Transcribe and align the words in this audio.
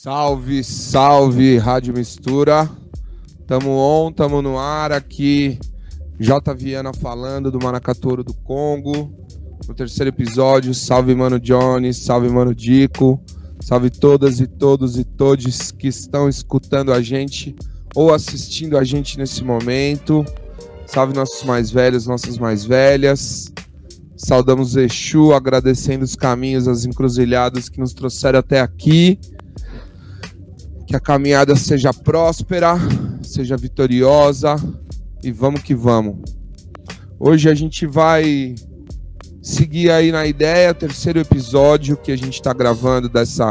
Salve, 0.00 0.62
salve, 0.62 1.58
Rádio 1.58 1.92
Mistura. 1.92 2.70
Tamo 3.48 3.70
on, 3.70 4.12
tamo 4.12 4.40
no 4.40 4.56
ar 4.56 4.92
aqui. 4.92 5.58
J. 6.20 6.54
Viana 6.54 6.92
falando 6.94 7.50
do 7.50 7.58
Manacatouro 7.60 8.22
do 8.22 8.32
Congo. 8.32 9.12
No 9.66 9.74
terceiro 9.74 10.10
episódio, 10.10 10.72
salve 10.72 11.16
Mano 11.16 11.40
Johnny, 11.40 11.92
salve 11.92 12.28
Mano 12.28 12.54
Dico, 12.54 13.20
salve 13.60 13.90
todas 13.90 14.38
e 14.38 14.46
todos 14.46 14.96
e 14.96 15.02
todos 15.02 15.72
que 15.72 15.88
estão 15.88 16.28
escutando 16.28 16.92
a 16.92 17.02
gente 17.02 17.56
ou 17.92 18.14
assistindo 18.14 18.78
a 18.78 18.84
gente 18.84 19.18
nesse 19.18 19.42
momento. 19.42 20.24
Salve 20.86 21.12
nossos 21.12 21.42
mais 21.42 21.72
velhos, 21.72 22.06
nossas 22.06 22.38
mais 22.38 22.64
velhas. 22.64 23.52
Saudamos 24.16 24.76
Exu, 24.76 25.32
agradecendo 25.32 26.04
os 26.04 26.14
caminhos, 26.14 26.68
as 26.68 26.84
encruzilhadas 26.84 27.68
que 27.68 27.80
nos 27.80 27.92
trouxeram 27.92 28.38
até 28.38 28.60
aqui 28.60 29.18
que 30.88 30.96
a 30.96 31.00
caminhada 31.00 31.54
seja 31.54 31.92
próspera, 31.92 32.74
seja 33.22 33.58
vitoriosa 33.58 34.56
e 35.22 35.30
vamos 35.30 35.60
que 35.60 35.74
vamos. 35.74 36.16
Hoje 37.20 37.50
a 37.50 37.54
gente 37.54 37.86
vai 37.86 38.54
seguir 39.42 39.90
aí 39.90 40.10
na 40.10 40.26
ideia, 40.26 40.72
terceiro 40.72 41.20
episódio 41.20 41.94
que 41.94 42.10
a 42.10 42.16
gente 42.16 42.36
está 42.36 42.54
gravando 42.54 43.06
dessa 43.06 43.50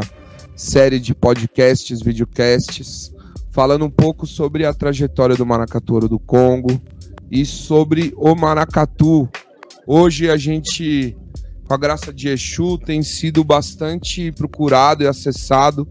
série 0.56 1.00
de 1.00 1.14
podcasts, 1.14 2.02
videocasts, 2.02 3.14
falando 3.52 3.86
um 3.86 3.92
pouco 3.92 4.26
sobre 4.26 4.66
a 4.66 4.74
trajetória 4.74 5.36
do 5.36 5.46
Maracatu 5.46 6.10
do 6.10 6.18
Congo 6.18 6.82
e 7.30 7.46
sobre 7.46 8.16
o 8.18 8.34
maracatu. 8.34 9.30
Hoje 9.86 10.28
a 10.28 10.38
gente, 10.38 11.16
com 11.68 11.74
a 11.76 11.78
graça 11.78 12.12
de 12.12 12.30
Exu, 12.30 12.80
tem 12.80 13.04
sido 13.04 13.44
bastante 13.44 14.32
procurado 14.32 15.04
e 15.04 15.08
acessado 15.08 15.88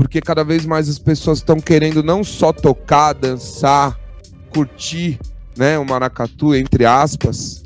porque 0.00 0.18
cada 0.18 0.42
vez 0.42 0.64
mais 0.64 0.88
as 0.88 0.98
pessoas 0.98 1.40
estão 1.40 1.60
querendo 1.60 2.02
não 2.02 2.24
só 2.24 2.54
tocar, 2.54 3.12
dançar, 3.12 4.00
curtir, 4.48 5.20
né, 5.54 5.78
o 5.78 5.84
maracatu 5.84 6.54
entre 6.54 6.86
aspas, 6.86 7.62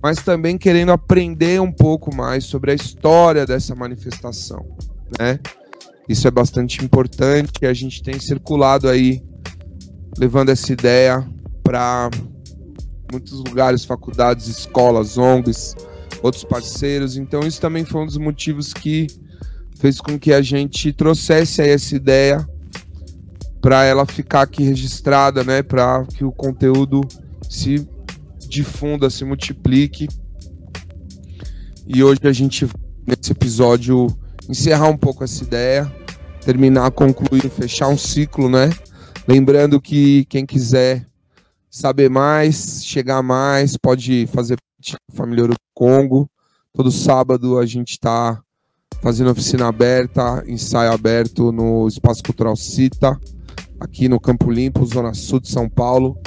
mas 0.00 0.22
também 0.22 0.56
querendo 0.56 0.92
aprender 0.92 1.60
um 1.60 1.72
pouco 1.72 2.14
mais 2.14 2.44
sobre 2.44 2.70
a 2.70 2.74
história 2.74 3.44
dessa 3.44 3.74
manifestação, 3.74 4.64
né? 5.18 5.40
Isso 6.08 6.28
é 6.28 6.30
bastante 6.30 6.84
importante 6.84 7.50
e 7.60 7.66
a 7.66 7.74
gente 7.74 8.04
tem 8.04 8.20
circulado 8.20 8.88
aí 8.88 9.20
levando 10.16 10.50
essa 10.50 10.72
ideia 10.72 11.28
para 11.64 12.08
muitos 13.10 13.32
lugares, 13.40 13.84
faculdades, 13.84 14.46
escolas, 14.46 15.18
ONGs, 15.18 15.74
outros 16.22 16.44
parceiros. 16.44 17.16
Então 17.16 17.40
isso 17.40 17.60
também 17.60 17.84
foi 17.84 18.02
um 18.02 18.06
dos 18.06 18.16
motivos 18.16 18.72
que 18.72 19.08
fez 19.78 20.00
com 20.00 20.18
que 20.18 20.32
a 20.32 20.42
gente 20.42 20.92
trouxesse 20.92 21.62
essa 21.62 21.94
ideia 21.94 22.46
para 23.60 23.84
ela 23.84 24.04
ficar 24.04 24.42
aqui 24.42 24.62
registrada, 24.62 25.44
né, 25.44 25.62
para 25.62 26.04
que 26.04 26.24
o 26.24 26.32
conteúdo 26.32 27.00
se 27.48 27.88
difunda, 28.48 29.08
se 29.08 29.24
multiplique. 29.24 30.08
E 31.86 32.02
hoje 32.02 32.20
a 32.24 32.32
gente 32.32 32.68
nesse 33.06 33.32
episódio 33.32 34.06
encerrar 34.48 34.88
um 34.88 34.96
pouco 34.96 35.24
essa 35.24 35.44
ideia, 35.44 35.90
terminar, 36.40 36.90
concluir, 36.90 37.48
fechar 37.48 37.88
um 37.88 37.96
ciclo, 37.98 38.48
né? 38.48 38.70
Lembrando 39.26 39.80
que 39.80 40.24
quem 40.26 40.44
quiser 40.44 41.06
saber 41.70 42.10
mais, 42.10 42.84
chegar 42.84 43.22
mais, 43.22 43.76
pode 43.76 44.26
fazer 44.28 44.56
parte 44.56 44.92
da 44.92 45.16
Família 45.16 45.44
Ouro 45.44 45.54
Congo. 45.74 46.28
Todo 46.72 46.90
sábado 46.90 47.58
a 47.58 47.66
gente 47.66 47.92
está 47.92 48.42
fazendo 49.00 49.30
oficina 49.30 49.68
aberta, 49.68 50.42
ensaio 50.46 50.92
aberto 50.92 51.52
no 51.52 51.86
Espaço 51.86 52.22
Cultural 52.22 52.56
Cita, 52.56 53.18
aqui 53.80 54.08
no 54.08 54.20
Campo 54.20 54.50
Limpo, 54.50 54.84
Zona 54.84 55.14
Sul 55.14 55.40
de 55.40 55.48
São 55.48 55.68
Paulo. 55.68 56.18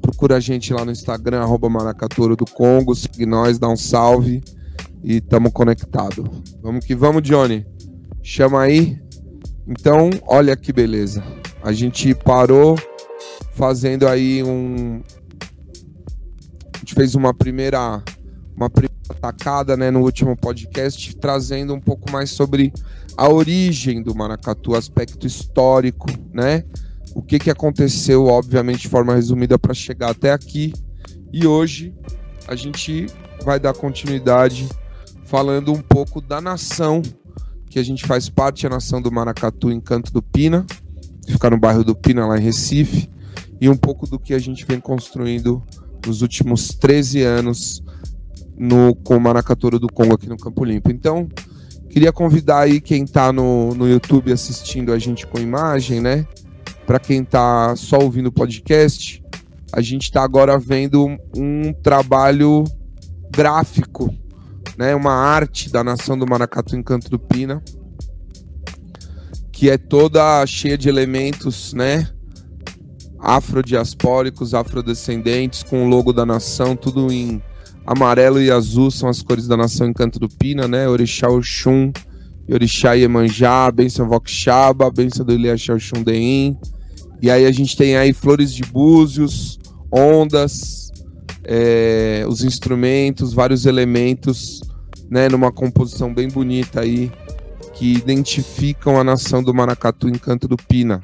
Procura 0.00 0.36
a 0.36 0.40
gente 0.40 0.72
lá 0.72 0.84
no 0.84 0.90
Instagram, 0.90 1.40
arroba 1.40 1.68
Maracatoro 1.68 2.36
do 2.36 2.44
Congo, 2.44 2.94
segue 2.94 3.26
nós, 3.26 3.58
dá 3.58 3.68
um 3.68 3.76
salve 3.76 4.42
e 5.02 5.20
tamo 5.20 5.52
conectado. 5.52 6.28
Vamos 6.62 6.84
que 6.84 6.94
vamos, 6.94 7.22
Johnny. 7.22 7.66
Chama 8.22 8.62
aí. 8.62 9.00
Então, 9.66 10.10
olha 10.26 10.56
que 10.56 10.72
beleza. 10.72 11.22
A 11.62 11.72
gente 11.72 12.14
parou 12.14 12.78
fazendo 13.52 14.06
aí 14.06 14.42
um. 14.42 15.02
A 16.74 16.78
gente 16.78 16.94
fez 16.94 17.14
uma 17.14 17.34
primeira 17.34 18.02
uma 18.58 18.70
atacada 19.08 19.76
né, 19.76 19.90
no 19.90 20.00
último 20.00 20.36
podcast, 20.36 21.16
trazendo 21.16 21.72
um 21.72 21.80
pouco 21.80 22.10
mais 22.10 22.30
sobre 22.30 22.72
a 23.16 23.28
origem 23.28 24.02
do 24.02 24.14
maracatu, 24.14 24.74
aspecto 24.74 25.26
histórico, 25.26 26.06
né? 26.32 26.64
O 27.14 27.22
que, 27.22 27.38
que 27.38 27.50
aconteceu, 27.50 28.26
obviamente, 28.26 28.82
de 28.82 28.88
forma 28.88 29.14
resumida, 29.14 29.58
para 29.58 29.72
chegar 29.72 30.10
até 30.10 30.32
aqui. 30.32 30.72
E 31.32 31.46
hoje 31.46 31.94
a 32.46 32.56
gente 32.56 33.06
vai 33.44 33.60
dar 33.60 33.74
continuidade 33.74 34.68
falando 35.24 35.72
um 35.72 35.80
pouco 35.80 36.20
da 36.20 36.40
nação 36.40 37.00
que 37.70 37.78
a 37.78 37.82
gente 37.82 38.06
faz 38.06 38.28
parte, 38.28 38.66
a 38.66 38.70
nação 38.70 39.00
do 39.00 39.12
Maracatu 39.12 39.70
em 39.70 39.80
Canto 39.80 40.12
do 40.12 40.22
Pina, 40.22 40.66
fica 41.26 41.50
no 41.50 41.58
bairro 41.58 41.84
do 41.84 41.94
Pina, 41.94 42.26
lá 42.26 42.38
em 42.38 42.42
Recife, 42.42 43.08
e 43.60 43.68
um 43.68 43.76
pouco 43.76 44.06
do 44.06 44.18
que 44.18 44.32
a 44.32 44.38
gente 44.38 44.64
vem 44.64 44.80
construindo 44.80 45.62
nos 46.06 46.22
últimos 46.22 46.68
13 46.68 47.22
anos 47.22 47.82
no, 48.58 48.94
com 48.94 49.16
o 49.16 49.20
Maracatouro 49.20 49.78
do 49.78 49.86
Congo 49.86 50.14
aqui 50.14 50.28
no 50.28 50.36
Campo 50.36 50.64
Limpo. 50.64 50.90
Então, 50.90 51.28
queria 51.88 52.12
convidar 52.12 52.60
aí 52.60 52.80
quem 52.80 53.04
está 53.04 53.32
no, 53.32 53.74
no 53.74 53.88
YouTube 53.88 54.32
assistindo 54.32 54.92
a 54.92 54.98
gente 54.98 55.26
com 55.26 55.38
imagem, 55.38 56.00
né? 56.00 56.26
Para 56.86 56.98
quem 56.98 57.22
está 57.22 57.76
só 57.76 57.98
ouvindo 57.98 58.26
o 58.26 58.32
podcast, 58.32 59.22
a 59.72 59.80
gente 59.80 60.04
está 60.04 60.22
agora 60.22 60.58
vendo 60.58 61.06
um 61.36 61.72
trabalho 61.72 62.64
gráfico, 63.30 64.12
né? 64.76 64.94
Uma 64.94 65.12
arte 65.12 65.70
da 65.70 65.84
nação 65.84 66.18
do 66.18 66.26
Maracatu 66.26 66.74
em 66.74 66.82
Canto 66.82 67.10
do 67.10 67.18
Pina, 67.18 67.62
que 69.52 69.70
é 69.70 69.78
toda 69.78 70.44
cheia 70.46 70.78
de 70.78 70.88
elementos, 70.88 71.72
né? 71.74 72.08
Afrodiaspóricos, 73.20 74.54
afrodescendentes, 74.54 75.62
com 75.62 75.84
o 75.84 75.88
logo 75.88 76.12
da 76.12 76.24
nação, 76.24 76.76
tudo 76.76 77.12
em 77.12 77.42
Amarelo 77.90 78.38
e 78.38 78.50
azul 78.50 78.90
são 78.90 79.08
as 79.08 79.22
cores 79.22 79.48
da 79.48 79.56
nação 79.56 79.88
Encanto 79.88 80.18
do 80.18 80.28
Pina, 80.28 80.68
né? 80.68 80.86
Orixá 80.86 81.26
Oxum, 81.30 81.90
Orixá 82.46 82.92
Iemanjá, 82.92 83.70
Benção 83.70 84.06
Vokshaba, 84.06 84.90
Benção 84.90 85.24
do 85.24 85.32
Iliaxá 85.32 85.72
Oxum 85.72 86.02
Deim. 86.02 86.54
E 87.22 87.30
aí 87.30 87.46
a 87.46 87.50
gente 87.50 87.74
tem 87.78 87.96
aí 87.96 88.12
flores 88.12 88.52
de 88.52 88.62
búzios, 88.62 89.58
ondas, 89.90 90.90
é, 91.42 92.26
os 92.28 92.44
instrumentos, 92.44 93.32
vários 93.32 93.64
elementos, 93.64 94.60
né? 95.10 95.30
Numa 95.30 95.50
composição 95.50 96.12
bem 96.12 96.28
bonita 96.28 96.82
aí, 96.82 97.10
que 97.72 97.94
identificam 97.94 99.00
a 99.00 99.02
nação 99.02 99.42
do 99.42 99.54
Maracatu 99.54 100.10
Encanto 100.10 100.46
do 100.46 100.58
Pina. 100.58 101.00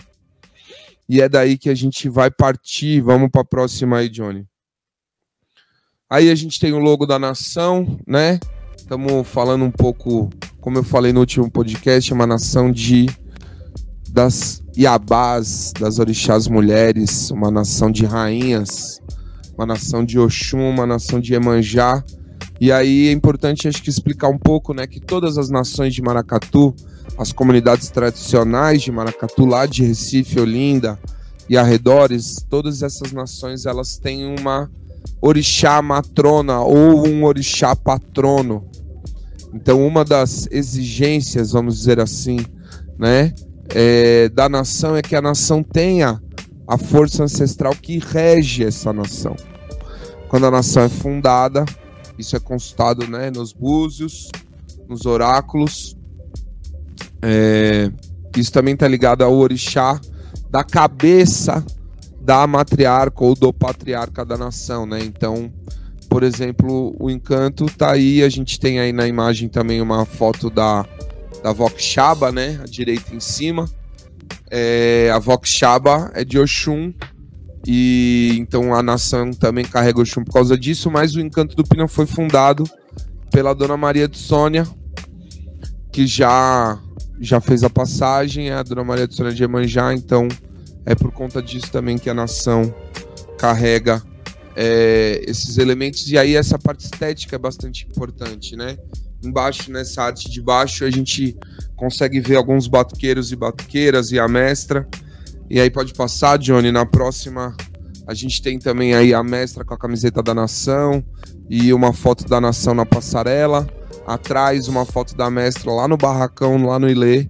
E 1.08 1.22
é 1.22 1.30
daí 1.30 1.56
que 1.56 1.70
a 1.70 1.74
gente 1.74 2.10
vai 2.10 2.30
partir. 2.30 3.00
Vamos 3.00 3.30
para 3.30 3.40
a 3.40 3.46
próxima 3.46 3.96
aí, 3.96 4.10
Johnny. 4.10 4.44
Aí 6.10 6.30
a 6.30 6.34
gente 6.34 6.60
tem 6.60 6.72
o 6.72 6.78
logo 6.78 7.06
da 7.06 7.18
nação, 7.18 7.98
né? 8.06 8.38
Estamos 8.76 9.26
falando 9.26 9.64
um 9.64 9.70
pouco, 9.70 10.28
como 10.60 10.76
eu 10.76 10.84
falei 10.84 11.14
no 11.14 11.20
último 11.20 11.50
podcast, 11.50 12.12
uma 12.12 12.26
nação 12.26 12.70
de 12.70 13.06
das 14.10 14.62
Iabás, 14.76 15.72
das 15.80 15.98
orixás 15.98 16.46
mulheres, 16.46 17.30
uma 17.30 17.50
nação 17.50 17.90
de 17.90 18.04
rainhas, 18.04 19.00
uma 19.56 19.64
nação 19.64 20.04
de 20.04 20.18
Oxum, 20.18 20.68
uma 20.68 20.86
nação 20.86 21.18
de 21.18 21.32
Emanjá. 21.32 22.04
E 22.60 22.70
aí 22.70 23.08
é 23.08 23.12
importante 23.12 23.66
acho 23.66 23.82
que 23.82 23.88
explicar 23.88 24.28
um 24.28 24.38
pouco, 24.38 24.74
né, 24.74 24.86
que 24.86 25.00
todas 25.00 25.38
as 25.38 25.48
nações 25.48 25.94
de 25.94 26.02
Maracatu, 26.02 26.74
as 27.18 27.32
comunidades 27.32 27.88
tradicionais 27.88 28.82
de 28.82 28.92
Maracatu 28.92 29.46
lá 29.46 29.64
de 29.64 29.82
Recife, 29.82 30.38
Olinda 30.38 30.98
e 31.48 31.56
arredores, 31.56 32.44
todas 32.48 32.82
essas 32.82 33.10
nações 33.10 33.64
elas 33.64 33.96
têm 33.96 34.26
uma 34.38 34.70
orixá 35.20 35.80
matrona 35.80 36.60
ou 36.60 37.06
um 37.06 37.24
orixá 37.24 37.74
patrono. 37.74 38.68
Então, 39.52 39.86
uma 39.86 40.04
das 40.04 40.48
exigências, 40.50 41.52
vamos 41.52 41.78
dizer 41.78 42.00
assim, 42.00 42.38
né, 42.98 43.32
é, 43.74 44.28
da 44.28 44.48
nação 44.48 44.96
é 44.96 45.02
que 45.02 45.14
a 45.14 45.22
nação 45.22 45.62
tenha 45.62 46.20
a 46.66 46.76
força 46.76 47.22
ancestral 47.22 47.74
que 47.74 47.98
rege 47.98 48.64
essa 48.64 48.92
nação. 48.92 49.36
Quando 50.28 50.46
a 50.46 50.50
nação 50.50 50.82
é 50.82 50.88
fundada, 50.88 51.64
isso 52.18 52.36
é 52.36 52.40
consultado 52.40 53.06
né, 53.06 53.30
nos 53.30 53.52
búzios, 53.52 54.30
nos 54.88 55.06
oráculos. 55.06 55.96
É, 57.22 57.90
isso 58.36 58.52
também 58.52 58.74
está 58.74 58.88
ligado 58.88 59.22
ao 59.22 59.34
orixá 59.34 60.00
da 60.50 60.64
cabeça 60.64 61.64
da 62.24 62.46
matriarca 62.46 63.22
ou 63.22 63.34
do 63.34 63.52
patriarca 63.52 64.24
da 64.24 64.38
nação, 64.38 64.86
né? 64.86 64.98
Então, 65.02 65.52
por 66.08 66.22
exemplo, 66.22 66.96
o 66.98 67.10
encanto 67.10 67.66
tá 67.66 67.92
aí, 67.92 68.22
a 68.22 68.28
gente 68.28 68.58
tem 68.58 68.80
aí 68.80 68.92
na 68.92 69.06
imagem 69.06 69.48
também 69.48 69.80
uma 69.80 70.06
foto 70.06 70.48
da 70.48 70.86
da 71.42 71.52
Vokshaba, 71.52 72.32
né? 72.32 72.58
A 72.62 72.64
direita 72.64 73.14
em 73.14 73.20
cima. 73.20 73.68
É, 74.50 75.10
a 75.12 75.18
Vokshaba 75.18 76.10
é 76.14 76.24
de 76.24 76.38
Oxum. 76.38 76.94
E 77.66 78.34
então 78.38 78.74
a 78.74 78.82
nação 78.82 79.30
também 79.30 79.64
carrega 79.64 80.00
Oxum 80.00 80.24
por 80.24 80.32
causa 80.32 80.56
disso, 80.56 80.90
mas 80.90 81.14
o 81.14 81.20
Encanto 81.20 81.54
do 81.54 81.64
Pina 81.64 81.86
foi 81.86 82.06
fundado 82.06 82.64
pela 83.30 83.54
Dona 83.54 83.76
Maria 83.76 84.08
de 84.08 84.16
Sônia, 84.16 84.66
que 85.92 86.06
já 86.06 86.78
já 87.20 87.40
fez 87.40 87.62
a 87.62 87.70
passagem, 87.70 88.48
é 88.48 88.54
a 88.54 88.62
Dona 88.62 88.84
Maria 88.84 89.06
de 89.06 89.14
Sônia 89.14 89.32
de 89.32 89.44
Emanjá, 89.44 89.92
então 89.92 90.28
é 90.86 90.94
por 90.94 91.12
conta 91.12 91.42
disso 91.42 91.70
também 91.70 91.98
que 91.98 92.10
a 92.10 92.14
nação 92.14 92.74
carrega 93.38 94.02
é, 94.56 95.22
esses 95.26 95.58
elementos. 95.58 96.10
E 96.10 96.18
aí 96.18 96.36
essa 96.36 96.58
parte 96.58 96.84
estética 96.84 97.36
é 97.36 97.38
bastante 97.38 97.86
importante, 97.86 98.56
né? 98.56 98.76
Embaixo, 99.22 99.70
nessa 99.72 100.02
arte 100.02 100.30
de 100.30 100.40
baixo, 100.42 100.84
a 100.84 100.90
gente 100.90 101.36
consegue 101.76 102.20
ver 102.20 102.36
alguns 102.36 102.66
batuqueiros 102.66 103.32
e 103.32 103.36
batuqueiras 103.36 104.12
e 104.12 104.18
a 104.18 104.28
mestra. 104.28 104.86
E 105.48 105.60
aí 105.60 105.70
pode 105.70 105.94
passar, 105.94 106.38
Johnny, 106.38 106.70
na 106.70 106.84
próxima 106.84 107.56
a 108.06 108.12
gente 108.12 108.42
tem 108.42 108.58
também 108.58 108.94
aí 108.94 109.14
a 109.14 109.22
mestra 109.22 109.64
com 109.64 109.72
a 109.72 109.78
camiseta 109.78 110.22
da 110.22 110.34
nação 110.34 111.02
e 111.48 111.72
uma 111.72 111.92
foto 111.92 112.28
da 112.28 112.40
nação 112.40 112.74
na 112.74 112.84
passarela. 112.84 113.66
Atrás, 114.06 114.68
uma 114.68 114.84
foto 114.84 115.16
da 115.16 115.30
mestra 115.30 115.72
lá 115.72 115.88
no 115.88 115.96
barracão, 115.96 116.66
lá 116.66 116.78
no 116.78 116.88
Ilê. 116.88 117.28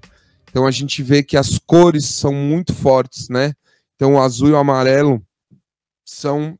Então 0.55 0.69
a 0.69 0.71
gente 0.71 1.03
vê 1.03 1.21
que 1.21 1.37
as 1.37 1.59
cores 1.59 2.05
são 2.05 2.33
muito 2.33 2.73
fortes, 2.73 3.29
né? 3.29 3.55
Então 3.97 4.15
o 4.15 4.21
azul 4.21 4.51
e 4.51 4.53
o 4.53 4.56
amarelo 4.56 5.21
são 6.05 6.56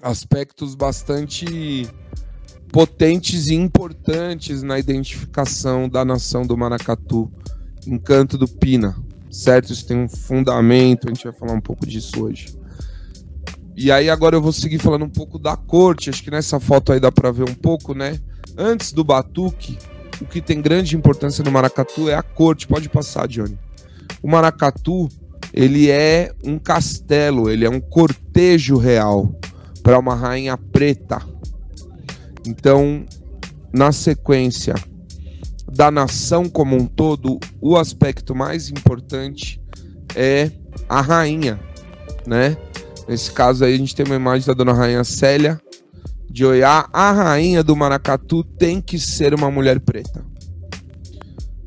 aspectos 0.00 0.74
bastante 0.74 1.86
potentes 2.72 3.48
e 3.48 3.54
importantes 3.54 4.62
na 4.62 4.78
identificação 4.78 5.86
da 5.86 6.02
nação 6.02 6.46
do 6.46 6.56
Maracatu, 6.56 7.30
encanto 7.86 8.38
do 8.38 8.48
Pina, 8.48 8.96
certo? 9.30 9.70
Isso 9.70 9.86
tem 9.86 9.98
um 9.98 10.08
fundamento, 10.08 11.08
a 11.08 11.12
gente 11.12 11.24
vai 11.24 11.32
falar 11.34 11.52
um 11.52 11.60
pouco 11.60 11.86
disso 11.86 12.24
hoje. 12.24 12.58
E 13.76 13.92
aí 13.92 14.08
agora 14.08 14.34
eu 14.34 14.40
vou 14.40 14.52
seguir 14.52 14.78
falando 14.78 15.04
um 15.04 15.10
pouco 15.10 15.38
da 15.38 15.58
corte, 15.58 16.08
acho 16.08 16.24
que 16.24 16.30
nessa 16.30 16.58
foto 16.58 16.90
aí 16.90 16.98
dá 16.98 17.12
para 17.12 17.30
ver 17.32 17.50
um 17.50 17.54
pouco, 17.54 17.92
né? 17.92 18.18
Antes 18.56 18.92
do 18.92 19.04
batuque, 19.04 19.76
o 20.20 20.24
que 20.24 20.40
tem 20.40 20.60
grande 20.60 20.96
importância 20.96 21.44
no 21.44 21.50
maracatu 21.50 22.08
é 22.08 22.14
a 22.14 22.22
corte, 22.22 22.66
pode 22.66 22.88
passar, 22.88 23.28
Johnny. 23.28 23.58
O 24.22 24.28
maracatu, 24.28 25.08
ele 25.52 25.90
é 25.90 26.32
um 26.44 26.58
castelo, 26.58 27.50
ele 27.50 27.64
é 27.64 27.70
um 27.70 27.80
cortejo 27.80 28.76
real 28.76 29.32
para 29.82 29.98
uma 29.98 30.14
rainha 30.14 30.56
preta. 30.56 31.22
Então, 32.46 33.04
na 33.72 33.92
sequência 33.92 34.74
da 35.70 35.90
nação 35.90 36.48
como 36.48 36.76
um 36.76 36.86
todo, 36.86 37.38
o 37.60 37.76
aspecto 37.76 38.34
mais 38.34 38.70
importante 38.70 39.60
é 40.14 40.50
a 40.88 41.00
rainha, 41.00 41.60
né? 42.26 42.56
Nesse 43.06 43.30
caso 43.30 43.64
aí 43.64 43.74
a 43.74 43.76
gente 43.78 43.94
tem 43.94 44.04
uma 44.04 44.16
imagem 44.16 44.46
da 44.46 44.54
dona 44.54 44.72
rainha 44.72 45.04
Célia 45.04 45.60
de 46.38 46.46
Oiá. 46.46 46.88
A 46.92 47.10
rainha 47.10 47.64
do 47.64 47.74
Maracatu 47.74 48.44
tem 48.44 48.80
que 48.80 48.96
ser 48.96 49.34
uma 49.34 49.50
mulher 49.50 49.80
preta. 49.80 50.24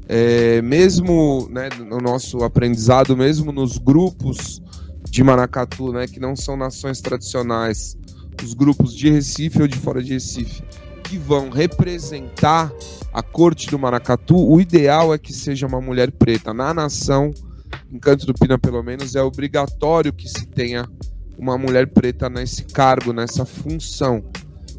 É, 0.07 0.61
mesmo 0.61 1.49
né, 1.51 1.67
no 1.77 1.97
nosso 1.97 2.41
aprendizado, 2.45 3.17
mesmo 3.17 3.51
nos 3.51 3.77
grupos 3.77 4.61
de 5.09 5.21
Maracatu, 5.25 5.91
né, 5.91 6.07
que 6.07 6.21
não 6.21 6.37
são 6.37 6.55
nações 6.55 7.01
tradicionais, 7.01 7.97
os 8.41 8.53
grupos 8.53 8.95
de 8.95 9.09
Recife 9.09 9.61
ou 9.61 9.67
de 9.67 9.77
fora 9.77 10.01
de 10.01 10.13
Recife, 10.13 10.63
que 11.03 11.17
vão 11.17 11.49
representar 11.49 12.71
a 13.11 13.21
corte 13.21 13.69
do 13.69 13.77
Maracatu, 13.77 14.37
o 14.37 14.61
ideal 14.61 15.13
é 15.13 15.17
que 15.17 15.33
seja 15.33 15.67
uma 15.67 15.81
mulher 15.81 16.11
preta. 16.11 16.53
Na 16.53 16.73
nação, 16.73 17.33
em 17.91 17.99
Canto 17.99 18.25
do 18.25 18.33
Pina, 18.33 18.57
pelo 18.57 18.81
menos, 18.81 19.15
é 19.15 19.21
obrigatório 19.21 20.13
que 20.13 20.29
se 20.29 20.45
tenha 20.45 20.89
uma 21.37 21.57
mulher 21.57 21.87
preta 21.87 22.29
nesse 22.29 22.63
cargo, 22.63 23.11
nessa 23.11 23.45
função. 23.45 24.23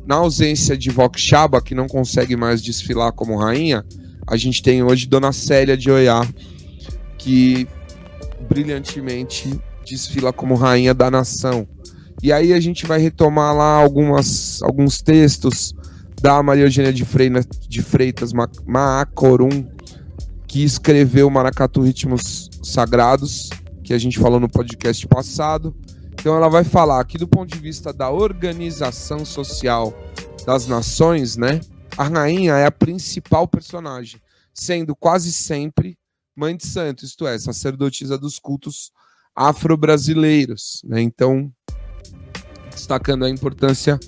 Na 0.06 0.16
ausência 0.16 0.76
de 0.76 0.90
Vokshaba, 0.90 1.60
que 1.60 1.74
não 1.74 1.86
consegue 1.86 2.36
mais 2.36 2.62
desfilar 2.62 3.12
como 3.12 3.36
rainha, 3.36 3.84
a 4.26 4.36
gente 4.36 4.62
tem 4.62 4.82
hoje 4.82 5.06
Dona 5.06 5.32
Célia 5.32 5.76
de 5.76 5.90
Oiá, 5.90 6.26
que 7.18 7.68
brilhantemente 8.48 9.60
desfila 9.84 10.32
como 10.32 10.54
rainha 10.54 10.92
da 10.92 11.10
nação. 11.10 11.66
E 12.22 12.32
aí 12.32 12.52
a 12.52 12.60
gente 12.60 12.86
vai 12.86 13.00
retomar 13.00 13.54
lá 13.54 13.76
algumas, 13.76 14.62
alguns 14.62 15.02
textos 15.02 15.74
da 16.20 16.40
Maria 16.42 16.64
Eugênia 16.64 16.92
de, 16.92 17.04
Freina, 17.04 17.44
de 17.68 17.82
Freitas 17.82 18.32
Maacorum, 18.64 19.66
que 20.46 20.62
escreveu 20.62 21.28
Maracatu 21.28 21.80
Ritmos 21.80 22.48
Sagrados, 22.62 23.50
que 23.82 23.92
a 23.92 23.98
gente 23.98 24.18
falou 24.20 24.38
no 24.38 24.48
podcast 24.48 25.06
passado. 25.08 25.74
Então 26.22 26.36
ela 26.36 26.48
vai 26.48 26.62
falar 26.62 27.00
aqui 27.00 27.18
do 27.18 27.26
ponto 27.26 27.52
de 27.52 27.58
vista 27.58 27.92
da 27.92 28.08
organização 28.08 29.24
social 29.24 29.92
das 30.46 30.68
nações, 30.68 31.36
né? 31.36 31.58
A 31.98 32.04
rainha 32.04 32.54
é 32.54 32.64
a 32.64 32.70
principal 32.70 33.48
personagem, 33.48 34.20
sendo 34.54 34.94
quase 34.94 35.32
sempre 35.32 35.98
mãe 36.36 36.56
de 36.56 36.64
santo, 36.64 37.04
isto 37.04 37.26
é, 37.26 37.36
sacerdotisa 37.36 38.16
dos 38.16 38.38
cultos 38.38 38.92
afro-brasileiros, 39.34 40.80
né? 40.84 41.02
Então, 41.02 41.52
destacando 42.70 43.24
a 43.24 43.28
importância 43.28 43.98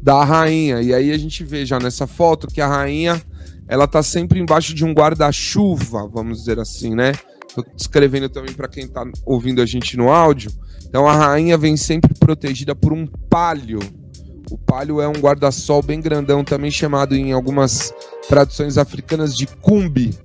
da 0.00 0.24
rainha. 0.24 0.80
E 0.80 0.94
aí 0.94 1.12
a 1.12 1.18
gente 1.18 1.44
vê 1.44 1.66
já 1.66 1.78
nessa 1.78 2.06
foto 2.06 2.46
que 2.46 2.62
a 2.62 2.66
rainha 2.66 3.22
ela 3.68 3.86
tá 3.86 4.02
sempre 4.02 4.40
embaixo 4.40 4.72
de 4.72 4.86
um 4.86 4.94
guarda-chuva, 4.94 6.08
vamos 6.08 6.38
dizer 6.38 6.58
assim, 6.58 6.94
né? 6.94 7.12
Tô 7.58 7.64
descrevendo 7.74 8.28
também 8.28 8.54
para 8.54 8.68
quem 8.68 8.86
tá 8.86 9.04
ouvindo 9.26 9.60
a 9.60 9.66
gente 9.66 9.96
no 9.96 10.10
áudio. 10.10 10.52
Então 10.88 11.08
a 11.08 11.14
rainha 11.14 11.58
vem 11.58 11.76
sempre 11.76 12.14
protegida 12.14 12.72
por 12.72 12.92
um 12.92 13.04
palio. 13.04 13.80
O 14.48 14.56
palio 14.56 15.00
é 15.00 15.08
um 15.08 15.12
guarda-sol 15.12 15.82
bem 15.82 16.00
grandão, 16.00 16.44
também 16.44 16.70
chamado 16.70 17.16
em 17.16 17.32
algumas 17.32 17.92
traduções 18.28 18.78
africanas 18.78 19.36
de 19.36 19.46
cumbi. 19.46 20.16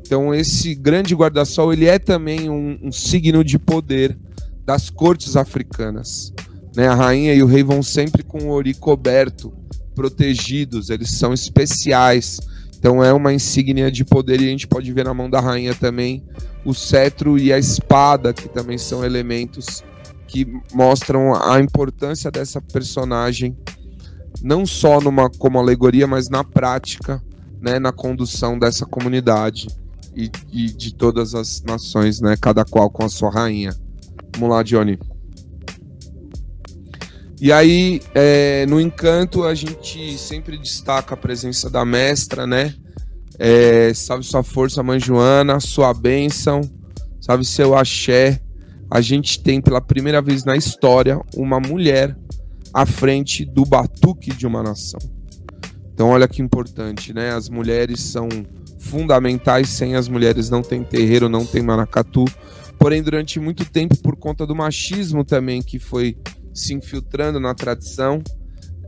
Então 0.00 0.32
esse 0.32 0.76
grande 0.76 1.12
guarda-sol 1.12 1.72
ele 1.72 1.86
é 1.86 1.98
também 1.98 2.48
um, 2.48 2.78
um 2.80 2.92
signo 2.92 3.42
de 3.42 3.58
poder 3.58 4.16
das 4.64 4.88
cortes 4.88 5.36
africanas. 5.36 6.32
Né? 6.76 6.86
A 6.86 6.94
rainha 6.94 7.34
e 7.34 7.42
o 7.42 7.46
rei 7.46 7.64
vão 7.64 7.82
sempre 7.82 8.22
com 8.22 8.44
o 8.44 8.50
ori 8.50 8.74
coberto, 8.74 9.52
protegidos, 9.92 10.88
eles 10.88 11.10
são 11.10 11.34
especiais. 11.34 12.38
Então 12.86 13.02
é 13.02 13.12
uma 13.12 13.32
insígnia 13.32 13.90
de 13.90 14.04
poder 14.04 14.40
e 14.40 14.44
a 14.44 14.48
gente 14.48 14.68
pode 14.68 14.92
ver 14.92 15.04
na 15.04 15.12
mão 15.12 15.28
da 15.28 15.40
rainha 15.40 15.74
também 15.74 16.22
o 16.64 16.72
cetro 16.72 17.36
e 17.36 17.52
a 17.52 17.58
espada, 17.58 18.32
que 18.32 18.48
também 18.48 18.78
são 18.78 19.04
elementos 19.04 19.82
que 20.28 20.46
mostram 20.72 21.34
a 21.34 21.58
importância 21.58 22.30
dessa 22.30 22.62
personagem, 22.62 23.56
não 24.40 24.64
só 24.64 25.00
numa 25.00 25.28
como 25.28 25.58
alegoria, 25.58 26.06
mas 26.06 26.28
na 26.28 26.44
prática, 26.44 27.20
né, 27.60 27.80
na 27.80 27.90
condução 27.90 28.56
dessa 28.56 28.86
comunidade 28.86 29.66
e, 30.14 30.30
e 30.52 30.66
de 30.66 30.94
todas 30.94 31.34
as 31.34 31.64
nações, 31.64 32.20
né, 32.20 32.36
cada 32.40 32.64
qual 32.64 32.88
com 32.88 33.04
a 33.04 33.08
sua 33.08 33.32
rainha. 33.32 33.74
Vamos 34.36 34.54
lá, 34.54 34.62
Johnny. 34.62 34.96
E 37.38 37.52
aí, 37.52 38.00
é, 38.14 38.64
no 38.66 38.80
encanto, 38.80 39.44
a 39.44 39.54
gente 39.54 40.16
sempre 40.16 40.56
destaca 40.56 41.14
a 41.14 41.16
presença 41.16 41.68
da 41.68 41.84
mestra, 41.84 42.46
né? 42.46 42.74
É, 43.38 43.92
salve 43.94 44.24
sua 44.24 44.42
força, 44.42 44.82
mãe 44.82 44.98
Joana, 44.98 45.60
sua 45.60 45.92
bênção, 45.92 46.62
salve 47.20 47.44
seu 47.44 47.76
axé. 47.76 48.40
A 48.90 49.02
gente 49.02 49.42
tem 49.42 49.60
pela 49.60 49.80
primeira 49.80 50.22
vez 50.22 50.44
na 50.44 50.56
história 50.56 51.20
uma 51.34 51.60
mulher 51.60 52.16
à 52.72 52.86
frente 52.86 53.44
do 53.44 53.66
batuque 53.66 54.34
de 54.34 54.46
uma 54.46 54.62
nação. 54.62 55.00
Então, 55.92 56.08
olha 56.08 56.28
que 56.28 56.40
importante, 56.40 57.12
né? 57.12 57.32
As 57.32 57.50
mulheres 57.50 58.00
são 58.00 58.28
fundamentais, 58.78 59.68
sem 59.68 59.94
as 59.94 60.08
mulheres 60.08 60.48
não 60.48 60.62
tem 60.62 60.82
terreiro, 60.82 61.28
não 61.28 61.44
tem 61.44 61.62
maracatu. 61.62 62.24
Porém, 62.78 63.02
durante 63.02 63.40
muito 63.40 63.64
tempo, 63.64 63.96
por 63.98 64.16
conta 64.16 64.46
do 64.46 64.54
machismo 64.54 65.24
também 65.24 65.60
que 65.60 65.78
foi 65.78 66.16
se 66.56 66.74
infiltrando 66.74 67.38
na 67.38 67.54
tradição, 67.54 68.22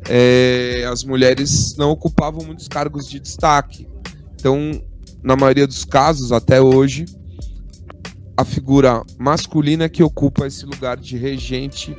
é, 0.08 0.84
as 0.90 1.04
mulheres 1.04 1.76
não 1.76 1.90
ocupavam 1.90 2.44
muitos 2.44 2.66
cargos 2.66 3.06
de 3.06 3.20
destaque. 3.20 3.87
Então, 4.34 4.82
na 5.22 5.37
maioria 5.37 5.66
dos 5.66 5.84
casos, 5.84 6.32
até 6.32 6.60
hoje, 6.60 7.04
a 8.37 8.44
figura 8.44 9.02
masculina 9.18 9.88
que 9.88 10.02
ocupa 10.02 10.46
esse 10.46 10.64
lugar 10.64 10.96
de 10.96 11.16
regente 11.16 11.96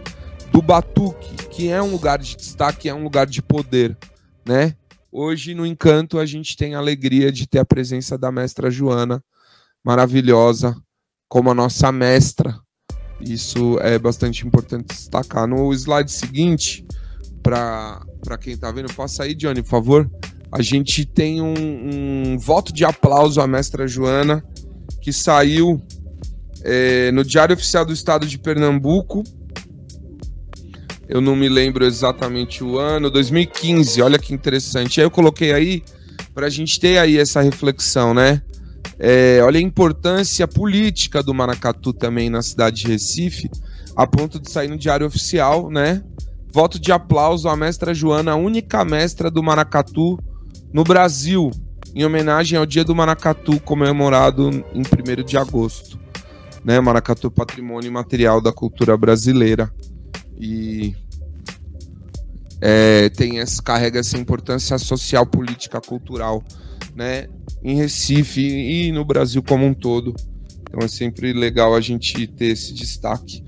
do 0.52 0.62
batuque, 0.62 1.36
que 1.50 1.70
é 1.70 1.82
um 1.82 1.92
lugar 1.92 2.20
de 2.20 2.36
destaque, 2.36 2.90
é 2.90 2.94
um 2.94 3.04
lugar 3.04 3.28
de 3.28 3.42
poder, 3.42 3.96
né? 4.48 4.76
Hoje, 5.12 5.54
no 5.54 5.66
Encanto, 5.66 6.18
a 6.18 6.26
gente 6.26 6.56
tem 6.56 6.76
a 6.76 6.80
alegria 6.80 7.32
de 7.32 7.48
ter 7.48 7.60
a 7.60 7.66
presença 7.66 8.18
da 8.18 8.32
mestra 8.32 8.72
Joana, 8.72 9.24
maravilhosa, 9.84 10.76
como 11.28 11.52
a 11.52 11.54
nossa 11.54 11.92
mestra, 11.92 12.60
isso 13.22 13.78
é 13.82 13.98
bastante 14.00 14.46
importante 14.46 14.88
destacar. 14.88 15.48
No 15.48 15.74
slide 15.74 16.12
seguinte, 16.12 16.86
para 17.42 18.38
quem 18.40 18.54
está 18.54 18.72
vendo, 18.72 18.94
passa 18.94 19.24
aí, 19.24 19.36
Johnny, 19.36 19.62
por 19.62 19.70
favor. 19.70 20.12
a 20.52 20.62
gente 20.62 21.06
tem 21.06 21.42
um, 21.42 21.54
um 22.34 22.38
voto 22.40 22.74
de 22.74 22.84
aplauso 22.84 23.40
à 23.40 23.48
mestra 23.48 23.88
Joana, 23.88 24.44
que 25.02 25.14
saiu 25.14 25.82
é, 26.64 27.12
no 27.12 27.24
Diário 27.24 27.54
Oficial 27.56 27.86
do 27.86 27.94
Estado 27.94 28.26
de 28.26 28.38
Pernambuco. 28.38 29.24
Eu 31.08 31.22
não 31.22 31.36
me 31.36 31.50
lembro 31.50 31.86
exatamente 31.86 32.64
o 32.64 32.78
ano, 32.78 33.10
2015, 33.10 34.02
olha 34.02 34.20
que 34.20 34.34
interessante. 34.34 35.00
Aí 35.00 35.06
eu 35.06 35.12
coloquei 35.12 35.54
aí 35.54 35.84
para 36.34 36.48
a 36.48 36.50
gente 36.50 36.80
ter 36.80 36.98
aí 36.98 37.18
essa 37.18 37.42
reflexão, 37.42 38.14
né? 38.14 38.42
É, 38.98 39.40
olha 39.44 39.60
a 39.60 39.62
importância 39.62 40.48
política 40.48 41.24
do 41.24 41.34
maracatu 41.34 41.94
também 41.94 42.30
na 42.30 42.42
cidade 42.42 42.82
de 42.82 42.88
Recife, 42.88 43.50
a 43.96 44.06
ponto 44.06 44.40
de 44.40 44.50
sair 44.50 44.68
no 44.68 44.78
Diário 44.78 45.08
Oficial, 45.08 45.70
né? 45.70 46.04
Voto 46.52 46.80
de 46.80 46.92
aplauso 46.92 47.48
à 47.48 47.56
mestra 47.56 47.94
Joana, 47.94 48.32
a 48.32 48.36
única 48.36 48.84
mestra 48.84 49.30
do 49.30 49.44
maracatu 49.44 50.20
no 50.74 50.84
Brasil, 50.84 51.52
em 51.96 52.06
homenagem 52.06 52.58
ao 52.58 52.66
Dia 52.66 52.84
do 52.84 52.96
Maracatu, 52.96 53.60
comemorado 53.60 54.50
em 54.74 54.82
1 54.82 55.24
de 55.24 55.38
agosto. 55.38 56.00
Né? 56.64 56.80
Maracatu 56.80 57.32
Patrimônio 57.32 57.92
Material 57.92 58.42
da 58.42 58.52
Cultura 58.52 58.96
Brasileira. 58.96 59.72
E 60.40 60.96
é, 62.62 63.10
tem 63.10 63.40
essa, 63.40 63.62
carrega 63.62 64.00
essa 64.00 64.18
importância 64.18 64.78
social, 64.78 65.26
política, 65.26 65.82
cultural, 65.82 66.44
né? 67.00 67.28
Em 67.64 67.78
Recife 67.78 68.42
e 68.42 68.92
no 68.92 69.06
Brasil 69.06 69.42
como 69.42 69.66
um 69.66 69.74
todo. 69.74 70.14
Então 70.64 70.82
é 70.84 70.88
sempre 70.90 71.32
legal 71.32 71.74
a 71.74 71.80
gente 71.80 72.28
ter 72.28 72.48
esse 72.48 72.74
destaque. 72.74 73.42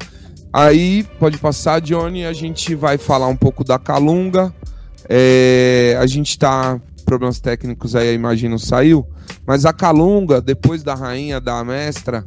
Aí, 0.54 1.04
pode 1.20 1.38
passar, 1.38 1.82
Johnny, 1.82 2.26
a 2.26 2.32
gente 2.32 2.74
vai 2.76 2.98
falar 2.98 3.28
um 3.28 3.36
pouco 3.36 3.64
da 3.66 3.78
Calunga. 3.78 4.56
É, 5.10 5.98
a 6.00 6.08
gente 6.08 6.30
está 6.30 6.80
problemas 7.06 7.42
técnicos 7.42 7.94
aí 7.94 8.18
não 8.18 8.58
saiu, 8.58 9.06
mas 9.46 9.66
a 9.66 9.74
Calunga, 9.74 10.40
depois 10.40 10.82
da 10.82 10.96
rainha, 10.96 11.42
da 11.42 11.62
mestra, 11.62 12.26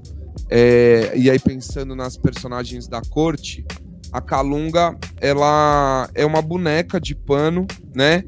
é, 0.51 1.15
e 1.17 1.31
aí 1.31 1.39
pensando 1.39 1.97
nas 1.97 2.19
personagens 2.19 2.87
da 2.87 3.01
corte, 3.01 3.65
a 4.13 4.21
Calunga, 4.21 4.95
ela 5.23 6.11
é 6.15 6.27
uma 6.27 6.43
boneca 6.43 7.01
de 7.01 7.15
pano, 7.15 7.67
né? 7.95 8.25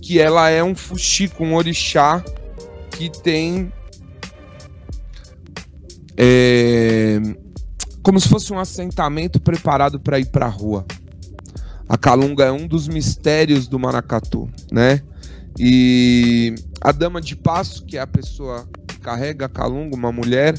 Que 0.00 0.18
ela 0.18 0.48
é 0.48 0.64
um 0.64 0.74
fuxico, 0.74 1.44
um 1.44 1.54
orixá 1.54 2.24
que 2.98 3.08
tem 3.08 3.72
é, 6.16 7.20
como 8.02 8.18
se 8.18 8.28
fosse 8.28 8.52
um 8.52 8.58
assentamento 8.58 9.40
preparado 9.40 10.00
para 10.00 10.18
ir 10.18 10.26
para 10.26 10.46
a 10.46 10.48
rua. 10.48 10.84
A 11.88 11.96
Calunga 11.96 12.46
é 12.46 12.50
um 12.50 12.66
dos 12.66 12.88
mistérios 12.88 13.68
do 13.68 13.78
Maracatu, 13.78 14.50
né? 14.72 15.00
E 15.56 16.56
a 16.80 16.90
dama 16.90 17.20
de 17.20 17.36
passo, 17.36 17.84
que 17.86 17.96
é 17.96 18.00
a 18.00 18.06
pessoa 18.06 18.68
que 18.88 18.98
carrega 18.98 19.46
a 19.46 19.48
calunga, 19.48 19.94
uma 19.94 20.10
mulher, 20.10 20.58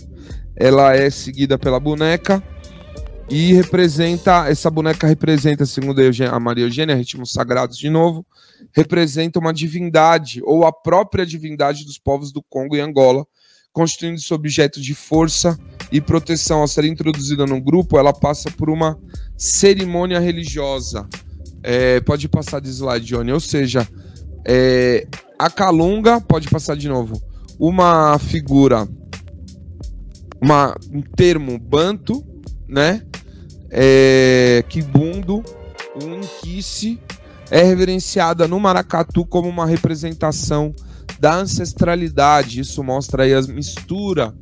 ela 0.56 0.96
é 0.96 1.10
seguida 1.10 1.58
pela 1.58 1.80
boneca 1.80 2.42
e 3.30 3.54
representa, 3.54 4.48
essa 4.50 4.72
boneca 4.72 5.06
representa, 5.06 5.66
segundo 5.66 6.02
a 6.02 6.40
Maria 6.40 6.66
Eugênia, 6.66 6.96
ritmos 6.96 7.32
sagrados 7.32 7.78
de 7.78 7.90
novo, 7.90 8.26
representa 8.74 9.38
uma 9.38 9.54
divindade 9.54 10.42
ou 10.44 10.66
a 10.66 10.74
própria 10.74 11.26
divindade 11.26 11.86
dos 11.86 12.00
povos 12.00 12.32
do 12.32 12.42
Congo 12.42 12.76
e 12.76 12.82
Angola, 12.82 13.26
constituindo-se 13.72 14.34
objeto 14.34 14.82
de 14.82 14.96
força 14.96 15.60
e 15.92 16.02
proteção. 16.02 16.62
Ao 16.62 16.68
ser 16.68 16.86
introduzida 16.86 17.46
no 17.46 17.62
grupo, 17.62 18.00
ela 18.00 18.12
passa 18.12 18.50
por 18.50 18.68
uma 18.68 19.00
cerimônia 19.38 20.20
religiosa. 20.20 21.08
É, 21.62 22.02
pode 22.02 22.28
passar 22.28 22.60
de 22.60 22.70
slide, 22.70 23.06
Johnny. 23.06 23.32
Ou 23.32 23.40
seja, 23.40 23.88
é, 24.48 25.08
a 25.38 25.52
Calunga, 25.52 26.20
pode 26.20 26.50
passar 26.50 26.76
de 26.76 26.90
novo, 26.90 27.22
uma 27.60 28.18
figura, 28.18 28.88
uma, 30.42 30.76
um 30.92 31.02
termo 31.02 31.60
banto, 31.60 32.26
né? 32.68 33.04
É, 33.72 34.64
Kibundo, 34.68 35.44
um 36.02 36.16
Inquice, 36.16 37.00
é 37.52 37.64
reverenciada 37.64 38.48
no 38.48 38.60
Maracatu 38.60 39.26
como 39.26 39.50
uma 39.50 39.66
representação 39.66 40.74
da 41.20 41.36
ancestralidade. 41.36 42.60
Isso 42.60 42.84
mostra 42.84 43.24
aí 43.24 43.34
a 43.34 43.42
mistura, 43.42 44.34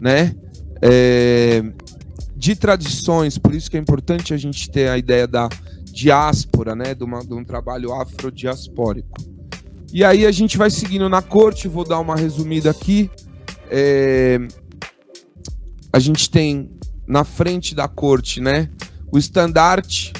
né? 0.00 0.34
É, 0.80 1.62
de 2.36 2.54
tradições, 2.54 3.36
por 3.36 3.54
isso 3.54 3.70
que 3.70 3.76
é 3.76 3.80
importante 3.80 4.32
a 4.32 4.36
gente 4.36 4.70
ter 4.70 4.88
a 4.88 4.96
ideia 4.96 5.26
da 5.26 5.48
diáspora, 5.84 6.74
né? 6.74 6.94
De, 6.94 7.04
uma, 7.04 7.20
de 7.20 7.34
um 7.34 7.44
trabalho 7.44 7.92
afrodiaspórico. 7.92 9.18
E 9.92 10.04
aí 10.04 10.26
a 10.26 10.30
gente 10.30 10.58
vai 10.58 10.70
seguindo 10.70 11.08
na 11.08 11.22
corte, 11.22 11.66
vou 11.66 11.84
dar 11.84 11.98
uma 11.98 12.14
resumida 12.14 12.70
aqui. 12.70 13.10
É... 13.70 14.38
A 15.92 15.98
gente 15.98 16.30
tem 16.30 16.70
na 17.08 17.24
frente 17.24 17.74
da 17.74 17.88
corte, 17.88 18.40
né, 18.40 18.68
o 19.10 19.18
estandarte, 19.18 20.12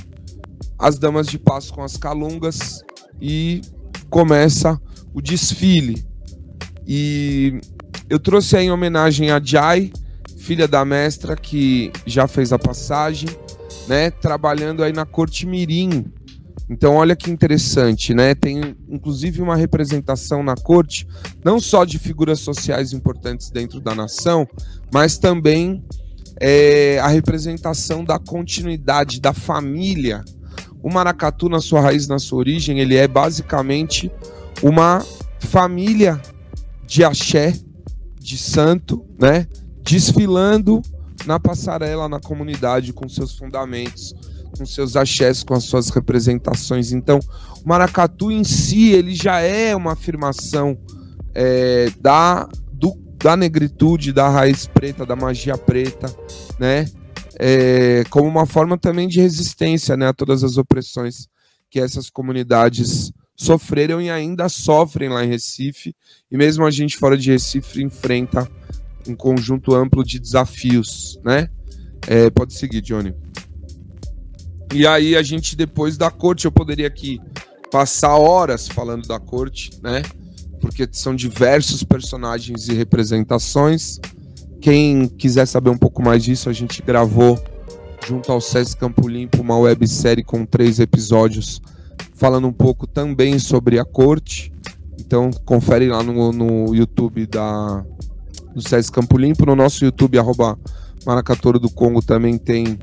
as 0.79 0.99
damas 0.99 1.27
de 1.27 1.39
passo 1.39 1.73
com 1.75 1.83
as 1.83 1.97
calungas 1.97 2.83
e 3.21 3.61
começa 4.09 4.81
o 5.13 5.21
desfile. 5.21 6.05
E 6.87 7.61
eu 8.09 8.19
trouxe 8.19 8.57
aí 8.57 8.67
em 8.67 8.71
homenagem 8.71 9.31
a 9.31 9.41
Jai, 9.41 9.93
filha 10.39 10.67
da 10.67 10.85
mestra 10.85 11.37
que 11.37 11.93
já 12.07 12.27
fez 12.27 12.53
a 12.53 12.59
passagem, 12.59 13.29
né, 13.87 14.11
trabalhando 14.11 14.83
aí 14.83 14.93
na 14.93 15.05
corte 15.05 15.47
Mirim, 15.47 16.11
então, 16.71 16.97
olha 16.97 17.17
que 17.17 17.31
interessante, 17.31 18.13
né? 18.13 18.35
Tem 18.35 18.77
inclusive 18.89 19.41
uma 19.41 19.57
representação 19.57 20.43
na 20.43 20.55
corte, 20.55 21.09
não 21.43 21.59
só 21.59 21.85
de 21.85 21.99
figuras 21.99 22.41
sociais 22.41 22.93
importantes 22.93 23.51
dentro 23.51 23.81
da 23.81 23.95
nação, 23.95 24.47
mas 24.93 25.17
também 25.17 25.83
é, 26.41 26.99
a 27.01 27.09
representação 27.09 28.05
da 28.05 28.19
continuidade 28.19 29.21
da 29.21 29.33
família. 29.33 30.25
O 30.83 30.93
maracatu, 30.93 31.49
na 31.49 31.61
sua 31.61 31.81
raiz, 31.81 32.07
na 32.07 32.19
sua 32.19 32.39
origem, 32.39 32.81
ele 32.81 32.97
é 32.97 33.09
basicamente 33.09 34.11
uma 34.63 35.05
família 35.41 36.21
de 36.87 37.05
axé, 37.05 37.55
de 38.19 38.39
santo, 38.39 39.05
né? 39.19 39.47
Desfilando 39.83 40.81
na 41.27 41.41
passarela, 41.41 42.09
na 42.09 42.21
comunidade, 42.21 42.93
com 42.93 43.09
seus 43.09 43.37
fundamentos 43.37 44.15
com 44.57 44.67
seus 44.67 44.97
axés, 44.97 45.43
com 45.43 45.55
as 45.55 45.65
suas 45.65 45.91
representações. 45.91 46.93
Então, 46.93 47.19
o 47.65 47.69
maracatu 47.69 48.31
em 48.31 48.45
si, 48.45 48.91
ele 48.91 49.15
já 49.15 49.41
é 49.41 49.75
uma 49.75 49.93
afirmação 49.93 50.77
é, 51.35 51.91
da, 52.01 52.49
da 53.23 53.37
negritude, 53.37 54.13
da 54.13 54.29
raiz 54.29 54.67
preta, 54.67 55.05
da 55.05 55.17
magia 55.17 55.57
preta, 55.57 56.07
né? 56.59 56.87
É, 57.39 58.05
como 58.11 58.29
uma 58.29 58.47
forma 58.47 58.77
também 58.77 59.07
de 59.07 59.21
resistência 59.21 59.97
né, 59.97 60.09
a 60.09 60.13
todas 60.13 60.43
as 60.43 60.57
opressões 60.57 61.29
que 61.71 61.79
essas 61.79 62.11
comunidades 62.11 63.13
sofreram 63.37 64.01
e 64.03 64.11
ainda 64.11 64.49
sofrem 64.49 65.09
lá 65.09 65.25
em 65.25 65.29
Recife. 65.29 65.95
E 66.31 66.37
mesmo 66.37 66.67
a 66.67 66.71
gente 66.71 66.97
fora 66.97 67.17
de 67.17 67.31
Recife 67.31 67.81
enfrenta 67.83 68.51
um 69.07 69.15
conjunto 69.15 69.75
amplo 69.75 70.05
de 70.05 70.19
desafios, 70.19 71.21
né? 71.25 71.49
É, 72.07 72.29
pode 72.31 72.55
seguir, 72.55 72.81
Johnny. 72.81 73.15
E 74.75 74.87
aí 74.87 75.17
a 75.17 75.23
gente, 75.23 75.57
depois 75.57 75.97
da 75.97 76.11
corte, 76.11 76.45
eu 76.45 76.53
poderia 76.53 76.89
aqui 76.89 77.21
passar 77.71 78.17
horas 78.17 78.67
falando 78.69 79.07
da 79.07 79.19
corte, 79.19 79.71
né? 79.83 80.03
Porque 80.61 80.89
são 80.93 81.15
diversos 81.15 81.83
personagens 81.83 82.69
e 82.69 82.75
representações. 82.75 83.99
Quem 84.61 85.09
quiser 85.09 85.47
saber 85.47 85.71
um 85.71 85.79
pouco 85.79 86.03
mais 86.03 86.25
disso, 86.25 86.49
a 86.49 86.53
gente 86.53 86.83
gravou 86.83 87.39
junto 88.07 88.33
ao 88.33 88.41
SESC 88.41 88.77
Campo 88.79 89.07
Limpo 89.07 89.41
uma 89.41 89.59
websérie 89.59 90.25
com 90.25 90.45
três 90.45 90.81
episódios 90.81 91.61
falando 92.15 92.49
um 92.49 92.53
pouco 92.53 92.87
também 92.87 93.39
sobre 93.39 93.79
a 93.79 93.85
corte. 93.85 94.53
Então 94.99 95.31
confere 95.45 95.89
lá 95.89 96.03
no, 96.03 96.33
no 96.33 96.75
YouTube 96.75 97.27
da, 97.27 97.85
do 98.55 98.61
SESC 98.61 98.93
Campo 98.93 99.17
Limpo. 99.17 99.47
No 99.47 99.55
nosso 99.55 99.85
YouTube, 99.85 100.19
arroba 100.19 100.59
do 101.61 101.71
Congo, 101.71 102.03
também 102.03 102.37
tem 102.37 102.79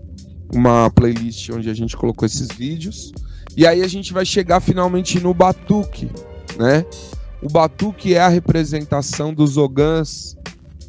uma 0.53 0.89
playlist 0.89 1.50
onde 1.51 1.70
a 1.70 1.74
gente 1.74 1.96
colocou 1.98 2.25
esses 2.25 2.48
vídeos. 2.48 3.12
E 3.55 3.67
aí 3.67 3.82
a 3.82 3.88
gente 3.88 4.13
vai 4.13 4.25
chegar 4.25 4.60
finalmente 4.60 5.20
no 5.20 5.34
batuque, 5.34 6.10
né? 6.58 6.86
O 7.42 7.50
batuque 7.50 8.13
é 8.13 8.20
a 8.20 8.27
representação 8.27 9.34
dos 9.34 9.58
ogãs, 9.58 10.36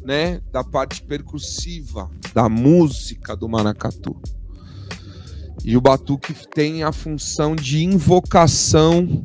né, 0.03 0.39
da 0.51 0.63
parte 0.63 1.01
percussiva 1.01 2.09
da 2.33 2.47
música 2.47 3.35
do 3.35 3.49
maracatu. 3.49 4.15
E 5.63 5.75
o 5.75 5.81
batuque 5.81 6.33
tem 6.53 6.83
a 6.83 6.91
função 6.91 7.55
de 7.55 7.83
invocação 7.83 9.21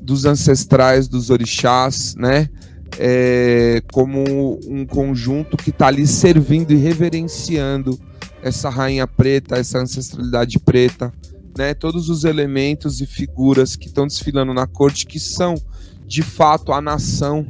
dos 0.00 0.24
ancestrais, 0.24 1.08
dos 1.08 1.30
orixás, 1.30 2.14
né? 2.14 2.48
É, 2.98 3.82
como 3.92 4.58
um 4.66 4.86
conjunto 4.86 5.56
que 5.56 5.70
está 5.70 5.88
ali 5.88 6.06
servindo 6.06 6.72
e 6.72 6.76
reverenciando 6.76 8.00
essa 8.42 8.70
rainha 8.70 9.06
preta, 9.06 9.56
essa 9.56 9.78
ancestralidade 9.78 10.58
preta, 10.58 11.12
né? 11.56 11.74
Todos 11.74 12.08
os 12.08 12.24
elementos 12.24 13.02
e 13.02 13.06
figuras 13.06 13.76
que 13.76 13.88
estão 13.88 14.06
desfilando 14.06 14.54
na 14.54 14.66
corte 14.66 15.04
que 15.04 15.20
são 15.20 15.54
de 16.08 16.22
fato 16.22 16.72
a 16.72 16.80
nação, 16.80 17.46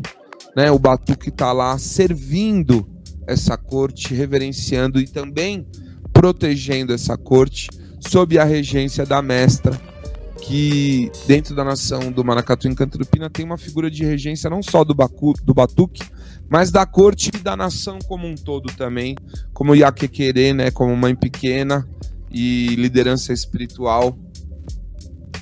né, 0.55 0.69
o 0.71 0.79
batuque 0.79 1.29
está 1.29 1.53
lá 1.53 1.79
servindo 1.79 2.87
essa 3.27 3.57
corte, 3.57 4.13
reverenciando 4.13 5.01
e 5.01 5.07
também 5.07 5.65
protegendo 6.13 6.93
essa 6.93 7.17
corte 7.17 7.69
sob 8.01 8.37
a 8.37 8.45
regência 8.45 9.07
da 9.07 9.23
mestra, 9.23 9.81
que 10.43 11.11
dentro 11.27 11.55
da 11.55 11.63
nação 11.63 12.11
do 12.11 12.25
Maracatu 12.25 12.67
em 12.67 12.75
Canturupina 12.75 13.31
tem 13.31 13.45
uma 13.45 13.57
figura 13.57 13.89
de 13.89 14.05
regência 14.05 14.51
não 14.51 14.63
só 14.63 14.83
do, 14.83 14.95
Bacu, 14.95 15.35
do 15.45 15.55
batuque, 15.55 16.03
mas 16.49 16.73
da 16.73 16.85
corte 16.85 17.31
e 17.33 17.39
da 17.39 17.57
nação 17.57 17.99
como 18.09 18.27
um 18.27 18.35
todo 18.35 18.73
também, 18.73 19.15
como 19.53 19.77
Iaquequerê, 19.77 20.53
né, 20.53 20.71
como 20.73 20.97
mãe 20.97 21.15
pequena 21.15 21.87
e 22.31 22.75
liderança 22.77 23.33
espiritual, 23.33 24.19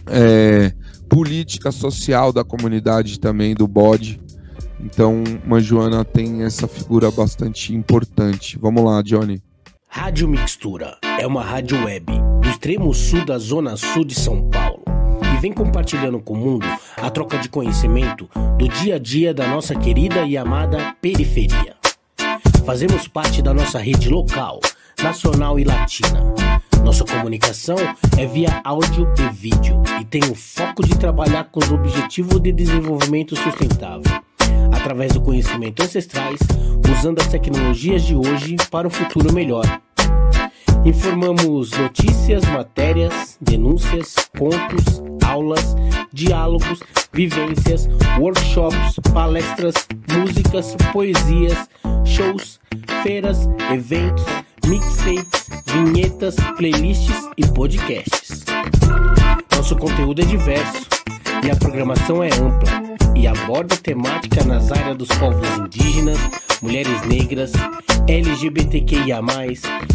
é, 0.08 0.72
política 1.16 1.72
social 1.72 2.30
da 2.30 2.44
comunidade 2.44 3.18
também, 3.18 3.54
do 3.54 3.66
bode. 3.66 4.20
Então, 4.78 5.24
Manjoana 5.46 6.04
tem 6.04 6.42
essa 6.42 6.68
figura 6.68 7.10
bastante 7.10 7.74
importante. 7.74 8.58
Vamos 8.58 8.84
lá, 8.84 9.00
Johnny. 9.00 9.42
Rádio 9.88 10.28
Mixtura 10.28 10.98
é 11.18 11.26
uma 11.26 11.42
rádio 11.42 11.82
web 11.86 12.04
do 12.42 12.50
extremo 12.50 12.92
sul 12.92 13.24
da 13.24 13.38
zona 13.38 13.78
sul 13.78 14.04
de 14.04 14.14
São 14.14 14.50
Paulo 14.50 14.82
e 15.34 15.40
vem 15.40 15.54
compartilhando 15.54 16.20
com 16.20 16.34
o 16.34 16.36
mundo 16.36 16.66
a 16.98 17.08
troca 17.08 17.38
de 17.38 17.48
conhecimento 17.48 18.28
do 18.58 18.68
dia 18.68 18.96
a 18.96 18.98
dia 18.98 19.32
da 19.32 19.48
nossa 19.48 19.74
querida 19.74 20.20
e 20.24 20.36
amada 20.36 20.94
periferia. 21.00 21.76
Fazemos 22.66 23.08
parte 23.08 23.40
da 23.40 23.54
nossa 23.54 23.78
rede 23.78 24.10
local, 24.10 24.60
nacional 25.02 25.58
e 25.58 25.64
latina. 25.64 26.34
Nossa 26.86 27.04
comunicação 27.04 27.74
é 28.16 28.26
via 28.26 28.60
áudio 28.62 29.12
e 29.18 29.34
vídeo 29.34 29.82
e 30.00 30.04
tem 30.04 30.22
o 30.30 30.36
foco 30.36 30.86
de 30.86 30.96
trabalhar 30.96 31.42
com 31.50 31.58
os 31.58 31.72
objetivos 31.72 32.40
de 32.40 32.52
desenvolvimento 32.52 33.34
sustentável 33.34 34.22
através 34.72 35.12
do 35.12 35.20
conhecimento 35.20 35.82
ancestrais, 35.82 36.38
usando 36.88 37.20
as 37.20 37.26
tecnologias 37.26 38.04
de 38.04 38.14
hoje 38.14 38.54
para 38.70 38.86
um 38.86 38.90
futuro 38.90 39.32
melhor. 39.32 39.64
Informamos 40.86 41.72
notícias, 41.72 42.44
matérias, 42.44 43.36
denúncias, 43.40 44.14
contos, 44.38 45.02
aulas, 45.26 45.74
diálogos, 46.12 46.78
vivências, 47.12 47.88
workshops, 48.20 48.94
palestras, 49.12 49.74
músicas, 50.16 50.76
poesias, 50.92 51.68
shows, 52.04 52.60
feiras, 53.02 53.48
eventos, 53.72 54.24
mixtapes, 54.64 55.50
vinhetas, 55.66 56.36
playlists 56.56 57.30
e 57.36 57.44
podcasts. 57.48 58.44
Nosso 59.56 59.74
conteúdo 59.74 60.22
é 60.22 60.24
diverso 60.24 60.86
e 61.44 61.50
a 61.50 61.56
programação 61.56 62.22
é 62.22 62.28
ampla 62.28 62.96
e 63.14 63.26
aborda 63.26 63.76
temática 63.76 64.44
nas 64.44 64.70
áreas 64.70 64.96
dos 64.96 65.08
povos 65.08 65.48
indígenas, 65.58 66.18
mulheres 66.62 67.02
negras, 67.06 67.52
LGBTQIA, 68.08 69.20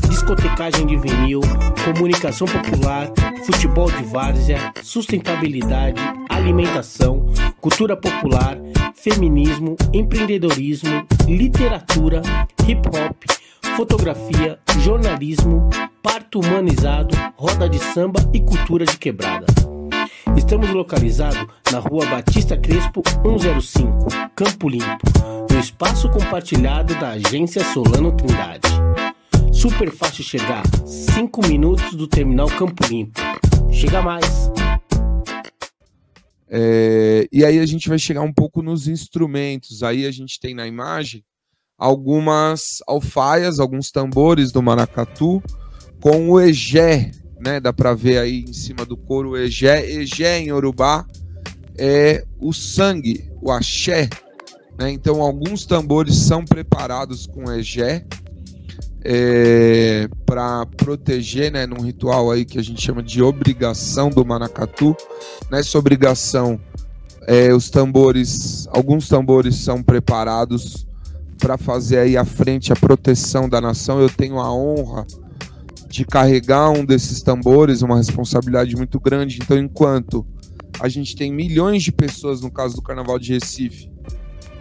discotecagem 0.10 0.86
de 0.88 0.98
vinil, 0.98 1.41
comunicação 1.86 2.48
popular, 2.48 3.10
futebol 3.45 3.89
de 3.91 4.03
várzea, 4.03 4.74
sustentabilidade, 4.81 6.01
alimentação, 6.29 7.25
cultura 7.60 7.95
popular, 7.95 8.57
feminismo, 8.95 9.75
empreendedorismo, 9.93 11.05
literatura, 11.27 12.21
hip 12.67 12.88
hop, 12.88 13.15
fotografia, 13.75 14.60
jornalismo, 14.79 15.69
parto 16.03 16.39
humanizado, 16.39 17.15
roda 17.36 17.69
de 17.69 17.79
samba 17.79 18.19
e 18.33 18.39
cultura 18.41 18.86
de 18.86 18.98
quebrada. 18.98 19.45
Estamos 20.37 20.69
localizados 20.69 21.45
na 21.71 21.79
rua 21.79 22.05
Batista 22.05 22.57
Crespo 22.57 23.01
105, 23.23 24.07
Campo 24.36 24.69
Limpo, 24.69 25.07
no 25.51 25.60
espaço 25.60 26.10
compartilhado 26.10 26.93
da 26.95 27.12
agência 27.12 27.63
Solano 27.73 28.12
Trindade. 28.15 28.67
Super 29.51 29.91
fácil 29.91 30.23
chegar, 30.23 30.63
5 30.86 31.47
minutos 31.47 31.95
do 31.95 32.07
terminal 32.07 32.47
Campo 32.47 32.86
Limpo. 32.88 33.19
Chega 33.71 34.01
mais! 34.01 34.51
É, 36.49 37.27
e 37.31 37.45
aí 37.45 37.60
a 37.60 37.65
gente 37.65 37.88
vai 37.88 37.97
chegar 37.97 38.21
um 38.21 38.34
pouco 38.34 38.62
nos 38.62 38.88
instrumentos. 38.88 39.84
Aí 39.84 40.05
a 40.05 40.12
gente 40.12 40.39
tem 40.39 40.53
na 40.53 40.67
imagem 40.67 41.23
algumas 41.77 42.62
alfaias, 42.86 43.60
alguns 43.60 43.89
tambores 43.89 44.51
do 44.51 44.62
maracatu 44.62 45.41
com 46.01 46.29
o 46.29 46.39
egé, 46.39 47.12
né? 47.41 47.60
Dá 47.60 47.73
para 47.73 47.93
ver 47.93 48.19
aí 48.19 48.45
em 48.47 48.54
cima 48.54 48.86
do 48.86 48.95
couro 48.95 49.36
Egé. 49.36 49.84
Egé 49.89 50.39
em 50.39 50.51
Urubá 50.51 51.06
é 51.77 52.23
o 52.39 52.54
sangue, 52.54 53.30
o 53.41 53.51
axé. 53.51 54.08
Né? 54.80 54.91
Então, 54.91 55.21
alguns 55.21 55.65
tambores 55.65 56.15
são 56.15 56.45
preparados 56.45 57.25
com 57.25 57.51
Egé 57.51 58.06
é, 59.04 60.08
para 60.25 60.65
proteger, 60.77 61.51
né? 61.51 61.65
Num 61.65 61.82
ritual 61.82 62.30
aí 62.30 62.45
que 62.45 62.60
a 62.60 62.63
gente 62.63 62.82
chama 62.82 63.01
de 63.01 63.21
obrigação 63.21 64.10
do 64.10 64.23
Manacatu. 64.23 64.95
Nessa 65.49 65.80
obrigação, 65.80 66.60
é, 67.27 67.51
os 67.54 67.69
tambores, 67.71 68.67
alguns 68.71 69.08
tambores 69.08 69.56
são 69.56 69.82
preparados 69.82 70.86
para 71.39 71.58
fazer 71.58 71.97
aí 71.97 72.15
à 72.15 72.23
frente 72.23 72.71
a 72.71 72.75
proteção 72.75 73.49
da 73.49 73.60
nação. 73.60 73.99
Eu 73.99 74.10
tenho 74.10 74.39
a 74.39 74.54
honra 74.54 75.08
de 75.91 76.06
carregar 76.06 76.69
um 76.69 76.86
desses 76.86 77.21
tambores, 77.21 77.82
uma 77.82 77.97
responsabilidade 77.97 78.75
muito 78.77 78.97
grande. 78.99 79.39
Então, 79.41 79.58
enquanto 79.58 80.25
a 80.80 80.88
gente 80.88 81.15
tem 81.15 81.32
milhões 81.34 81.84
de 81.84 81.91
pessoas, 81.91 82.41
no 82.41 82.49
caso 82.49 82.77
do 82.77 82.82
Carnaval 82.82 83.19
de 83.19 83.34
Recife, 83.34 83.91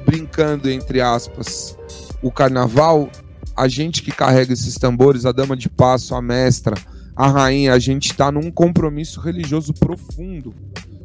brincando, 0.04 0.68
entre 0.68 1.00
aspas, 1.00 1.78
o 2.20 2.32
carnaval, 2.32 3.08
a 3.56 3.68
gente 3.68 4.02
que 4.02 4.10
carrega 4.10 4.52
esses 4.52 4.74
tambores, 4.74 5.24
a 5.24 5.30
dama 5.30 5.56
de 5.56 5.68
passo, 5.68 6.16
a 6.16 6.20
mestra, 6.20 6.74
a 7.14 7.28
rainha, 7.28 7.74
a 7.74 7.78
gente 7.78 8.10
está 8.10 8.32
num 8.32 8.50
compromisso 8.50 9.20
religioso 9.20 9.72
profundo. 9.72 10.52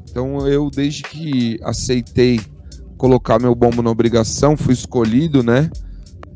Então, 0.09 0.47
eu, 0.47 0.71
desde 0.71 1.03
que 1.03 1.59
aceitei 1.63 2.41
colocar 2.97 3.39
meu 3.39 3.53
bombo 3.53 3.83
na 3.83 3.91
obrigação, 3.91 4.57
fui 4.57 4.73
escolhido, 4.73 5.43
né, 5.43 5.69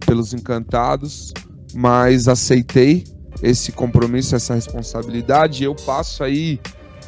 pelos 0.05 0.33
encantados, 0.33 1.33
mas 1.73 2.27
aceitei 2.27 3.03
esse 3.41 3.71
compromisso, 3.71 4.35
essa 4.35 4.53
responsabilidade. 4.53 5.63
Eu 5.63 5.75
passo 5.75 6.23
aí, 6.23 6.59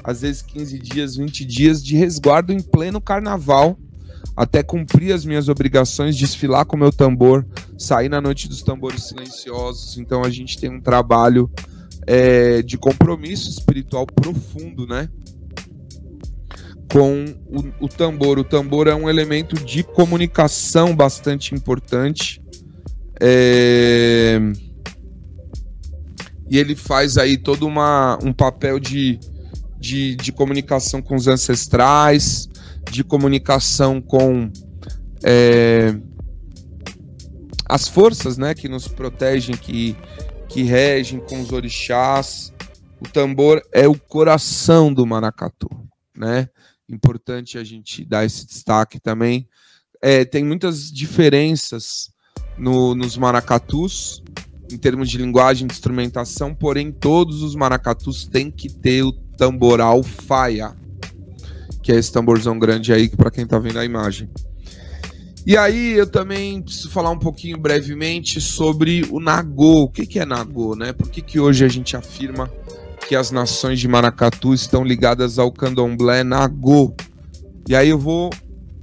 às 0.03 0.21
vezes, 0.21 0.41
15 0.41 0.79
dias, 0.79 1.15
20 1.15 1.45
dias 1.45 1.83
de 1.83 1.95
resguardo 1.95 2.53
em 2.53 2.61
pleno 2.61 3.01
carnaval, 3.01 3.77
até 4.35 4.63
cumprir 4.63 5.13
as 5.13 5.25
minhas 5.25 5.49
obrigações, 5.49 6.15
desfilar 6.15 6.65
com 6.65 6.77
meu 6.77 6.91
tambor, 6.91 7.45
sair 7.77 8.09
na 8.09 8.21
noite 8.21 8.47
dos 8.47 8.61
tambores 8.61 9.07
silenciosos. 9.07 9.97
Então 9.97 10.23
a 10.23 10.29
gente 10.29 10.57
tem 10.57 10.69
um 10.69 10.79
trabalho 10.79 11.51
é, 12.07 12.61
de 12.61 12.77
compromisso 12.77 13.49
espiritual 13.49 14.05
profundo, 14.05 14.87
né? 14.87 15.09
Com 16.91 17.25
o, 17.47 17.85
o 17.85 17.87
tambor. 17.87 18.37
O 18.39 18.43
tambor 18.43 18.87
é 18.87 18.95
um 18.95 19.09
elemento 19.09 19.55
de 19.55 19.83
comunicação 19.83 20.95
bastante 20.95 21.53
importante. 21.53 22.41
É 23.19 24.39
e 26.51 26.57
ele 26.57 26.75
faz 26.75 27.17
aí 27.17 27.37
todo 27.37 27.65
uma, 27.65 28.19
um 28.21 28.33
papel 28.33 28.77
de, 28.77 29.17
de, 29.79 30.17
de 30.17 30.33
comunicação 30.33 31.01
com 31.01 31.15
os 31.15 31.25
ancestrais, 31.25 32.49
de 32.91 33.05
comunicação 33.05 34.01
com 34.01 34.51
é, 35.23 35.95
as 37.69 37.87
forças 37.87 38.37
né, 38.37 38.53
que 38.53 38.67
nos 38.67 38.85
protegem, 38.85 39.55
que, 39.55 39.95
que 40.49 40.61
regem 40.63 41.21
com 41.21 41.41
os 41.41 41.53
orixás. 41.53 42.51
O 42.99 43.07
tambor 43.07 43.61
é 43.71 43.87
o 43.87 43.97
coração 43.97 44.93
do 44.93 45.07
maracatu, 45.07 45.69
né? 46.13 46.49
Importante 46.89 47.57
a 47.57 47.63
gente 47.63 48.03
dar 48.03 48.25
esse 48.25 48.45
destaque 48.45 48.99
também. 48.99 49.47
É, 50.01 50.25
tem 50.25 50.43
muitas 50.43 50.91
diferenças 50.91 52.11
no, 52.57 52.93
nos 52.93 53.15
maracatus, 53.15 54.21
em 54.71 54.77
termos 54.77 55.09
de 55.09 55.17
linguagem 55.17 55.67
de 55.67 55.73
instrumentação, 55.73 56.53
porém 56.53 56.91
todos 56.91 57.41
os 57.41 57.55
maracatus 57.55 58.25
têm 58.25 58.49
que 58.51 58.69
ter 58.69 59.03
o 59.03 59.11
tamboral 59.11 60.03
faia, 60.03 60.75
que 61.81 61.91
é 61.91 61.95
esse 61.95 62.11
tamborzão 62.11 62.57
grande 62.59 62.93
aí 62.93 63.09
para 63.09 63.31
quem 63.31 63.43
está 63.43 63.57
vendo 63.57 63.79
a 63.79 63.85
imagem. 63.85 64.29
E 65.45 65.57
aí 65.57 65.93
eu 65.93 66.05
também 66.05 66.61
preciso 66.61 66.91
falar 66.91 67.09
um 67.09 67.17
pouquinho 67.17 67.57
brevemente 67.57 68.39
sobre 68.39 69.03
o 69.09 69.19
Nagô. 69.19 69.83
O 69.83 69.89
que, 69.89 70.05
que 70.05 70.19
é 70.19 70.25
Nagô, 70.25 70.75
né? 70.75 70.93
Por 70.93 71.09
que, 71.09 71.19
que 71.21 71.39
hoje 71.39 71.65
a 71.65 71.67
gente 71.67 71.97
afirma 71.97 72.47
que 73.07 73.15
as 73.15 73.31
nações 73.31 73.79
de 73.79 73.87
Maracatu 73.87 74.53
estão 74.53 74.83
ligadas 74.83 75.39
ao 75.39 75.51
candomblé 75.51 76.23
Nagô? 76.23 76.93
E 77.67 77.75
aí 77.75 77.89
eu 77.89 77.97
vou 77.97 78.29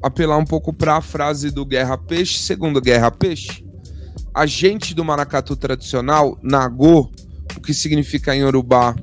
apelar 0.03 0.37
um 0.37 0.45
pouco 0.45 0.73
para 0.73 0.97
a 0.97 1.01
frase 1.01 1.51
do 1.51 1.65
Guerra 1.65 1.97
Peixe, 1.97 2.39
segundo 2.39 2.81
Guerra 2.81 3.11
Peixe, 3.11 3.65
agente 4.35 4.95
do 4.95 5.05
maracatu 5.05 5.57
tradicional, 5.57 6.39
Nagô, 6.43 7.11
o 7.57 7.61
que 7.61 7.75
significa 7.75 8.35
em 8.35 8.41
Yorubá, 8.41 8.95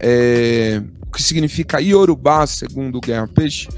é, 0.00 0.82
o 1.06 1.10
que 1.10 1.22
significa 1.22 1.80
Yorubá, 1.80 2.46
segundo 2.46 3.00
Guerra 3.00 3.28
Peixe, 3.28 3.68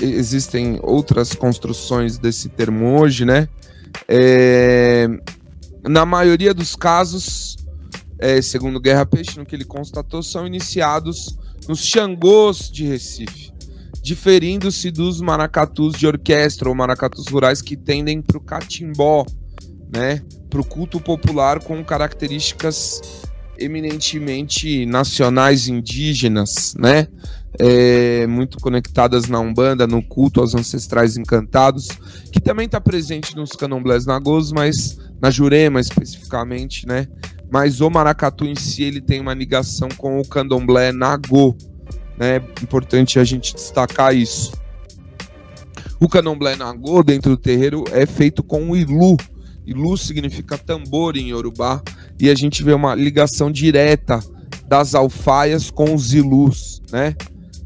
existem 0.00 0.78
outras 0.82 1.34
construções 1.34 2.18
desse 2.18 2.48
termo 2.48 2.98
hoje, 3.00 3.24
né? 3.24 3.48
É, 4.08 5.08
na 5.88 6.04
maioria 6.06 6.54
dos 6.54 6.76
casos, 6.76 7.56
é, 8.18 8.40
segundo 8.42 8.80
Guerra 8.80 9.06
Peixe, 9.06 9.38
no 9.38 9.46
que 9.46 9.54
ele 9.54 9.64
constatou, 9.64 10.22
são 10.22 10.46
iniciados 10.46 11.38
nos 11.68 11.84
Xangôs 11.84 12.70
de 12.70 12.84
Recife, 12.84 13.52
diferindo-se 14.02 14.90
dos 14.90 15.20
maracatus 15.20 15.94
de 15.94 16.06
orquestra 16.06 16.68
ou 16.68 16.74
maracatus 16.74 17.26
rurais 17.28 17.62
que 17.62 17.76
tendem 17.76 18.20
para 18.22 18.38
o 18.38 18.40
catimbó, 18.40 19.24
né? 19.92 20.22
Para 20.48 20.60
o 20.60 20.64
culto 20.64 21.00
popular 21.00 21.60
com 21.62 21.82
características 21.84 23.00
eminentemente 23.58 24.86
nacionais 24.86 25.68
indígenas, 25.68 26.74
né? 26.78 27.06
É, 27.58 28.26
muito 28.26 28.58
conectadas 28.58 29.26
na 29.26 29.38
Umbanda, 29.40 29.86
no 29.86 30.02
culto 30.02 30.40
aos 30.40 30.54
ancestrais 30.54 31.16
encantados, 31.16 31.88
que 32.32 32.40
também 32.40 32.66
está 32.66 32.80
presente 32.80 33.36
nos 33.36 33.50
candomblés 33.50 34.06
nagôs, 34.06 34.52
mas 34.52 34.98
na 35.20 35.30
Jurema 35.30 35.80
especificamente, 35.80 36.86
né? 36.86 37.06
Mas 37.50 37.80
o 37.80 37.90
maracatu 37.90 38.46
em 38.46 38.54
si 38.54 38.84
ele 38.84 39.00
tem 39.00 39.20
uma 39.20 39.34
ligação 39.34 39.88
com 39.96 40.20
o 40.20 40.26
candomblé 40.26 40.92
nagô, 40.92 41.56
né? 42.16 42.36
Importante 42.62 43.18
a 43.18 43.24
gente 43.24 43.54
destacar 43.54 44.14
isso. 44.14 44.52
O 45.98 46.08
candomblé 46.08 46.56
nagô 46.56 47.02
dentro 47.02 47.32
do 47.32 47.36
terreiro 47.36 47.84
é 47.92 48.06
feito 48.06 48.42
com 48.42 48.70
o 48.70 48.76
ilu, 48.76 49.16
Ilu 49.70 49.96
significa 49.96 50.58
tambor 50.58 51.16
em 51.16 51.30
Yorubá, 51.30 51.80
e 52.18 52.28
a 52.28 52.34
gente 52.34 52.62
vê 52.64 52.72
uma 52.72 52.94
ligação 52.94 53.50
direta 53.52 54.20
das 54.66 54.94
alfaias 54.94 55.70
com 55.70 55.94
os 55.94 56.12
ilus, 56.12 56.82
né? 56.90 57.14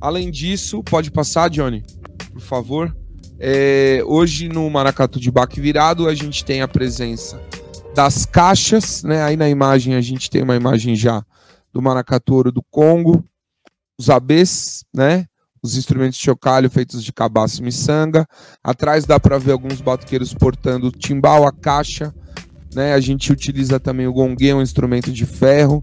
Além 0.01 0.31
disso, 0.31 0.83
pode 0.83 1.11
passar, 1.11 1.49
Johnny, 1.49 1.83
por 2.31 2.43
favor. 2.43 2.95
É, 3.41 4.03
hoje 4.07 4.49
no 4.49 4.69
Maracatu 4.69 5.19
de 5.19 5.31
Baque 5.31 5.61
Virado 5.61 6.07
a 6.07 6.15
gente 6.15 6.45
tem 6.45 6.61
a 6.61 6.69
presença 6.69 7.41
das 7.95 8.27
caixas, 8.27 9.03
né? 9.03 9.23
Aí 9.23 9.37
na 9.37 9.49
imagem 9.49 9.95
a 9.95 10.01
gente 10.01 10.29
tem 10.29 10.43
uma 10.43 10.57
imagem 10.57 10.95
já 10.95 11.25
do 11.73 11.81
Maracatu 11.81 12.35
Ouro 12.35 12.53
do 12.53 12.63
Congo, 12.71 13.25
os 13.99 14.11
abês, 14.11 14.85
né? 14.95 15.27
Os 15.65 15.79
instrumentos 15.79 16.19
de 16.19 16.23
chocalho 16.23 16.69
feitos 16.69 17.03
de 17.03 17.11
cabaço 17.11 17.63
e 17.63 17.65
miçanga. 17.65 18.29
Atrás 18.63 19.07
dá 19.07 19.19
para 19.19 19.39
ver 19.39 19.53
alguns 19.53 19.81
batuqueiros 19.81 20.35
portando 20.35 20.93
timbal, 20.93 21.47
a 21.47 21.53
caixa. 21.53 22.15
Né? 22.75 22.93
A 22.93 23.01
gente 23.01 23.33
utiliza 23.33 23.81
também 23.81 24.07
o 24.07 24.13
gongue, 24.13 24.53
um 24.53 24.61
instrumento 24.61 25.11
de 25.11 25.25
ferro. 25.25 25.83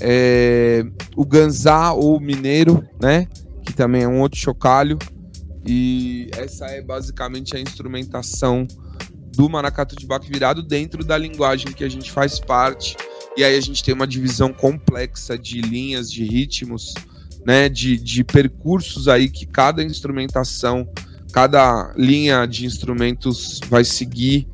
É, 0.00 0.84
o 1.16 1.26
ganzá 1.26 1.92
ou 1.92 2.20
mineiro, 2.20 2.86
né? 3.02 3.26
que 3.66 3.72
também 3.72 4.04
é 4.04 4.08
um 4.08 4.20
outro 4.20 4.38
chocalho. 4.38 4.96
E 5.66 6.30
essa 6.38 6.66
é 6.66 6.80
basicamente 6.80 7.56
a 7.56 7.60
instrumentação 7.60 8.64
do 9.34 9.50
maracatu 9.50 9.96
de 9.96 10.06
baque 10.06 10.30
virado 10.30 10.62
dentro 10.62 11.04
da 11.04 11.18
linguagem 11.18 11.72
que 11.72 11.82
a 11.82 11.88
gente 11.88 12.12
faz 12.12 12.38
parte. 12.38 12.96
E 13.36 13.42
aí 13.42 13.56
a 13.56 13.60
gente 13.60 13.82
tem 13.82 13.92
uma 13.92 14.06
divisão 14.06 14.52
complexa 14.52 15.36
de 15.36 15.60
linhas, 15.60 16.08
de 16.12 16.22
ritmos, 16.22 16.94
né, 17.44 17.68
de, 17.68 17.96
de 17.96 18.24
percursos 18.24 19.08
aí 19.08 19.28
que 19.28 19.46
cada 19.46 19.82
instrumentação, 19.82 20.88
cada 21.32 21.92
linha 21.96 22.46
de 22.46 22.66
instrumentos 22.66 23.60
vai 23.68 23.84
seguir 23.84 24.48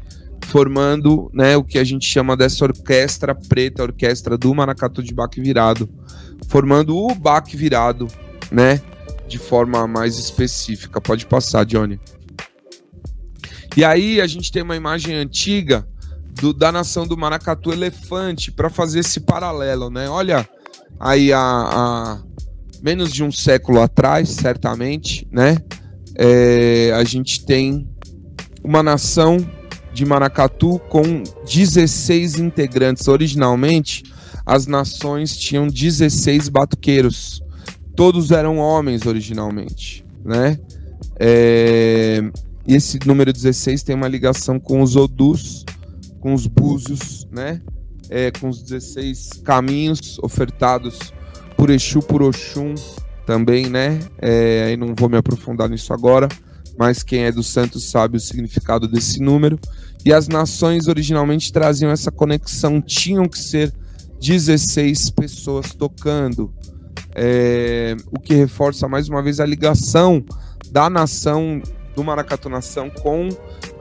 formando 0.47 1.31
né, 1.33 1.57
o 1.57 1.63
que 1.63 1.79
a 1.79 1.85
gente 1.85 2.05
chama 2.07 2.37
dessa 2.37 2.65
orquestra 2.65 3.35
preta, 3.35 3.83
orquestra 3.83 4.37
do 4.37 4.55
maracatu 4.55 5.03
de 5.03 5.15
baque 5.15 5.41
virado, 5.41 5.89
formando 6.49 6.97
o 6.97 7.15
baque 7.15 7.57
virado, 7.57 8.09
né, 8.51 8.83
de 9.29 9.39
forma 9.39 9.87
mais 9.87 10.19
específica. 10.19 11.01
Pode 11.01 11.27
passar, 11.27 11.65
Johnny. 11.65 12.01
E 13.77 13.85
aí 13.85 14.21
a 14.21 14.27
gente 14.27 14.51
tem 14.51 14.63
uma 14.63 14.75
imagem 14.75 15.15
antiga 15.15 15.87
do, 16.41 16.53
da 16.53 16.73
nação 16.73 17.07
do 17.07 17.17
maracatu 17.17 17.73
elefante 17.73 18.51
para 18.51 18.69
fazer 18.69 19.01
esse 19.01 19.21
paralelo, 19.21 19.91
né? 19.91 20.09
Olha 20.09 20.49
aí 20.99 21.33
a, 21.33 21.41
a 21.41 22.21
menos 22.83 23.13
de 23.13 23.23
um 23.23 23.31
século 23.31 23.81
atrás, 23.81 24.29
certamente, 24.29 25.27
né? 25.31 25.57
É, 26.15 26.93
a 26.95 27.05
gente 27.05 27.45
tem 27.45 27.89
uma 28.63 28.83
nação 28.83 29.39
de 29.93 30.05
Maracatu 30.05 30.79
com 30.89 31.23
16 31.45 32.39
integrantes. 32.39 33.09
Originalmente, 33.09 34.05
as 34.45 34.67
nações 34.67 35.37
tinham 35.37 35.67
16 35.67 36.49
batuqueiros. 36.49 37.43
Todos 37.95 38.31
eram 38.31 38.59
homens 38.59 39.07
originalmente, 39.07 40.05
né? 40.25 40.59
É, 41.19 42.21
esse 42.67 42.99
número 43.05 43.33
16 43.33 43.83
tem 43.83 43.95
uma 43.95 44.09
ligação 44.09 44.59
com 44.59 44.81
os 44.81 44.97
Odus, 44.97 45.65
com 46.21 46.33
os 46.33 46.47
Búzios, 46.47 47.27
né? 47.31 47.61
É, 48.09 48.31
com 48.31 48.49
os 48.49 48.63
16 48.63 49.43
caminhos 49.45 50.19
ofertados 50.23 51.13
por 51.61 51.69
Exu, 51.69 52.01
por 52.01 52.23
Oxum 52.23 52.75
também, 53.27 53.69
né? 53.69 53.99
É, 54.19 54.65
aí 54.69 54.79
não 54.79 54.95
vou 54.95 55.11
me 55.11 55.19
aprofundar 55.19 55.69
nisso 55.69 55.93
agora, 55.93 56.27
mas 56.79 57.03
quem 57.03 57.25
é 57.25 57.31
do 57.31 57.43
Santos 57.43 57.91
sabe 57.91 58.17
o 58.17 58.21
significado 58.21 58.89
desse 58.89 59.21
número. 59.21 59.61
E 60.03 60.11
as 60.11 60.27
nações 60.27 60.89
originalmente 60.89 61.53
traziam 61.53 61.91
essa 61.91 62.11
conexão, 62.11 62.81
tinham 62.81 63.29
que 63.29 63.39
ser 63.39 63.75
16 64.23 65.11
pessoas 65.11 65.75
tocando, 65.75 66.51
é, 67.15 67.95
o 68.07 68.19
que 68.19 68.33
reforça 68.33 68.89
mais 68.89 69.11
uma 69.11 69.23
vez 69.23 69.39
a 69.39 69.45
ligação 69.45 70.25
da 70.71 70.89
nação 70.89 71.61
do 71.95 72.03
Maracatu 72.03 72.49
Nação 72.49 72.89
com 72.89 73.29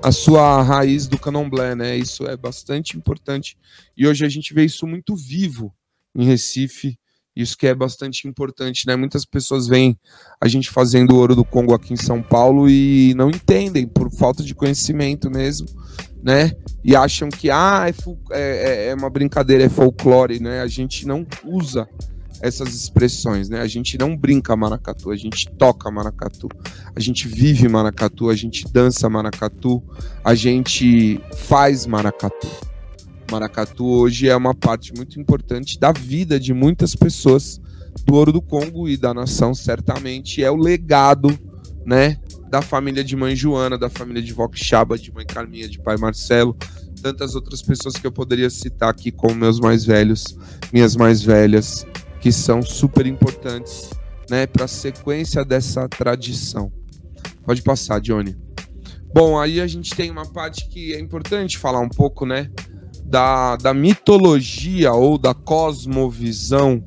a 0.04 0.12
sua 0.12 0.62
raiz 0.62 1.08
do 1.08 1.18
candomblé, 1.18 1.76
né? 1.76 1.96
Isso 1.96 2.28
é 2.28 2.36
bastante 2.36 2.98
importante 2.98 3.58
e 3.96 4.06
hoje 4.06 4.26
a 4.26 4.30
gente 4.30 4.54
vê 4.54 4.65
isso 4.65 4.86
muito 4.86 5.15
vivo 5.15 5.74
em 6.13 6.26
Recife 6.26 7.00
isso 7.36 7.58
que 7.58 7.68
é 7.68 7.74
bastante 7.74 8.28
importante, 8.28 8.86
né? 8.86 8.96
Muitas 8.96 9.26
pessoas 9.26 9.68
veem 9.68 9.98
a 10.42 10.48
gente 10.48 10.70
fazendo 10.70 11.15
ouro 11.15 11.36
do 11.36 11.46
Congo 11.46 11.74
aqui 11.74 11.94
em 11.94 11.98
São 11.98 12.22
Paulo 12.22 12.70
e 12.70 13.13
não 13.15 13.30
entendem 13.30 13.88
por 13.88 14.12
falta 14.12 14.44
de 14.44 14.54
conhecimento 14.54 15.30
mesmo, 15.30 15.68
né? 16.22 16.52
E 16.84 16.96
acham 16.96 17.30
que 17.30 17.50
ah, 17.50 17.86
é, 18.32 18.42
é, 18.42 18.88
é 18.89 18.96
uma 18.96 19.10
brincadeira, 19.10 19.63
é 19.63 19.70
folclore, 19.70 20.39
né? 20.39 20.62
A 20.62 20.68
gente 20.68 21.08
não 21.08 21.26
usa 21.46 21.88
essas 22.42 22.74
expressões, 22.74 23.50
né? 23.50 23.62
A 23.62 23.68
gente 23.68 23.98
não 23.98 24.15
brinca 24.15 24.56
maracatu, 24.56 25.12
a 25.12 25.15
gente 25.15 25.50
toca 25.58 25.92
maracatu, 25.92 26.48
a 26.96 27.00
gente 27.00 27.28
vive 27.28 27.68
maracatu, 27.68 28.30
a 28.30 28.36
gente 28.36 28.65
dança 28.72 29.10
maracatu, 29.10 29.84
a 30.24 30.34
gente 30.36 31.20
faz 31.36 31.86
maracatu. 31.86 32.68
Maracatu 33.30 33.86
hoje 33.86 34.28
é 34.28 34.36
uma 34.36 34.56
parte 34.56 34.94
muito 34.94 35.20
importante 35.20 35.80
da 35.80 35.92
vida 35.92 36.39
de 36.39 36.54
muitas 36.54 36.96
pessoas 36.96 37.62
do 38.06 38.15
Ouro 38.15 38.32
do 38.32 38.42
Congo 38.42 38.89
e 38.89 38.98
da 38.98 39.13
nação, 39.13 39.54
certamente 39.54 40.44
é 40.44 40.50
o 40.50 40.56
legado, 40.56 41.38
né, 41.86 42.18
da 42.50 42.62
família 42.62 43.04
de 43.04 43.15
mãe 43.15 43.36
Joana, 43.36 43.78
da 43.78 43.89
família 43.89 44.22
de 44.22 44.34
Vó 44.34 44.50
Chaba, 44.54 44.98
de 44.98 45.12
mãe 45.13 45.26
Carminha, 45.26 45.70
de 45.70 45.80
pai 45.80 45.98
Marcelo, 45.98 46.58
tantas 47.02 47.36
outras 47.36 47.62
pessoas 47.62 47.96
que 47.96 48.06
eu 48.06 48.12
poderia 48.12 48.50
citar 48.50 48.89
aqui 48.89 49.12
como 49.12 49.36
meus 49.36 49.60
mais 49.60 49.86
velhos, 49.86 50.38
minhas 50.74 50.96
mais 50.96 51.22
velhas, 51.22 51.86
que 52.20 52.32
são 52.32 52.62
super 52.62 53.06
importantes, 53.06 53.89
né, 54.30 54.48
para 54.48 54.65
a 54.65 54.68
sequência 54.68 55.46
dessa 55.46 55.88
tradição. 55.88 56.72
Pode 57.46 57.62
passar, 57.62 58.00
Johnny. 58.00 58.36
Bom, 59.13 59.39
aí 59.39 59.60
a 59.60 59.65
gente 59.65 59.96
tem 59.96 60.12
uma 60.12 60.26
parte 60.26 60.68
que 60.68 60.94
é 60.94 61.00
importante 61.00 61.58
falar 61.58 61.80
um 61.80 61.89
pouco, 61.89 62.28
né? 62.28 62.52
Da, 63.10 63.56
da 63.56 63.74
mitologia 63.74 64.93
ou 64.93 65.17
da 65.17 65.34
cosmovisão 65.34 66.84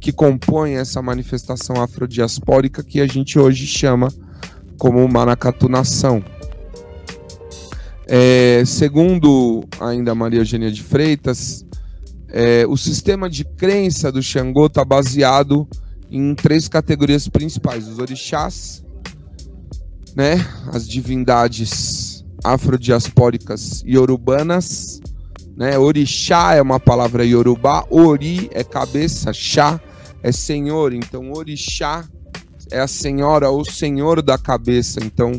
que 0.00 0.10
compõe 0.10 0.76
essa 0.76 1.02
manifestação 1.02 1.76
afrodiaspórica 1.82 2.82
que 2.82 3.00
a 3.00 3.06
gente 3.06 3.38
hoje 3.38 3.66
chama 3.66 4.08
como 4.78 5.06
Maracatu 5.06 5.68
Nação. 5.68 6.24
É, 8.06 8.62
segundo 8.64 9.62
ainda 9.78 10.14
Maria 10.14 10.40
Eugênia 10.40 10.72
de 10.72 10.82
Freitas, 10.82 11.66
é, 12.28 12.66
o 12.66 12.76
sistema 12.76 13.28
de 13.28 13.44
crença 13.44 14.10
do 14.10 14.22
Xangô 14.22 14.66
está 14.66 14.84
baseado 14.84 15.68
em 16.10 16.34
três 16.34 16.68
categorias 16.68 17.28
principais: 17.28 17.86
os 17.86 17.98
orixás, 17.98 18.82
né, 20.16 20.44
as 20.72 20.88
divindades 20.88 22.24
afrodiaspóricas 22.42 23.82
e 23.84 23.98
urbanas 23.98 25.00
né? 25.60 25.78
Orixá 25.78 26.54
é 26.54 26.62
uma 26.62 26.80
palavra 26.80 27.22
iorubá, 27.22 27.84
ori 27.90 28.48
é 28.50 28.64
cabeça, 28.64 29.30
chá 29.30 29.78
é 30.22 30.32
senhor, 30.32 30.94
então 30.94 31.32
orixá 31.32 32.08
é 32.72 32.80
a 32.80 32.88
senhora 32.88 33.50
ou 33.50 33.62
senhor 33.62 34.22
da 34.22 34.38
cabeça, 34.38 35.00
então, 35.04 35.32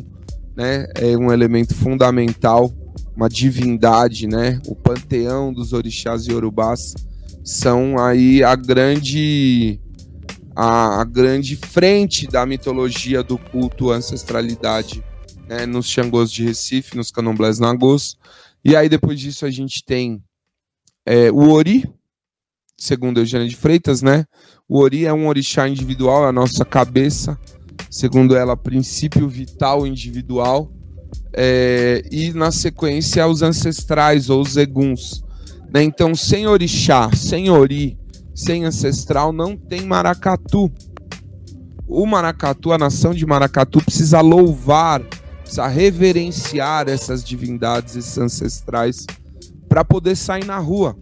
né, 0.55 0.86
é 0.93 1.17
um 1.17 1.31
elemento 1.31 1.73
fundamental, 1.73 2.71
uma 3.15 3.27
divindade, 3.27 4.27
né? 4.27 4.62
O 4.67 4.75
panteão 4.75 5.51
dos 5.51 5.73
orixás 5.73 6.27
iorubás 6.27 6.93
são 7.43 7.97
aí 7.97 8.43
a 8.43 8.55
grande 8.55 9.79
a, 10.55 11.01
a 11.01 11.03
grande 11.03 11.55
frente 11.55 12.27
da 12.27 12.45
mitologia 12.45 13.23
do 13.23 13.39
culto 13.39 13.89
ancestralidade 13.89 15.03
né, 15.49 15.65
nos 15.65 15.88
Xangôs 15.88 16.31
de 16.31 16.43
Recife, 16.43 16.95
nos 16.95 17.10
candomblés 17.10 17.57
nagôs. 17.57 18.17
E 18.63 18.76
aí, 18.76 18.88
depois 18.88 19.19
disso, 19.19 19.45
a 19.45 19.52
gente 19.52 19.84
tem 19.84 20.21
é, 21.06 21.32
o 21.32 21.50
Ori, 21.50 21.84
segundo 22.78 23.19
Eugênia 23.19 23.47
de 23.47 23.56
Freitas, 23.56 24.02
né? 24.02 24.26
O 24.67 24.80
Ori 24.80 25.06
é 25.06 25.13
um 25.13 25.28
orixá 25.28 25.67
individual, 25.67 26.26
é 26.26 26.30
a 26.30 26.32
nossa 26.32 26.63
cabeça, 26.63 27.38
segundo 27.89 28.36
ela, 28.36 28.56
princípio 28.56 29.28
vital 29.28 29.86
individual. 29.86 30.71
É, 31.34 32.04
e 32.12 32.32
na 32.34 32.52
sequência, 32.52 33.26
os 33.28 33.41
ancestrais 33.41 34.30
ou 34.30 34.41
os 34.41 34.58
eguns. 34.58 35.24
Né? 35.74 35.84
Então, 35.84 36.13
sem 36.13 36.47
orixá, 36.47 37.10
sem 37.15 37.50
ori, 37.50 37.97
sem 38.36 38.65
ancestral, 38.65 39.32
não 39.32 39.56
tem 39.56 39.82
maracatu. 39.86 40.71
O 41.88 42.06
maracatu, 42.06 42.71
a 42.71 42.78
nação 42.78 43.13
de 43.13 43.26
maracatu, 43.26 43.82
precisa 43.84 44.21
louvar, 44.21 45.02
precisa 45.51 45.67
reverenciar 45.67 46.87
essas 46.87 47.21
divindades, 47.21 47.97
esses 47.97 48.17
ancestrais, 48.17 49.05
para 49.67 49.83
poder 49.83 50.15
sair 50.15 50.45
na 50.45 50.57
rua. 50.57 50.97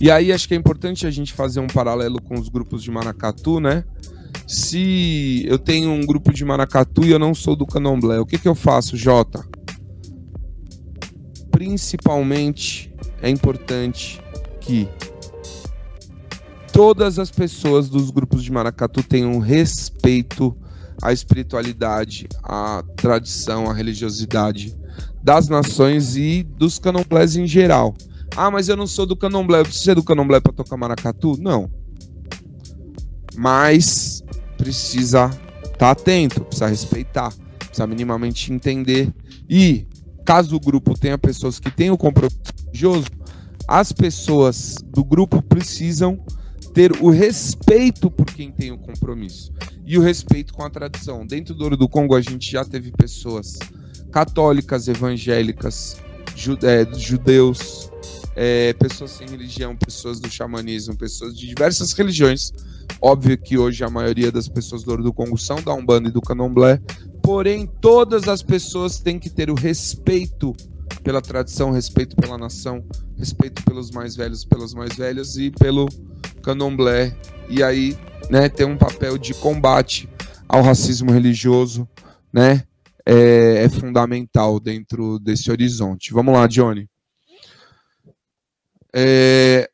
E 0.00 0.12
aí 0.12 0.32
acho 0.32 0.46
que 0.46 0.54
é 0.54 0.56
importante 0.56 1.04
a 1.04 1.10
gente 1.10 1.32
fazer 1.32 1.58
um 1.58 1.66
paralelo 1.66 2.22
com 2.22 2.38
os 2.38 2.48
grupos 2.48 2.84
de 2.84 2.90
maracatu, 2.90 3.58
né? 3.58 3.82
Se 4.46 5.44
eu 5.48 5.58
tenho 5.58 5.90
um 5.90 6.06
grupo 6.06 6.32
de 6.32 6.44
maracatu 6.44 7.04
e 7.04 7.10
eu 7.10 7.18
não 7.18 7.34
sou 7.34 7.56
do 7.56 7.66
candomblé, 7.66 8.20
o 8.20 8.26
que, 8.26 8.38
que 8.38 8.46
eu 8.46 8.54
faço, 8.54 8.96
Jota? 8.96 9.44
Principalmente 11.50 12.94
é 13.20 13.28
importante 13.28 14.22
que 14.60 14.88
todas 16.72 17.18
as 17.18 17.30
pessoas 17.30 17.88
dos 17.88 18.10
grupos 18.10 18.44
de 18.44 18.52
maracatu 18.52 19.02
tenham 19.02 19.36
respeito 19.40 20.56
à 21.02 21.12
espiritualidade, 21.12 22.28
à 22.42 22.82
tradição, 22.96 23.70
à 23.70 23.74
religiosidade 23.74 24.76
das 25.22 25.48
nações 25.48 26.16
e 26.16 26.42
dos 26.42 26.78
candomblés 26.78 27.36
em 27.36 27.46
geral. 27.46 27.94
Ah, 28.36 28.50
mas 28.50 28.68
eu 28.68 28.76
não 28.76 28.86
sou 28.86 29.06
do 29.06 29.16
candomblé, 29.16 29.60
eu 29.60 29.64
preciso 29.64 29.84
ser 29.84 29.94
do 29.94 30.02
candomblé 30.02 30.40
para 30.40 30.52
tocar 30.52 30.76
maracatu? 30.76 31.36
Não. 31.38 31.70
Mas 33.36 34.22
precisa 34.56 35.30
estar 35.64 35.76
tá 35.78 35.90
atento, 35.90 36.44
precisa 36.44 36.66
respeitar, 36.66 37.32
precisa 37.58 37.86
minimamente 37.86 38.52
entender. 38.52 39.12
E 39.48 39.86
caso 40.24 40.56
o 40.56 40.60
grupo 40.60 40.98
tenha 40.98 41.16
pessoas 41.16 41.58
que 41.58 41.70
tenham 41.70 41.96
compromisso 41.96 42.38
religioso, 42.66 43.06
as 43.66 43.92
pessoas 43.92 44.76
do 44.84 45.04
grupo 45.04 45.42
precisam 45.42 46.18
ter 46.74 46.92
o 47.00 47.10
respeito 47.10 48.10
por 48.10 48.26
quem 48.26 48.50
tem 48.50 48.72
o 48.72 48.78
compromisso 48.78 49.52
e 49.88 49.96
o 49.96 50.02
respeito 50.02 50.52
com 50.52 50.62
a 50.62 50.68
tradição. 50.68 51.26
Dentro 51.26 51.54
do 51.54 51.64
Ouro 51.64 51.76
do 51.76 51.88
Congo, 51.88 52.14
a 52.14 52.20
gente 52.20 52.52
já 52.52 52.62
teve 52.62 52.92
pessoas 52.92 53.58
católicas, 54.12 54.86
evangélicas, 54.86 55.96
judeus, 56.36 57.90
é, 58.36 58.74
pessoas 58.74 59.12
sem 59.12 59.26
religião, 59.26 59.74
pessoas 59.74 60.20
do 60.20 60.30
xamanismo, 60.30 60.94
pessoas 60.94 61.34
de 61.34 61.46
diversas 61.46 61.94
religiões. 61.94 62.52
Óbvio 63.00 63.38
que 63.38 63.56
hoje 63.56 63.82
a 63.82 63.88
maioria 63.88 64.30
das 64.30 64.46
pessoas 64.46 64.84
do 64.84 64.90
Ouro 64.90 65.02
do 65.02 65.12
Congo 65.12 65.38
são 65.38 65.62
da 65.62 65.72
Umbanda 65.72 66.10
e 66.10 66.12
do 66.12 66.20
Candomblé, 66.20 66.78
porém 67.22 67.66
todas 67.80 68.28
as 68.28 68.42
pessoas 68.42 69.00
têm 69.00 69.18
que 69.18 69.30
ter 69.30 69.48
o 69.50 69.54
respeito 69.54 70.54
pela 71.02 71.20
tradição, 71.20 71.70
respeito 71.70 72.16
pela 72.16 72.38
nação, 72.38 72.84
respeito 73.16 73.62
pelos 73.64 73.90
mais 73.90 74.16
velhos, 74.16 74.44
pelas 74.44 74.74
mais 74.74 74.94
velhas 74.94 75.36
e 75.36 75.50
pelo 75.50 75.88
Candomblé. 76.42 77.16
E 77.48 77.62
aí, 77.62 77.96
né, 78.30 78.48
ter 78.48 78.64
um 78.64 78.76
papel 78.76 79.16
de 79.16 79.34
combate 79.34 80.08
ao 80.48 80.62
racismo 80.62 81.10
religioso, 81.10 81.88
né, 82.32 82.64
é, 83.06 83.64
é 83.64 83.68
fundamental 83.68 84.60
dentro 84.60 85.18
desse 85.18 85.50
horizonte. 85.50 86.12
Vamos 86.12 86.34
lá, 86.34 86.46
Johnny. 86.46 86.88
É, 88.94 89.68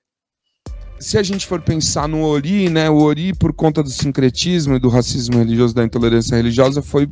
se 1.04 1.18
a 1.18 1.22
gente 1.22 1.46
for 1.46 1.60
pensar 1.60 2.08
no 2.08 2.22
Ori, 2.22 2.70
né, 2.70 2.88
o 2.88 2.96
Ori, 3.02 3.34
por 3.34 3.52
conta 3.52 3.82
do 3.82 3.90
sincretismo 3.90 4.76
e 4.76 4.78
do 4.78 4.88
racismo 4.88 5.38
religioso, 5.38 5.74
da 5.74 5.84
intolerância 5.84 6.36
religiosa, 6.36 6.80
foi, 6.80 7.06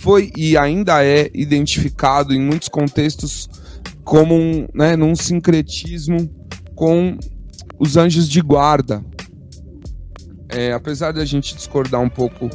foi 0.00 0.32
e 0.34 0.56
ainda 0.56 1.04
é 1.04 1.30
identificado 1.34 2.32
em 2.32 2.40
muitos 2.40 2.68
contextos 2.68 3.50
como 4.02 4.34
um, 4.34 4.66
né, 4.74 4.96
num 4.96 5.14
sincretismo 5.14 6.16
com 6.74 7.18
os 7.78 7.98
anjos 7.98 8.26
de 8.26 8.40
guarda. 8.40 9.04
É, 10.48 10.72
apesar 10.72 11.12
da 11.12 11.22
gente 11.26 11.54
discordar 11.54 12.00
um 12.00 12.08
pouco 12.08 12.48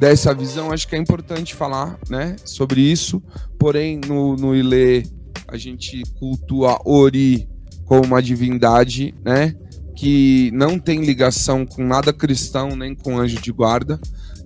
dessa 0.00 0.32
visão, 0.32 0.72
acho 0.72 0.88
que 0.88 0.96
é 0.96 0.98
importante 0.98 1.54
falar 1.54 1.98
né, 2.08 2.36
sobre 2.42 2.80
isso. 2.80 3.22
Porém, 3.58 4.00
no, 4.08 4.34
no 4.34 4.56
Ilê, 4.56 5.02
a 5.46 5.58
gente 5.58 6.02
cultua 6.18 6.80
Ori 6.86 7.46
como 7.84 8.02
uma 8.04 8.22
divindade, 8.22 9.14
né? 9.22 9.54
Que 9.94 10.50
não 10.54 10.78
tem 10.78 11.04
ligação 11.04 11.66
com 11.66 11.84
nada 11.84 12.14
cristão, 12.14 12.74
nem 12.74 12.94
com 12.94 13.18
anjo 13.18 13.38
de 13.42 13.52
guarda. 13.52 14.00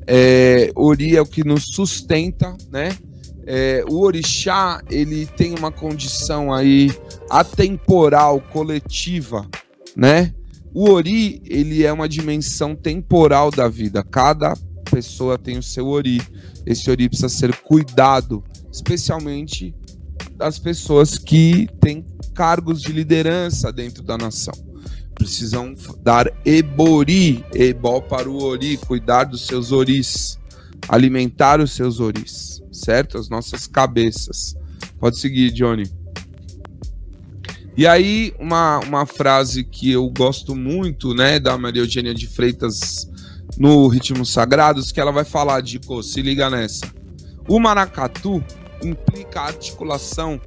É, 0.06 0.70
Ori 0.74 1.16
é 1.16 1.20
o 1.20 1.26
que 1.26 1.44
nos 1.44 1.66
sustenta, 1.66 2.56
né? 2.70 2.96
É, 3.44 3.84
o 3.88 4.00
orixá 4.00 4.80
ele 4.88 5.26
tem 5.26 5.54
uma 5.58 5.72
condição 5.72 6.52
aí 6.52 6.92
atemporal, 7.28 8.40
coletiva, 8.40 9.48
né? 9.96 10.32
O 10.74 10.90
ori 10.90 11.42
ele 11.44 11.84
é 11.84 11.92
uma 11.92 12.08
dimensão 12.08 12.74
temporal 12.74 13.50
da 13.50 13.68
vida. 13.68 14.02
Cada 14.02 14.54
pessoa 14.90 15.36
tem 15.36 15.58
o 15.58 15.62
seu 15.62 15.88
ori. 15.88 16.22
Esse 16.64 16.90
ori 16.90 17.08
precisa 17.08 17.28
ser 17.28 17.54
cuidado, 17.56 18.42
especialmente 18.72 19.74
das 20.36 20.58
pessoas 20.58 21.18
que 21.18 21.68
têm 21.80 22.06
cargos 22.34 22.80
de 22.80 22.92
liderança 22.92 23.72
dentro 23.72 24.02
da 24.02 24.16
nação. 24.16 24.54
Precisam 25.22 25.72
dar 26.02 26.32
ebori, 26.44 27.44
ebó 27.54 28.00
para 28.00 28.28
o 28.28 28.42
ori, 28.42 28.76
cuidar 28.76 29.22
dos 29.22 29.46
seus 29.46 29.70
oris, 29.70 30.36
alimentar 30.88 31.60
os 31.60 31.70
seus 31.70 32.00
oris, 32.00 32.60
certo? 32.72 33.16
As 33.16 33.28
nossas 33.28 33.68
cabeças. 33.68 34.56
Pode 34.98 35.20
seguir, 35.20 35.52
Johnny. 35.52 35.88
E 37.76 37.86
aí, 37.86 38.34
uma, 38.36 38.80
uma 38.80 39.06
frase 39.06 39.62
que 39.62 39.92
eu 39.92 40.10
gosto 40.10 40.56
muito, 40.56 41.14
né, 41.14 41.38
da 41.38 41.56
Maria 41.56 41.82
Eugênia 41.82 42.12
de 42.12 42.26
Freitas 42.26 43.08
no 43.56 43.86
Ritmos 43.86 44.32
Sagrados, 44.32 44.90
que 44.90 45.00
ela 45.00 45.12
vai 45.12 45.24
falar 45.24 45.62
pô, 45.86 46.02
se 46.02 46.20
liga 46.20 46.50
nessa. 46.50 46.92
O 47.46 47.60
maracatu 47.60 48.42
implica 48.82 49.42
a 49.42 49.46
articulação 49.46 50.40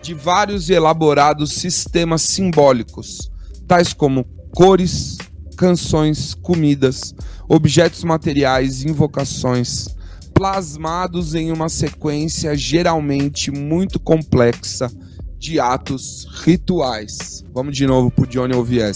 de 0.00 0.14
vários 0.14 0.70
elaborados 0.70 1.52
sistemas 1.54 2.22
simbólicos, 2.22 3.29
tais 3.70 3.92
como 3.92 4.24
cores, 4.52 5.16
canções, 5.56 6.34
comidas, 6.34 7.14
objetos 7.48 8.02
materiais, 8.02 8.84
invocações, 8.84 9.86
plasmados 10.34 11.36
em 11.36 11.52
uma 11.52 11.68
sequência 11.68 12.56
geralmente 12.56 13.48
muito 13.52 14.00
complexa 14.00 14.90
de 15.38 15.60
atos 15.60 16.26
rituais. 16.42 17.44
Vamos 17.54 17.76
de 17.76 17.86
novo 17.86 18.10
para 18.10 18.24
o 18.24 18.26
Johnny 18.26 18.56
ouvir. 18.56 18.92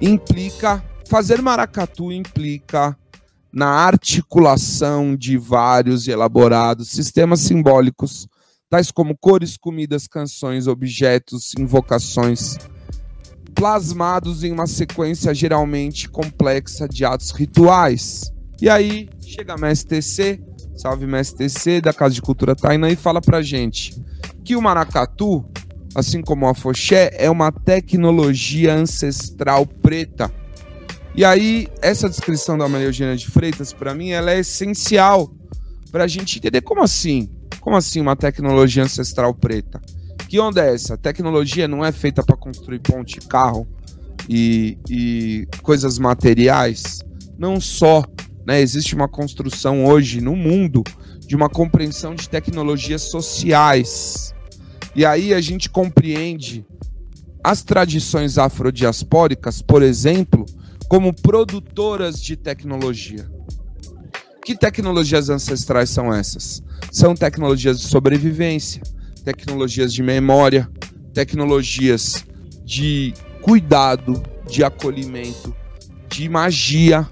Implica, 0.00 0.80
fazer 1.08 1.42
maracatu 1.42 2.12
implica 2.12 2.96
na 3.52 3.70
articulação 3.70 5.16
de 5.16 5.36
vários 5.36 6.06
e 6.06 6.12
elaborados 6.12 6.90
sistemas 6.90 7.40
simbólicos 7.40 8.28
tais 8.70 8.92
como 8.92 9.18
cores, 9.18 9.56
comidas, 9.56 10.06
canções, 10.06 10.68
objetos, 10.68 11.50
invocações, 11.58 12.56
plasmados 13.54 14.44
em 14.44 14.52
uma 14.52 14.66
sequência 14.66 15.34
geralmente 15.34 16.08
complexa 16.08 16.88
de 16.88 17.04
atos 17.04 17.30
rituais. 17.30 18.32
E 18.60 18.68
aí 18.68 19.08
chega 19.20 19.54
a 19.54 19.58
MSTC, 19.58 20.42
salve 20.76 21.04
MSTC, 21.04 21.80
da 21.80 21.92
Casa 21.92 22.14
de 22.14 22.22
Cultura 22.22 22.54
Taina, 22.54 22.90
e 22.90 22.96
fala 22.96 23.20
pra 23.20 23.42
gente 23.42 23.94
que 24.44 24.56
o 24.56 24.62
maracatu, 24.62 25.44
assim 25.94 26.22
como 26.22 26.46
a 26.46 26.54
foché, 26.54 27.10
é 27.14 27.30
uma 27.30 27.52
tecnologia 27.52 28.74
ancestral 28.74 29.66
preta. 29.66 30.32
E 31.14 31.24
aí, 31.24 31.68
essa 31.82 32.08
descrição 32.08 32.56
da 32.56 32.68
Maria 32.68 32.86
Eugênia 32.86 33.16
de 33.16 33.26
Freitas, 33.26 33.72
para 33.72 33.94
mim, 33.94 34.10
ela 34.10 34.30
é 34.30 34.38
essencial 34.38 35.30
para 35.90 36.04
a 36.04 36.06
gente 36.06 36.38
entender 36.38 36.60
como 36.60 36.82
assim. 36.82 37.28
Como 37.60 37.76
assim 37.76 38.00
uma 38.00 38.16
tecnologia 38.16 38.82
ancestral 38.82 39.34
preta? 39.34 39.80
Que 40.30 40.38
onda 40.38 40.64
é 40.64 40.74
essa? 40.74 40.94
A 40.94 40.96
tecnologia 40.96 41.66
não 41.66 41.84
é 41.84 41.90
feita 41.90 42.22
para 42.22 42.36
construir 42.36 42.78
ponte, 42.78 43.18
carro 43.18 43.66
e, 44.28 44.78
e 44.88 45.48
coisas 45.60 45.98
materiais? 45.98 47.00
Não 47.36 47.60
só. 47.60 48.04
Né? 48.46 48.60
Existe 48.60 48.94
uma 48.94 49.08
construção 49.08 49.84
hoje 49.84 50.20
no 50.20 50.36
mundo 50.36 50.84
de 51.26 51.34
uma 51.34 51.48
compreensão 51.48 52.14
de 52.14 52.28
tecnologias 52.28 53.10
sociais. 53.10 54.32
E 54.94 55.04
aí 55.04 55.34
a 55.34 55.40
gente 55.40 55.68
compreende 55.68 56.64
as 57.42 57.64
tradições 57.64 58.38
afrodiaspóricas, 58.38 59.60
por 59.60 59.82
exemplo, 59.82 60.46
como 60.88 61.12
produtoras 61.12 62.22
de 62.22 62.36
tecnologia. 62.36 63.28
Que 64.44 64.56
tecnologias 64.56 65.28
ancestrais 65.28 65.90
são 65.90 66.14
essas? 66.14 66.62
São 66.92 67.16
tecnologias 67.16 67.80
de 67.80 67.88
sobrevivência, 67.88 68.80
tecnologias 69.20 69.92
de 69.92 70.02
memória, 70.02 70.68
tecnologias 71.12 72.24
de 72.64 73.14
cuidado, 73.40 74.22
de 74.48 74.64
acolhimento, 74.64 75.54
de 76.08 76.28
magia. 76.28 77.08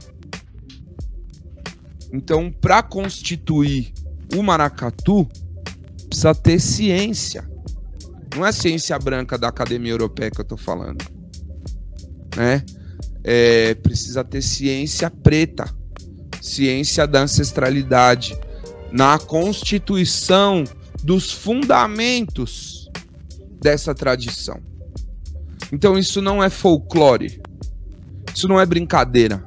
Então, 2.13 2.51
para 2.51 2.83
constituir 2.83 3.93
o 4.35 4.43
maracatu, 4.43 5.27
precisa 6.09 6.35
ter 6.35 6.61
ciência. 6.61 7.49
Não 8.37 8.47
é 8.47 8.53
ciência 8.53 8.99
branca 8.99 9.39
da 9.39 9.49
Academia 9.49 9.93
Europeia 9.93 10.31
que 10.31 10.41
eu 10.41 10.43
estou 10.43 10.59
falando. 10.59 11.05
Né? 12.37 12.65
É, 13.25 13.75
precisa 13.75 14.23
ter 14.23 14.43
ciência 14.43 15.11
preta, 15.11 15.65
ciência 16.41 17.07
da 17.07 17.23
ancestralidade, 17.23 18.39
na 18.93 19.19
constituição 19.19 20.65
dos 21.03 21.33
fundamentos 21.33 22.91
dessa 23.61 23.95
tradição. 23.95 24.61
Então 25.73 25.99
isso 25.99 26.23
não 26.23 26.43
é 26.43 26.49
folclore, 26.49 27.41
isso 28.35 28.49
não 28.49 28.61
é 28.61 28.67
brincadeira. 28.67 29.47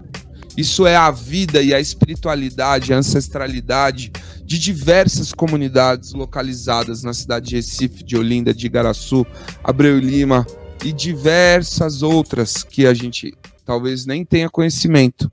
Isso 0.57 0.85
é 0.85 0.97
a 0.97 1.09
vida 1.09 1.61
e 1.61 1.73
a 1.73 1.79
espiritualidade, 1.79 2.93
a 2.93 2.97
ancestralidade 2.97 4.11
de 4.43 4.59
diversas 4.59 5.31
comunidades 5.31 6.11
localizadas 6.11 7.03
na 7.03 7.13
cidade 7.13 7.49
de 7.49 7.55
Recife, 7.55 8.03
de 8.03 8.17
Olinda, 8.17 8.53
de 8.53 8.65
Igaraçu, 8.65 9.25
Abreu 9.63 9.97
Lima 9.97 10.45
e 10.83 10.91
diversas 10.91 12.03
outras 12.03 12.63
que 12.63 12.85
a 12.85 12.93
gente 12.93 13.33
talvez 13.65 14.05
nem 14.05 14.25
tenha 14.25 14.49
conhecimento, 14.49 15.31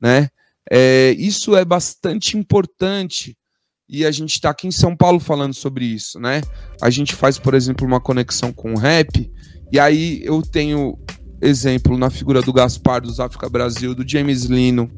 né? 0.00 0.28
É, 0.70 1.14
isso 1.18 1.56
é 1.56 1.64
bastante 1.64 2.38
importante 2.38 3.36
e 3.92 4.06
a 4.06 4.10
gente 4.10 4.32
está 4.32 4.48
aqui 4.48 4.66
em 4.66 4.70
São 4.70 4.96
Paulo 4.96 5.20
falando 5.20 5.52
sobre 5.52 5.84
isso, 5.84 6.18
né? 6.18 6.40
A 6.80 6.88
gente 6.88 7.14
faz, 7.14 7.38
por 7.38 7.52
exemplo, 7.52 7.86
uma 7.86 8.00
conexão 8.00 8.50
com 8.50 8.72
o 8.72 8.78
rap 8.78 9.30
e 9.70 9.78
aí 9.78 10.22
eu 10.24 10.40
tenho 10.40 10.98
exemplo 11.42 11.98
na 11.98 12.08
figura 12.08 12.40
do 12.40 12.54
Gaspar 12.54 13.02
dos 13.02 13.20
África 13.20 13.50
Brasil, 13.50 13.94
do 13.94 14.08
James 14.08 14.44
Lino, 14.44 14.90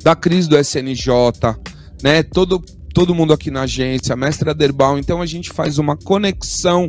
da 0.00 0.14
Cris 0.14 0.46
do 0.46 0.56
SNJ, 0.56 1.08
né? 2.04 2.22
Todo, 2.22 2.62
todo 2.94 3.16
mundo 3.16 3.32
aqui 3.32 3.50
na 3.50 3.62
agência, 3.62 4.12
a 4.12 4.16
mestra 4.16 4.54
Derbal. 4.54 4.96
Então 4.96 5.20
a 5.20 5.26
gente 5.26 5.50
faz 5.50 5.76
uma 5.76 5.96
conexão 5.96 6.88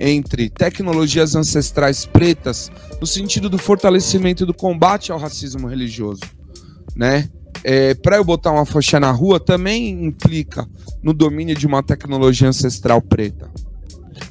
entre 0.00 0.50
tecnologias 0.50 1.36
ancestrais 1.36 2.04
pretas 2.04 2.68
no 3.00 3.06
sentido 3.06 3.48
do 3.48 3.58
fortalecimento 3.58 4.44
do 4.44 4.52
combate 4.52 5.12
ao 5.12 5.18
racismo 5.20 5.68
religioso, 5.68 6.22
né? 6.96 7.30
É, 7.64 7.94
para 7.94 8.16
eu 8.16 8.24
botar 8.24 8.50
uma 8.50 8.66
faixa 8.66 8.98
na 8.98 9.10
rua 9.10 9.38
também 9.38 10.04
implica 10.04 10.68
no 11.02 11.12
domínio 11.12 11.54
de 11.54 11.66
uma 11.66 11.82
tecnologia 11.82 12.48
ancestral 12.48 13.00
preta. 13.00 13.50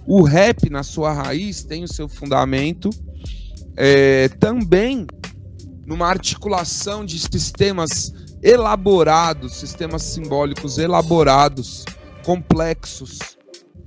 O 0.05 0.23
rap, 0.23 0.69
na 0.69 0.83
sua 0.83 1.13
raiz, 1.13 1.63
tem 1.63 1.83
o 1.83 1.87
seu 1.87 2.09
fundamento 2.09 2.89
é, 3.77 4.27
também 4.39 5.05
numa 5.85 6.07
articulação 6.07 7.05
de 7.05 7.19
sistemas 7.19 8.13
elaborados, 8.41 9.55
sistemas 9.55 10.03
simbólicos 10.03 10.77
elaborados, 10.77 11.85
complexos, 12.23 13.19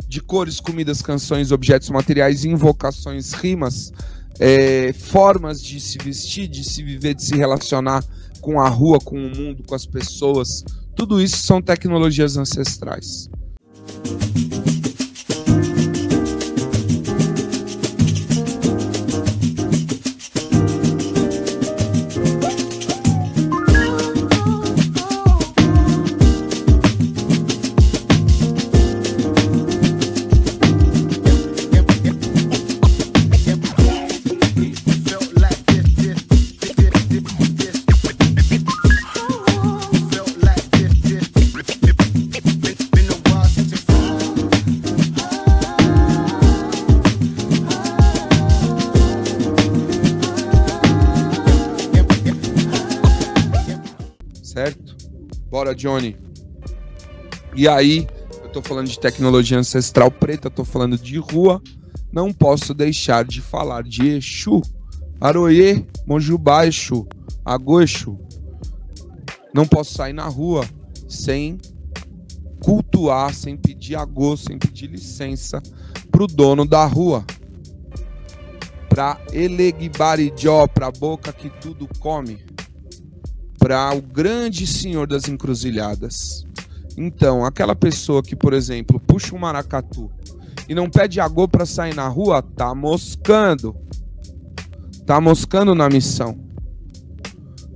de 0.06 0.20
cores, 0.20 0.60
comidas, 0.60 1.02
canções, 1.02 1.50
objetos 1.50 1.90
materiais, 1.90 2.44
invocações, 2.44 3.32
rimas, 3.32 3.92
é, 4.38 4.92
formas 4.92 5.62
de 5.62 5.80
se 5.80 5.98
vestir, 5.98 6.48
de 6.48 6.64
se 6.64 6.82
viver, 6.82 7.14
de 7.14 7.22
se 7.22 7.36
relacionar 7.36 8.04
com 8.44 8.60
a 8.60 8.68
rua, 8.68 8.98
com 9.02 9.16
o 9.16 9.34
mundo, 9.34 9.64
com 9.66 9.74
as 9.74 9.86
pessoas. 9.86 10.62
Tudo 10.94 11.20
isso 11.20 11.38
são 11.38 11.62
tecnologias 11.62 12.36
ancestrais. 12.36 13.30
Johnny. 55.72 56.16
E 57.54 57.68
aí, 57.68 58.06
eu 58.42 58.50
tô 58.50 58.60
falando 58.60 58.88
de 58.88 58.98
tecnologia 58.98 59.58
ancestral 59.58 60.10
preta, 60.10 60.50
tô 60.50 60.64
falando 60.64 60.98
de 60.98 61.18
rua, 61.18 61.62
não 62.12 62.32
posso 62.32 62.74
deixar 62.74 63.24
de 63.24 63.40
falar 63.40 63.84
de 63.84 64.08
Exu, 64.08 64.60
Aroê, 65.20 65.86
Monjubá 66.06 66.66
Exu, 66.66 67.06
Agô. 67.44 67.78
Não 69.54 69.66
posso 69.66 69.94
sair 69.94 70.12
na 70.12 70.26
rua 70.26 70.64
sem 71.08 71.58
cultuar, 72.60 73.32
sem 73.32 73.56
pedir 73.56 73.94
agô, 73.94 74.36
sem 74.36 74.58
pedir 74.58 74.88
licença 74.88 75.62
pro 76.10 76.26
dono 76.26 76.64
da 76.64 76.84
rua. 76.84 77.24
Pra 78.88 79.20
Elegbarijó, 79.32 80.66
pra 80.66 80.90
boca 80.90 81.32
que 81.32 81.50
tudo 81.60 81.88
come 82.00 82.53
para 83.64 83.96
o 83.96 84.02
grande 84.02 84.66
senhor 84.66 85.06
das 85.06 85.26
encruzilhadas. 85.26 86.44
Então, 86.98 87.46
aquela 87.46 87.74
pessoa 87.74 88.22
que, 88.22 88.36
por 88.36 88.52
exemplo, 88.52 89.00
puxa 89.00 89.34
um 89.34 89.38
maracatu 89.38 90.12
e 90.68 90.74
não 90.74 90.90
pede 90.90 91.18
agô 91.18 91.48
para 91.48 91.64
sair 91.64 91.94
na 91.94 92.06
rua, 92.06 92.42
tá 92.42 92.74
moscando. 92.74 93.74
Tá 95.06 95.18
moscando 95.18 95.74
na 95.74 95.88
missão. 95.88 96.38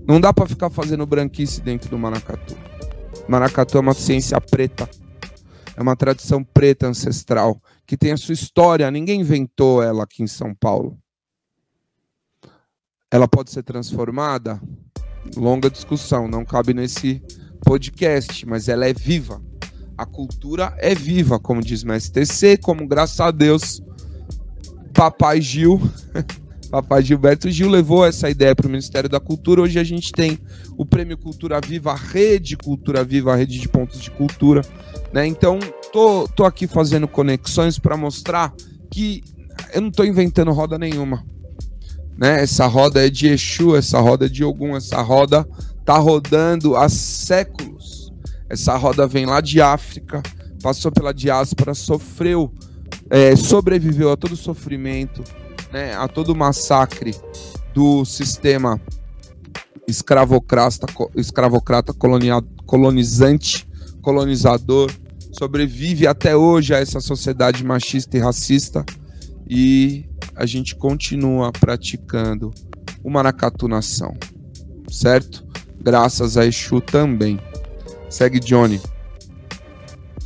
Não 0.06 0.20
dá 0.20 0.30
para 0.30 0.46
ficar 0.46 0.68
fazendo 0.68 1.06
branquice 1.06 1.62
dentro 1.62 1.88
do 1.88 1.98
maracatu. 1.98 2.54
Maracatu 3.26 3.78
é 3.78 3.80
uma 3.80 3.94
ciência 3.94 4.38
preta. 4.42 4.86
É 5.74 5.80
uma 5.80 5.96
tradição 5.96 6.44
preta 6.44 6.86
ancestral 6.86 7.62
que 7.86 7.96
tem 7.96 8.12
a 8.12 8.18
sua 8.18 8.34
história, 8.34 8.90
ninguém 8.90 9.22
inventou 9.22 9.82
ela 9.82 10.04
aqui 10.04 10.22
em 10.22 10.26
São 10.26 10.54
Paulo. 10.54 10.98
Ela 13.10 13.26
pode 13.26 13.50
ser 13.50 13.62
transformada? 13.62 14.60
Longa 15.36 15.70
discussão, 15.70 16.28
não 16.28 16.44
cabe 16.44 16.74
nesse 16.74 17.22
podcast, 17.64 18.46
mas 18.46 18.68
ela 18.68 18.86
é 18.86 18.92
viva. 18.92 19.42
A 19.96 20.06
cultura 20.06 20.74
é 20.78 20.94
viva, 20.94 21.38
como 21.38 21.60
diz 21.60 21.82
o 21.82 22.00
STC, 22.00 22.56
como 22.58 22.86
graças 22.86 23.18
a 23.20 23.30
Deus, 23.30 23.82
Papai 24.92 25.40
Gil, 25.40 25.80
Papai 26.70 27.02
Gilberto 27.02 27.50
Gil 27.50 27.68
levou 27.68 28.06
essa 28.06 28.28
ideia 28.28 28.54
para 28.54 28.66
o 28.66 28.70
Ministério 28.70 29.08
da 29.08 29.18
Cultura. 29.18 29.62
Hoje 29.62 29.78
a 29.78 29.84
gente 29.84 30.12
tem 30.12 30.38
o 30.76 30.84
Prêmio 30.84 31.16
Cultura 31.16 31.60
Viva, 31.60 31.92
a 31.92 31.96
Rede 31.96 32.56
Cultura 32.56 33.02
Viva, 33.02 33.32
a 33.32 33.36
rede 33.36 33.58
de 33.58 33.68
pontos 33.68 34.00
de 34.00 34.10
cultura. 34.10 34.60
Né? 35.12 35.26
Então, 35.26 35.58
tô, 35.92 36.28
tô 36.28 36.44
aqui 36.44 36.66
fazendo 36.66 37.08
conexões 37.08 37.78
para 37.78 37.96
mostrar 37.96 38.52
que 38.90 39.24
eu 39.72 39.80
não 39.80 39.88
estou 39.88 40.04
inventando 40.04 40.52
roda 40.52 40.78
nenhuma 40.78 41.24
né? 42.18 42.42
Essa 42.42 42.66
roda 42.66 43.06
é 43.06 43.08
de 43.08 43.28
Exu, 43.28 43.76
essa 43.76 44.00
roda 44.00 44.26
é 44.26 44.28
de 44.28 44.44
Ogum, 44.44 44.76
essa 44.76 45.00
roda 45.00 45.48
tá 45.84 45.96
rodando 45.96 46.76
há 46.76 46.88
séculos. 46.88 48.12
Essa 48.50 48.76
roda 48.76 49.06
vem 49.06 49.24
lá 49.24 49.40
de 49.40 49.60
África, 49.60 50.22
passou 50.62 50.90
pela 50.90 51.14
diáspora, 51.14 51.74
sofreu, 51.74 52.52
é, 53.08 53.36
sobreviveu 53.36 54.10
a 54.10 54.16
todo 54.16 54.34
sofrimento, 54.34 55.22
né? 55.72 55.94
A 55.94 56.08
todo 56.08 56.34
massacre 56.34 57.14
do 57.72 58.04
sistema 58.04 58.80
escravocrata, 59.86 60.86
escravocrata 61.14 61.94
colonizante, 62.66 63.68
colonizador, 64.02 64.90
sobrevive 65.30 66.06
até 66.06 66.34
hoje 66.34 66.74
a 66.74 66.78
essa 66.78 67.00
sociedade 67.00 67.64
machista 67.64 68.16
e 68.16 68.20
racista 68.20 68.84
e 69.48 70.04
a 70.38 70.46
gente 70.46 70.76
continua 70.76 71.50
praticando 71.50 72.54
o 73.02 73.10
maracatu 73.10 73.66
nação, 73.66 74.16
certo? 74.88 75.44
Graças 75.80 76.36
a 76.36 76.46
Exu 76.46 76.80
também. 76.80 77.40
Segue 78.08 78.38
Johnny. 78.38 78.80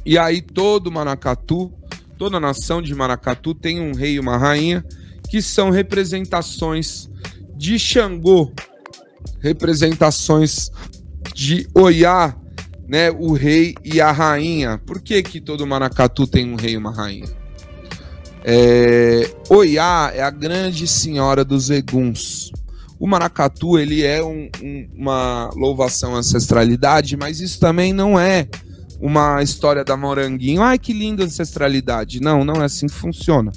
E 0.05 0.19
aí 0.19 0.43
todo 0.43 0.93
maracatu, 0.93 1.73
toda 2.19 2.39
nação 2.39 2.83
de 2.83 2.95
maracatu 2.95 3.55
tem 3.55 3.81
um 3.81 3.95
rei 3.95 4.15
e 4.15 4.21
uma 4.21 4.37
rainha 4.37 4.85
que 5.31 5.41
são 5.41 5.71
representações 5.71 7.09
de 7.57 7.79
Xangô, 7.79 8.53
representações 9.41 10.71
de 11.35 11.67
Oiá, 11.75 12.37
né, 12.87 13.11
o 13.11 13.33
rei 13.33 13.75
e 13.83 13.99
a 13.99 14.13
rainha. 14.13 14.77
Por 14.77 15.01
que 15.01 15.23
que 15.23 15.41
todo 15.41 15.67
Maracatu 15.67 16.27
tem 16.27 16.53
um 16.53 16.57
rei 16.57 16.75
e 16.75 16.77
uma 16.77 16.93
rainha? 16.93 17.42
É, 18.45 19.31
Oiá 19.49 20.11
é 20.15 20.23
a 20.23 20.31
grande 20.31 20.87
senhora 20.87 21.45
dos 21.45 21.71
eguns. 21.71 22.51
O 22.99 23.07
maracatu 23.07 23.79
ele 23.79 24.05
é 24.05 24.23
um, 24.23 24.49
um, 24.63 24.89
uma 24.97 25.51
louvação 25.55 26.15
à 26.15 26.19
ancestralidade, 26.19 27.17
mas 27.17 27.41
isso 27.41 27.59
também 27.59 27.93
não 27.93 28.19
é 28.19 28.49
uma 29.01 29.43
história 29.43 29.85
da 29.85 29.97
moranguinho. 29.97 30.63
Ai, 30.63 30.79
que 30.79 30.93
linda 30.93 31.25
ancestralidade. 31.25 32.21
Não, 32.21 32.45
não 32.45 32.63
é 32.63 32.65
assim 32.65 32.87
que 32.87 32.95
funciona. 32.95 33.51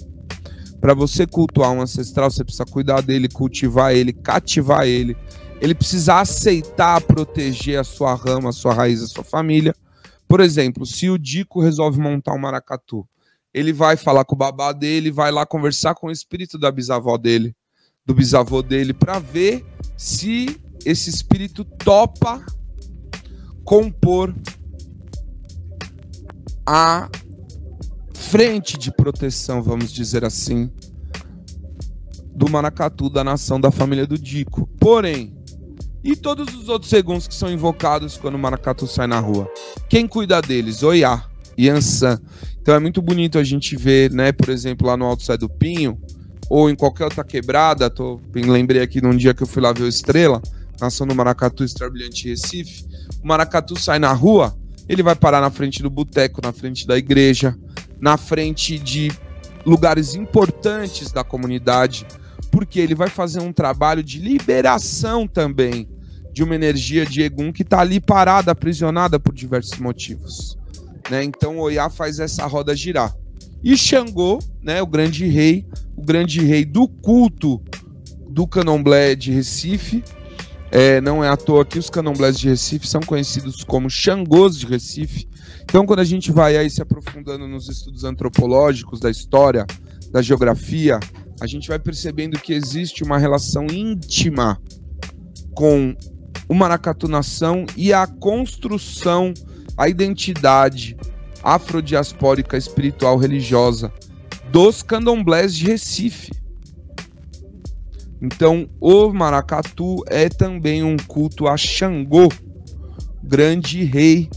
Para 0.82 0.94
você 0.94 1.28
cultuar 1.28 1.72
um 1.72 1.82
ancestral, 1.82 2.30
você 2.30 2.44
precisa 2.44 2.66
cuidar 2.66 3.02
dele, 3.02 3.30
cultivar 3.30 3.94
ele, 3.94 4.14
cativar 4.14 4.86
ele. 4.86 5.16
Ele 5.62 5.74
precisa 5.74 6.20
aceitar, 6.20 7.02
proteger 7.02 7.80
a 7.80 7.84
sua 7.84 8.14
rama, 8.14 8.50
a 8.50 8.54
sua 8.54 8.74
raiz, 8.74 9.02
a 9.02 9.08
sua 9.08 9.24
família. 9.24 9.74
Por 10.28 10.40
exemplo, 10.40 10.86
se 10.86 11.10
o 11.10 11.18
Dico 11.18 11.62
resolve 11.62 12.00
montar 12.00 12.34
um 12.34 12.40
maracatu, 12.40 13.08
ele 13.56 13.72
vai 13.72 13.96
falar 13.96 14.26
com 14.26 14.36
o 14.36 14.38
babá 14.38 14.74
dele, 14.74 15.10
vai 15.10 15.32
lá 15.32 15.46
conversar 15.46 15.96
com 15.96 16.08
o 16.08 16.12
espírito 16.12 16.60
da 16.60 16.70
bisavó 16.70 17.18
dele 17.18 17.56
do 18.06 18.14
bisavô 18.14 18.62
dele 18.62 18.94
para 18.94 19.18
ver 19.18 19.66
se 19.98 20.62
esse 20.86 21.10
espírito 21.10 21.66
topa 21.66 22.46
compor 23.64 24.36
a 26.66 27.10
frente 28.14 28.78
de 28.78 28.92
proteção, 28.92 29.64
vamos 29.64 29.92
dizer 29.92 30.24
assim, 30.24 30.70
do 32.36 32.50
Maracatu, 32.50 33.10
da 33.10 33.24
nação 33.24 33.60
da 33.60 33.72
família 33.72 34.06
do 34.06 34.20
Dico. 34.20 34.68
Porém, 34.80 35.36
e 36.04 36.16
todos 36.16 36.54
os 36.54 36.70
outros 36.70 36.90
segundos 36.90 37.28
que 37.28 37.34
são 37.34 37.52
invocados 37.52 38.18
quando 38.18 38.36
o 38.36 38.40
Maracatu 38.40 38.86
sai 38.86 39.08
na 39.08 39.20
rua? 39.20 39.50
Quem 39.90 40.06
cuida 40.06 40.42
deles? 40.42 40.84
Oiá, 40.84 41.26
Yansan. 41.58 42.22
Então 42.66 42.74
é 42.74 42.80
muito 42.80 43.00
bonito 43.00 43.38
a 43.38 43.44
gente 43.44 43.76
ver, 43.76 44.10
né, 44.10 44.32
por 44.32 44.50
exemplo, 44.50 44.88
lá 44.88 44.98
no 44.98 45.06
Alto 45.06 45.22
Sai 45.22 45.38
do 45.38 45.48
Pinho, 45.48 46.02
ou 46.50 46.68
em 46.68 46.74
qualquer 46.74 47.04
outra 47.04 47.24
quebrada, 47.24 47.92
tô, 47.92 48.20
lembrei 48.34 48.82
aqui 48.82 49.00
num 49.00 49.16
dia 49.16 49.36
que 49.36 49.44
eu 49.44 49.48
fui 49.48 49.62
lá 49.62 49.72
ver 49.72 49.84
o 49.84 49.88
Estrela, 49.88 50.42
nação 50.82 51.06
do 51.06 51.14
Maracatu, 51.14 51.64
Estrela 51.64 51.92
Brilhante 51.92 52.28
Recife, 52.28 52.84
o 53.24 53.28
Maracatu 53.28 53.80
sai 53.80 54.00
na 54.00 54.12
rua, 54.12 54.58
ele 54.90 55.04
vai 55.04 55.16
parar 55.16 55.42
na 55.42 55.52
frente 55.52 55.84
do 55.84 55.92
boteco, 55.92 56.42
na 56.44 56.52
frente 56.52 56.88
da 56.88 56.98
igreja, 56.98 57.56
na 58.02 58.18
frente 58.18 58.80
de 58.80 59.12
lugares 59.64 60.16
importantes 60.16 61.12
da 61.12 61.24
comunidade, 61.24 62.08
porque 62.50 62.80
ele 62.80 62.96
vai 62.96 63.10
fazer 63.10 63.42
um 63.42 63.54
trabalho 63.54 64.02
de 64.02 64.18
liberação 64.18 65.28
também 65.28 65.88
de 66.34 66.44
uma 66.44 66.56
energia 66.56 67.06
de 67.06 67.22
Egum 67.22 67.52
que 67.52 67.62
está 67.62 67.82
ali 67.82 68.00
parada, 68.00 68.54
aprisionada 68.54 69.20
por 69.20 69.36
diversos 69.36 69.78
motivos. 69.78 70.58
Né? 71.10 71.24
Então 71.24 71.58
Oiá 71.60 71.90
faz 71.90 72.20
essa 72.20 72.46
roda 72.46 72.76
girar. 72.76 73.16
E 73.64 73.76
Xangô, 73.76 74.40
né, 74.62 74.82
o 74.82 74.88
grande 74.88 75.26
rei, 75.26 75.66
o 75.96 76.04
grande 76.04 76.42
rei 76.42 76.64
do 76.66 76.88
culto 76.88 77.62
do 78.30 78.46
candomblé 78.46 79.16
de 79.16 79.32
Recife. 79.32 80.04
É, 80.72 81.00
não 81.00 81.24
é 81.24 81.30
à 81.30 81.38
toa 81.38 81.64
que 81.64 81.80
os 81.80 81.90
candomblés 81.90 82.38
de 82.38 82.50
Recife 82.50 82.88
são 82.88 83.02
conhecidos 83.02 83.64
como 83.64 83.90
Xangôs 83.90 84.58
de 84.58 84.66
Recife. 84.66 85.28
Então, 85.64 85.86
quando 85.86 86.00
a 86.00 86.04
gente 86.04 86.32
vai 86.32 86.58
aí 86.58 86.70
se 86.70 86.82
aprofundando 86.82 87.48
nos 87.48 87.70
estudos 87.70 88.04
antropológicos 88.04 89.00
da 89.00 89.10
história, 89.10 89.66
da 90.12 90.22
geografia, 90.22 91.00
a 91.40 91.48
gente 91.48 91.68
vai 91.68 91.80
percebendo 91.80 92.40
que 92.40 92.54
existe 92.54 93.04
uma 93.04 93.18
relação 93.18 93.68
íntima 93.68 94.62
com 95.54 95.96
o 96.48 96.54
maracatu 96.54 97.08
nação 97.08 97.66
e 97.76 97.94
a 97.94 98.06
construção, 98.06 99.34
a 99.78 99.90
identidade, 99.90 100.98
afrodiaspórica 101.44 102.58
espiritual 102.58 103.18
religiosa 103.18 103.92
dos 104.52 104.82
candomblés 104.82 105.56
de 105.56 105.66
Recife. 105.66 106.32
Então, 108.22 108.70
o 108.80 109.12
maracatu 109.12 110.04
é 110.08 110.30
também 110.30 110.84
um 110.84 110.98
culto 110.98 111.48
a 111.48 111.58
Xangô, 111.58 112.30
grande 113.22 113.84
rei, 113.84 114.30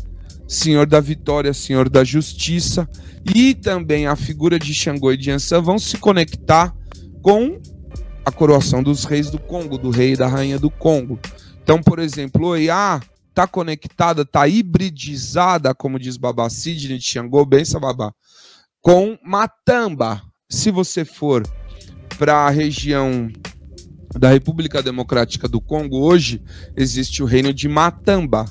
senhor 0.47 0.87
da 0.87 1.01
vitória, 1.01 1.55
senhor 1.55 1.89
da 1.89 2.03
justiça, 2.03 2.89
e 3.35 3.55
também 3.55 4.07
a 4.07 4.17
figura 4.17 4.59
de 4.59 4.75
Xangô 4.75 5.13
e 5.13 5.17
de 5.17 5.31
Ansan 5.31 5.63
vão 5.63 5.79
se 5.79 5.97
conectar 5.99 6.75
com 7.23 7.61
a 8.25 8.31
coroação 8.31 8.83
dos 8.83 9.05
reis 9.05 9.31
do 9.31 9.39
Congo, 9.39 9.79
do 9.79 9.91
rei 9.91 10.13
e 10.13 10.17
da 10.17 10.27
rainha 10.27 10.59
do 10.59 10.71
Congo. 10.71 11.19
Então, 11.63 11.83
por 11.83 11.99
exemplo, 11.99 12.49
Oiá 12.49 13.01
está 13.39 13.47
conectada, 13.47 14.23
está 14.23 14.49
hibridizada, 14.49 15.73
como 15.73 15.97
diz 15.97 16.17
Babá 16.17 16.51
Sidney 16.51 17.01
Xangô, 17.01 17.47
benção 17.47 17.81
Babá, 17.81 18.13
com 18.81 19.17
Matamba. 19.25 20.21
Se 20.51 20.73
você 20.73 21.05
for 21.05 21.47
para 22.19 22.35
a 22.35 22.51
região 22.51 23.31
da 24.19 24.29
República 24.29 24.83
Democrática 24.83 25.47
do 25.47 25.61
Congo, 25.61 26.01
hoje 26.01 26.43
existe 26.77 27.23
o 27.23 27.27
reino 27.27 27.55
de 27.55 27.69
Matamba. 27.69 28.45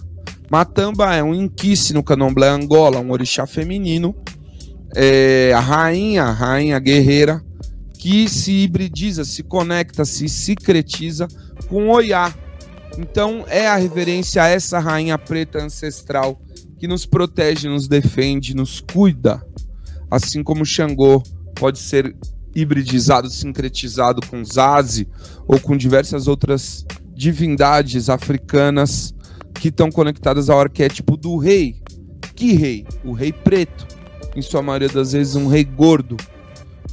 Matamba 0.50 1.14
é 1.14 1.22
um 1.22 1.36
inquice 1.36 1.94
no 1.94 2.02
candomblé 2.02 2.48
Angola, 2.48 3.02
um 3.02 3.12
orixá 3.12 3.46
feminino, 3.46 4.16
é 4.96 5.52
a 5.54 5.60
rainha, 5.60 6.24
a 6.24 6.32
rainha 6.32 6.80
guerreira, 6.80 7.44
que 8.00 8.30
se 8.30 8.54
hibridiza, 8.54 9.26
se 9.26 9.44
conecta, 9.44 10.06
se 10.06 10.30
secretiza 10.30 11.28
com 11.68 11.90
Oiá, 11.90 12.34
então 12.98 13.46
é 13.48 13.68
a 13.68 13.76
reverência 13.76 14.44
a 14.44 14.48
essa 14.48 14.80
rainha 14.80 15.18
preta 15.18 15.64
ancestral 15.64 16.40
que 16.80 16.88
nos 16.88 17.06
protege, 17.06 17.68
nos 17.68 17.88
defende, 17.88 18.56
nos 18.56 18.80
cuida. 18.80 19.44
Assim 20.10 20.44
como 20.44 20.66
Xangô 20.66 21.24
pode 21.56 21.80
ser 21.80 22.16
hibridizado, 22.56 23.30
sincretizado 23.30 24.26
com 24.28 24.44
Zazi 24.44 25.08
ou 25.48 25.60
com 25.60 25.76
diversas 25.76 26.28
outras 26.28 26.86
divindades 27.14 28.10
africanas 28.10 29.14
que 29.56 29.70
estão 29.70 29.92
conectadas 29.92 30.50
ao 30.50 30.60
arquétipo 30.60 31.18
do 31.18 31.38
rei. 31.38 31.82
Que 32.36 32.54
rei? 32.54 32.86
O 33.04 33.12
rei 33.12 33.34
preto. 33.34 33.88
Em 34.36 34.42
sua 34.42 34.62
maioria 34.62 34.90
das 34.90 35.14
vezes, 35.14 35.36
um 35.36 35.48
rei 35.48 35.64
gordo. 35.64 36.16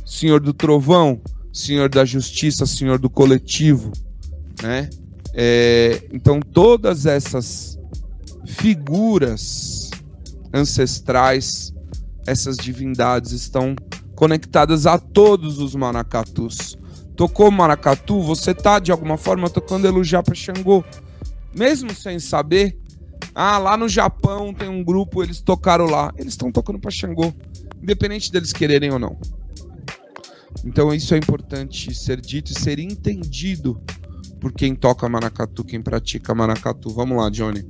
Senhor 0.05 0.41
do 0.41 0.55
trovão, 0.55 1.21
senhor 1.53 1.89
da 1.89 2.05
justiça, 2.05 2.67
senhor 2.67 2.99
do 2.99 3.11
coletivo, 3.11 3.93
né? 4.63 4.89
É, 5.35 6.01
então, 6.13 6.41
todas 6.41 7.07
essas 7.07 7.77
figuras 8.47 9.91
ancestrais, 10.53 11.75
essas 12.27 12.57
divindades 12.57 13.33
estão 13.33 13.75
conectadas 14.15 14.87
a 14.87 14.97
todos 14.99 15.59
os 15.59 15.75
maracatus. 15.75 16.79
Tocou 17.17 17.51
maracatu, 17.51 18.21
você 18.23 18.55
tá 18.55 18.79
de 18.79 18.93
alguma 18.93 19.17
forma 19.17 19.51
tocando 19.51 19.87
elogiar 19.87 20.23
para 20.23 20.35
Xangô, 20.35 20.85
mesmo 21.55 21.93
sem 21.95 22.19
saber. 22.19 22.79
Ah, 23.35 23.59
lá 23.59 23.77
no 23.77 23.89
Japão 23.89 24.55
tem 24.55 24.69
um 24.69 24.85
grupo, 24.85 25.23
eles 25.23 25.41
tocaram 25.41 25.87
lá. 25.87 26.13
Eles 26.17 26.35
estão 26.35 26.53
tocando 26.53 26.79
para 26.79 26.91
Xangô, 26.91 27.33
independente 27.83 28.31
deles 28.31 28.53
quererem 28.53 28.93
ou 28.93 28.99
não. 28.99 29.19
Então 30.65 30.95
isso 30.95 31.15
é 31.15 31.19
importante 31.19 31.93
ser 31.95 32.21
dito 32.21 32.53
e 32.53 32.61
ser 32.61 32.79
entendido 32.79 33.81
por 34.45 34.53
quem 34.53 34.75
toca 34.75 35.09
maracatu, 35.09 35.65
quem 35.65 35.81
pratica 35.81 36.35
maracatu. 36.35 36.91
Vamos 36.91 37.17
lá, 37.17 37.31
Johnny. 37.31 37.67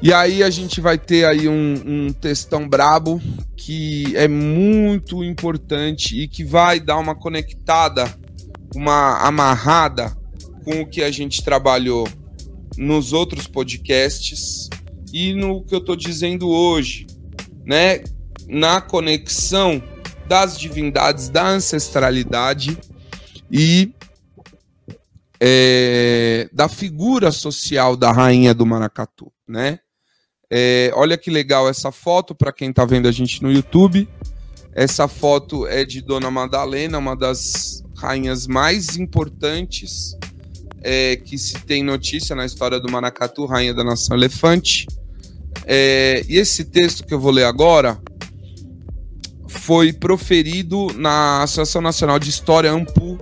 E 0.00 0.12
aí 0.12 0.40
a 0.44 0.50
gente 0.50 0.80
vai 0.80 0.96
ter 0.96 1.24
aí 1.24 1.48
um, 1.48 1.82
um 1.84 2.12
textão 2.12 2.68
brabo 2.68 3.20
que 3.56 4.16
é 4.16 4.28
muito 4.28 5.24
importante 5.24 6.16
e 6.16 6.28
que 6.28 6.44
vai 6.44 6.78
dar 6.78 6.96
uma 6.96 7.16
conectada, 7.16 8.04
uma 8.72 9.18
amarrada 9.18 10.16
com 10.64 10.82
o 10.82 10.86
que 10.86 11.02
a 11.02 11.10
gente 11.10 11.42
trabalhou 11.42 12.08
nos 12.76 13.12
outros 13.12 13.48
podcasts 13.48 14.68
e 15.12 15.32
no 15.32 15.64
que 15.64 15.74
eu 15.74 15.80
estou 15.80 15.96
dizendo 15.96 16.48
hoje, 16.48 17.04
né? 17.66 18.04
Na 18.46 18.80
conexão 18.80 19.82
das 20.28 20.56
divindades 20.56 21.28
da 21.28 21.48
ancestralidade 21.48 22.78
e 23.50 23.92
é, 25.40 26.48
da 26.52 26.68
figura 26.68 27.30
social 27.30 27.96
da 27.96 28.12
rainha 28.12 28.52
do 28.52 28.66
Maracatu, 28.66 29.32
né? 29.46 29.78
É, 30.50 30.90
olha 30.94 31.18
que 31.18 31.30
legal 31.30 31.68
essa 31.68 31.92
foto 31.92 32.34
para 32.34 32.52
quem 32.52 32.70
está 32.70 32.84
vendo 32.84 33.06
a 33.06 33.12
gente 33.12 33.42
no 33.42 33.52
YouTube. 33.52 34.08
Essa 34.72 35.06
foto 35.06 35.66
é 35.66 35.84
de 35.84 36.00
Dona 36.00 36.30
Madalena, 36.30 36.98
uma 36.98 37.14
das 37.14 37.82
rainhas 37.96 38.46
mais 38.46 38.96
importantes 38.96 40.16
é, 40.80 41.16
que 41.16 41.36
se 41.36 41.54
tem 41.64 41.82
notícia 41.82 42.34
na 42.34 42.46
história 42.46 42.80
do 42.80 42.90
Maracatu, 42.90 43.44
rainha 43.44 43.74
da 43.74 43.84
nação 43.84 44.16
elefante. 44.16 44.86
É, 45.66 46.24
e 46.28 46.36
esse 46.36 46.64
texto 46.64 47.04
que 47.04 47.12
eu 47.12 47.20
vou 47.20 47.30
ler 47.30 47.44
agora 47.44 48.00
foi 49.48 49.92
proferido 49.92 50.86
na 50.96 51.42
Associação 51.42 51.82
Nacional 51.82 52.18
de 52.18 52.30
História 52.30 52.70
Ampu 52.70 53.18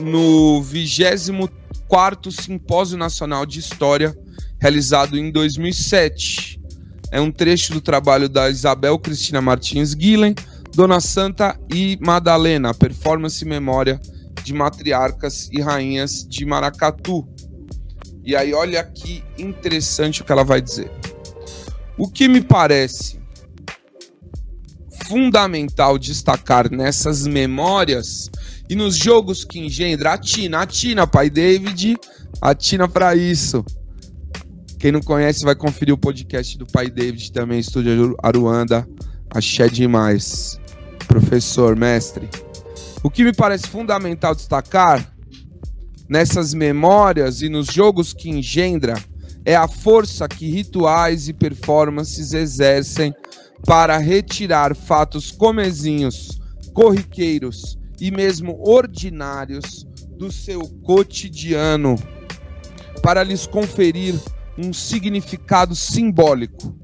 no 0.00 0.62
24 0.62 2.30
Simpósio 2.30 2.96
Nacional 2.96 3.44
de 3.44 3.58
História, 3.58 4.16
realizado 4.58 5.18
em 5.18 5.30
2007. 5.30 6.60
É 7.10 7.20
um 7.20 7.30
trecho 7.30 7.72
do 7.72 7.80
trabalho 7.80 8.28
da 8.28 8.50
Isabel 8.50 8.98
Cristina 8.98 9.40
Martins 9.40 9.94
Guilhem, 9.94 10.34
Dona 10.74 11.00
Santa 11.00 11.58
e 11.72 11.98
Madalena, 12.00 12.74
performance 12.74 13.42
e 13.44 13.48
memória 13.48 14.00
de 14.44 14.52
matriarcas 14.52 15.48
e 15.52 15.60
rainhas 15.60 16.26
de 16.28 16.44
Maracatu. 16.44 17.26
E 18.24 18.36
aí, 18.36 18.52
olha 18.52 18.84
que 18.84 19.24
interessante 19.38 20.20
o 20.20 20.24
que 20.24 20.32
ela 20.32 20.44
vai 20.44 20.60
dizer. 20.60 20.90
O 21.96 22.08
que 22.08 22.28
me 22.28 22.42
parece 22.42 23.18
fundamental 25.06 25.98
destacar 25.98 26.70
nessas 26.70 27.26
memórias 27.26 28.30
e 28.68 28.74
nos 28.74 28.96
jogos 28.96 29.44
que 29.44 29.58
engendra 29.58 30.12
a 30.12 30.18
Tina, 30.18 30.60
a 30.60 30.66
Tina, 30.66 31.06
pai 31.06 31.30
David, 31.30 31.96
a 32.40 32.54
Tina 32.54 32.86
para 32.86 33.16
isso. 33.16 33.64
Quem 34.78 34.92
não 34.92 35.00
conhece 35.00 35.44
vai 35.44 35.56
conferir 35.56 35.94
o 35.94 35.98
podcast 35.98 36.56
do 36.58 36.66
pai 36.66 36.90
David 36.90 37.32
também, 37.32 37.58
Estúdio 37.58 38.14
Aruanda. 38.22 38.86
Axé 39.30 39.68
demais. 39.68 40.60
Professor, 41.06 41.74
mestre. 41.74 42.28
O 43.02 43.10
que 43.10 43.24
me 43.24 43.32
parece 43.32 43.66
fundamental 43.66 44.34
destacar 44.34 45.12
nessas 46.08 46.54
memórias 46.54 47.42
e 47.42 47.48
nos 47.48 47.66
jogos 47.66 48.12
que 48.12 48.28
engendra 48.28 48.94
é 49.44 49.56
a 49.56 49.66
força 49.66 50.28
que 50.28 50.48
rituais 50.50 51.28
e 51.28 51.32
performances 51.32 52.32
exercem 52.32 53.14
para 53.64 53.96
retirar 53.98 54.76
fatos 54.76 55.32
comezinhos, 55.32 56.40
corriqueiros 56.72 57.78
e 58.00 58.10
mesmo 58.10 58.60
ordinários 58.66 59.86
do 60.16 60.32
seu 60.32 60.60
cotidiano, 60.82 61.96
para 63.02 63.22
lhes 63.22 63.46
conferir 63.46 64.14
um 64.56 64.72
significado 64.72 65.74
simbólico 65.74 66.76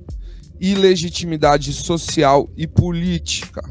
e 0.61 0.75
legitimidade 0.75 1.73
social 1.73 2.49
e 2.57 2.67
política. 2.67 3.63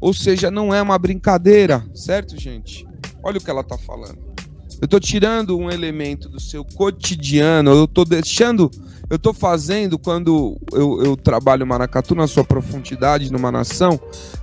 Ou 0.00 0.12
seja, 0.12 0.50
não 0.50 0.74
é 0.74 0.80
uma 0.80 0.98
brincadeira, 0.98 1.86
certo, 1.94 2.38
gente? 2.38 2.86
Olha 3.22 3.38
o 3.38 3.40
que 3.40 3.50
ela 3.50 3.60
está 3.60 3.76
falando. 3.76 4.35
Eu 4.80 4.84
estou 4.84 5.00
tirando 5.00 5.58
um 5.58 5.70
elemento 5.70 6.28
do 6.28 6.38
seu 6.38 6.64
cotidiano, 6.64 7.70
eu 7.70 7.84
estou 7.84 8.04
deixando, 8.04 8.70
eu 9.08 9.16
estou 9.16 9.32
fazendo 9.32 9.98
quando 9.98 10.60
eu, 10.72 11.02
eu 11.02 11.16
trabalho 11.16 11.66
maracatu 11.66 12.14
na 12.14 12.26
sua 12.26 12.44
profundidade 12.44 13.32
numa 13.32 13.50
nação, 13.50 13.98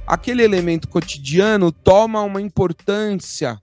aquele 0.07 0.41
elemento 0.43 0.87
cotidiano 0.87 1.71
toma 1.71 2.21
uma 2.21 2.41
importância 2.41 3.61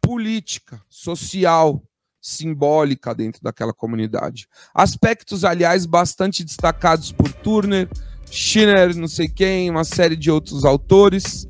política, 0.00 0.80
social, 0.88 1.82
simbólica 2.22 3.14
dentro 3.14 3.42
daquela 3.42 3.72
comunidade. 3.72 4.46
Aspectos, 4.72 5.44
aliás, 5.44 5.84
bastante 5.84 6.44
destacados 6.44 7.10
por 7.10 7.32
Turner, 7.32 7.88
Schiller, 8.30 8.96
não 8.96 9.08
sei 9.08 9.28
quem, 9.28 9.68
uma 9.68 9.84
série 9.84 10.16
de 10.16 10.30
outros 10.30 10.64
autores 10.64 11.46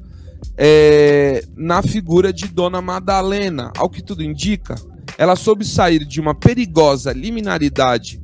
é, 0.57 1.45
na 1.57 1.83
figura 1.83 2.33
de 2.33 2.47
Dona 2.47 2.81
Madalena. 2.81 3.73
Ao 3.77 3.89
que 3.89 4.03
tudo 4.03 4.23
indica, 4.23 4.75
ela 5.19 5.37
soube 5.37 5.65
sair 5.65 6.05
de 6.05 6.21
uma 6.21 6.35
perigosa 6.35 7.13
liminaridade 7.13 8.23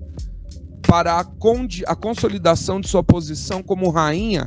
para 0.86 1.20
a, 1.20 1.26
a 1.86 1.96
consolidação 1.96 2.80
de 2.80 2.88
sua 2.88 3.02
posição 3.02 3.62
como 3.62 3.90
rainha 3.90 4.46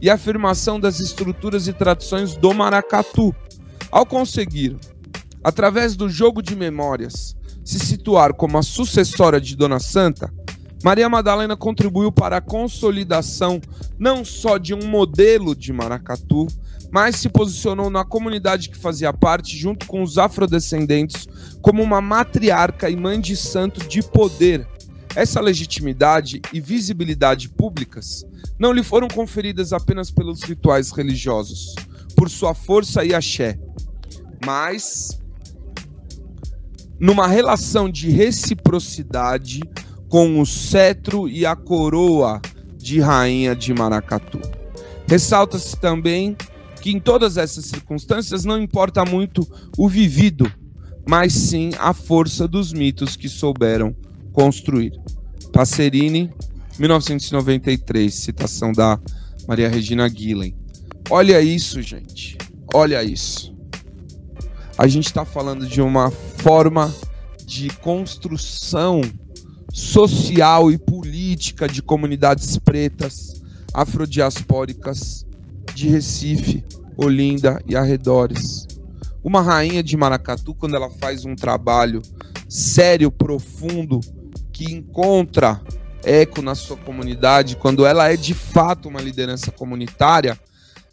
e 0.00 0.08
afirmação 0.08 0.78
das 0.78 1.00
estruturas 1.00 1.68
e 1.68 1.72
tradições 1.72 2.36
do 2.36 2.54
maracatu. 2.54 3.34
Ao 3.90 4.06
conseguir, 4.06 4.78
através 5.42 5.96
do 5.96 6.08
jogo 6.08 6.42
de 6.42 6.54
memórias, 6.54 7.36
se 7.64 7.78
situar 7.78 8.34
como 8.34 8.56
a 8.56 8.62
sucessora 8.62 9.40
de 9.40 9.56
Dona 9.56 9.80
Santa, 9.80 10.32
Maria 10.82 11.08
Madalena 11.08 11.56
contribuiu 11.56 12.10
para 12.10 12.38
a 12.38 12.40
consolidação 12.40 13.60
não 13.98 14.24
só 14.24 14.56
de 14.56 14.72
um 14.72 14.86
modelo 14.86 15.54
de 15.54 15.72
maracatu, 15.72 16.46
mas 16.90 17.16
se 17.16 17.28
posicionou 17.28 17.88
na 17.88 18.04
comunidade 18.04 18.68
que 18.68 18.76
fazia 18.76 19.12
parte, 19.12 19.56
junto 19.56 19.86
com 19.86 20.02
os 20.02 20.18
afrodescendentes, 20.18 21.28
como 21.62 21.82
uma 21.82 22.00
matriarca 22.00 22.90
e 22.90 22.96
mãe 22.96 23.20
de 23.20 23.36
santo 23.36 23.86
de 23.86 24.02
poder. 24.02 24.66
Essa 25.14 25.40
legitimidade 25.40 26.40
e 26.52 26.60
visibilidade 26.60 27.48
públicas 27.48 28.24
não 28.58 28.72
lhe 28.72 28.82
foram 28.82 29.08
conferidas 29.08 29.72
apenas 29.72 30.10
pelos 30.10 30.42
rituais 30.42 30.90
religiosos, 30.90 31.74
por 32.16 32.30
sua 32.30 32.54
força 32.54 33.04
e 33.04 33.14
axé, 33.14 33.58
mas 34.44 35.20
numa 36.98 37.26
relação 37.26 37.90
de 37.90 38.10
reciprocidade 38.10 39.60
com 40.08 40.40
o 40.40 40.46
cetro 40.46 41.28
e 41.28 41.46
a 41.46 41.56
coroa 41.56 42.40
de 42.76 43.00
rainha 43.00 43.54
de 43.54 43.72
Maracatu. 43.72 44.40
Ressalta-se 45.06 45.76
também 45.76 46.36
que 46.80 46.90
em 46.90 46.98
todas 46.98 47.36
essas 47.36 47.66
circunstâncias 47.66 48.44
não 48.44 48.60
importa 48.60 49.04
muito 49.04 49.46
o 49.76 49.88
vivido, 49.88 50.50
mas 51.06 51.32
sim 51.32 51.70
a 51.78 51.92
força 51.92 52.48
dos 52.48 52.72
mitos 52.72 53.16
que 53.16 53.28
souberam 53.28 53.94
construir. 54.32 54.92
Passerini, 55.52 56.32
1993, 56.78 58.12
citação 58.14 58.72
da 58.72 58.98
Maria 59.46 59.68
Regina 59.68 60.08
Guilhem. 60.08 60.54
Olha 61.10 61.40
isso, 61.40 61.82
gente. 61.82 62.38
Olha 62.72 63.02
isso. 63.02 63.54
A 64.78 64.86
gente 64.86 65.06
está 65.06 65.24
falando 65.24 65.66
de 65.66 65.82
uma 65.82 66.10
forma 66.10 66.94
de 67.44 67.68
construção 67.68 69.02
social 69.72 70.70
e 70.70 70.78
política 70.78 71.68
de 71.68 71.82
comunidades 71.82 72.56
pretas, 72.58 73.42
afrodiaspóricas 73.74 75.26
de 75.74 75.88
Recife, 75.88 76.64
Olinda 76.96 77.62
e 77.66 77.76
arredores. 77.76 78.66
Uma 79.22 79.42
rainha 79.42 79.82
de 79.82 79.96
Maracatu, 79.96 80.54
quando 80.54 80.76
ela 80.76 80.90
faz 80.90 81.24
um 81.24 81.34
trabalho 81.34 82.02
sério, 82.48 83.10
profundo, 83.10 84.00
que 84.52 84.64
encontra 84.64 85.60
eco 86.02 86.42
na 86.42 86.54
sua 86.54 86.76
comunidade, 86.76 87.56
quando 87.56 87.86
ela 87.86 88.10
é 88.10 88.16
de 88.16 88.34
fato 88.34 88.88
uma 88.88 89.00
liderança 89.00 89.50
comunitária, 89.50 90.38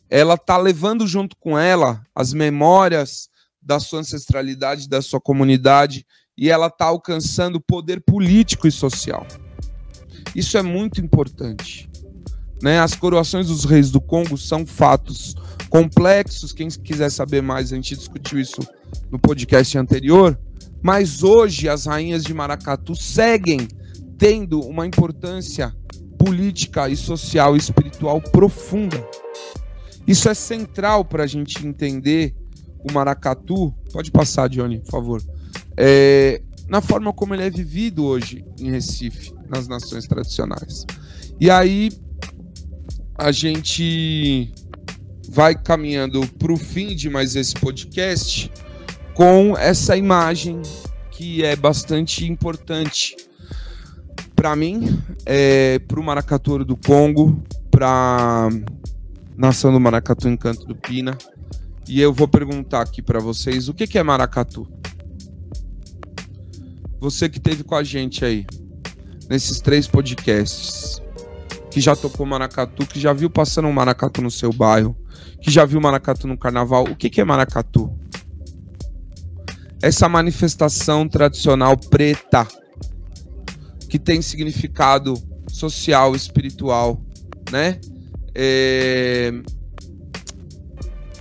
ela 0.10 0.36
está 0.36 0.58
levando 0.58 1.06
junto 1.08 1.36
com 1.38 1.58
ela 1.58 2.02
as 2.16 2.34
memórias 2.34 3.30
da 3.62 3.80
sua 3.80 4.00
ancestralidade, 4.00 4.88
da 4.88 5.02
sua 5.02 5.20
comunidade, 5.20 6.06
e 6.38 6.50
ela 6.50 6.68
está 6.68 6.86
alcançando 6.86 7.60
poder 7.60 8.02
político 8.02 8.68
e 8.68 8.72
social. 8.72 9.26
Isso 10.36 10.58
é 10.58 10.62
muito 10.62 11.02
importante. 11.02 11.87
Né? 12.62 12.80
As 12.80 12.96
coroações 12.96 13.48
dos 13.48 13.66
reis 13.66 13.92
do 13.92 14.02
Congo 14.02 14.38
são 14.38 14.66
fatos 14.66 15.36
complexos. 15.70 16.52
Quem 16.52 16.68
quiser 16.70 17.10
saber 17.10 17.42
mais, 17.42 17.72
a 17.72 17.76
gente 17.76 17.96
discutiu 17.96 18.40
isso 18.40 18.62
no 19.12 19.20
podcast 19.20 19.78
anterior. 19.78 20.38
Mas 20.82 21.24
hoje 21.24 21.68
as 21.68 21.86
rainhas 21.86 22.24
de 22.24 22.34
Maracatu 22.34 22.96
seguem 22.96 23.68
tendo 24.18 24.60
uma 24.62 24.86
importância 24.86 25.76
política 26.18 26.90
e 26.90 26.96
social 26.96 27.56
e 27.56 27.60
espiritual 27.60 28.22
profunda. 28.22 29.04
Isso 30.08 30.30
é 30.30 30.34
central 30.34 31.04
para 31.04 31.24
a 31.24 31.28
gente 31.28 31.66
entender 31.66 32.36
o 32.90 32.94
maracatu. 32.94 33.74
Pode 33.92 34.12
passar, 34.12 34.48
Johnny, 34.48 34.80
por 34.80 34.92
favor. 34.92 35.22
É, 35.76 36.42
na 36.68 36.82
forma 36.82 37.14
como 37.14 37.36
ele 37.36 37.44
é 37.44 37.50
vivido 37.50 38.06
hoje 38.06 38.46
em 38.60 38.72
Recife, 38.72 39.34
nas 39.50 39.68
nações 39.68 40.08
tradicionais. 40.08 40.86
E 41.40 41.50
aí, 41.50 41.92
a 43.18 43.32
gente 43.32 44.54
vai 45.30 45.56
caminhando 45.56 46.26
para 46.40 46.52
o 46.52 46.58
fim 46.58 46.96
de 46.96 47.10
mais 47.10 47.36
esse 47.36 47.54
podcast 47.56 48.52
com 49.14 49.58
essa 49.58 49.98
imagem 49.98 50.62
que 51.12 51.44
é 51.44 51.56
bastante 51.56 52.26
importante 52.26 53.18
para 54.36 54.56
mim, 54.56 55.02
é, 55.26 55.80
para 55.80 56.00
o 56.00 56.04
Maracatu 56.04 56.64
do 56.64 56.78
Congo, 56.78 57.44
para 57.72 58.50
nação 59.36 59.74
do 59.74 59.80
Maracatu 59.80 60.30
Encanto 60.30 60.66
do 60.68 60.76
Pina. 60.76 61.18
E 61.88 62.00
eu 62.00 62.14
vou 62.14 62.28
perguntar 62.28 62.82
aqui 62.82 63.02
para 63.02 63.20
vocês 63.20 63.68
o 63.68 63.74
que, 63.74 63.88
que 63.88 63.98
é 63.98 64.04
maracatu. 64.04 64.68
Você 67.00 67.28
que 67.28 67.38
esteve 67.38 67.64
com 67.64 67.76
a 67.76 67.84
gente 67.84 68.24
aí 68.24 68.46
nesses 69.30 69.60
três 69.60 69.88
podcasts, 69.88 71.02
que 71.70 71.82
já 71.82 71.96
tocou 71.96 72.26
maracatu, 72.26 72.86
que 72.86 73.00
já 73.00 73.14
viu 73.14 73.30
passando 73.30 73.68
um 73.68 73.74
maracatu 73.74 74.22
no 74.22 74.32
seu 74.32 74.52
bairro, 74.52 74.96
que 75.42 75.52
já 75.52 75.66
viu 75.66 75.82
maracatu 75.82 76.28
no 76.28 76.38
carnaval, 76.38 76.84
o 76.84 76.96
que, 76.96 77.10
que 77.10 77.22
é 77.22 77.24
maracatu? 77.24 77.92
Essa 79.82 80.10
manifestação 80.10 81.08
tradicional 81.08 81.78
preta 81.78 82.48
que 83.90 84.00
tem 84.00 84.22
significado 84.22 85.14
social, 85.48 86.16
espiritual, 86.16 87.02
né? 87.52 87.80
É... 88.34 89.32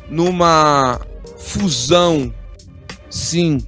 Numa 0.09 1.01
fusão 1.39 2.33
sim, 3.11 3.59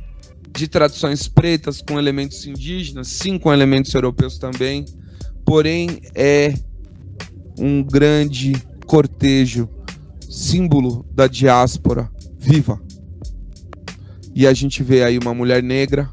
de 0.52 0.68
tradições 0.68 1.28
pretas 1.28 1.80
com 1.80 1.98
elementos 1.98 2.46
indígenas, 2.46 3.08
sim, 3.08 3.38
com 3.38 3.52
elementos 3.52 3.94
europeus 3.94 4.38
também, 4.38 4.84
porém 5.44 6.00
é 6.14 6.52
um 7.58 7.82
grande 7.82 8.52
cortejo, 8.86 9.68
símbolo 10.28 11.04
da 11.12 11.26
diáspora 11.26 12.10
viva. 12.38 12.80
E 14.34 14.46
a 14.46 14.52
gente 14.54 14.82
vê 14.82 15.02
aí 15.02 15.18
uma 15.18 15.34
mulher 15.34 15.62
negra 15.62 16.08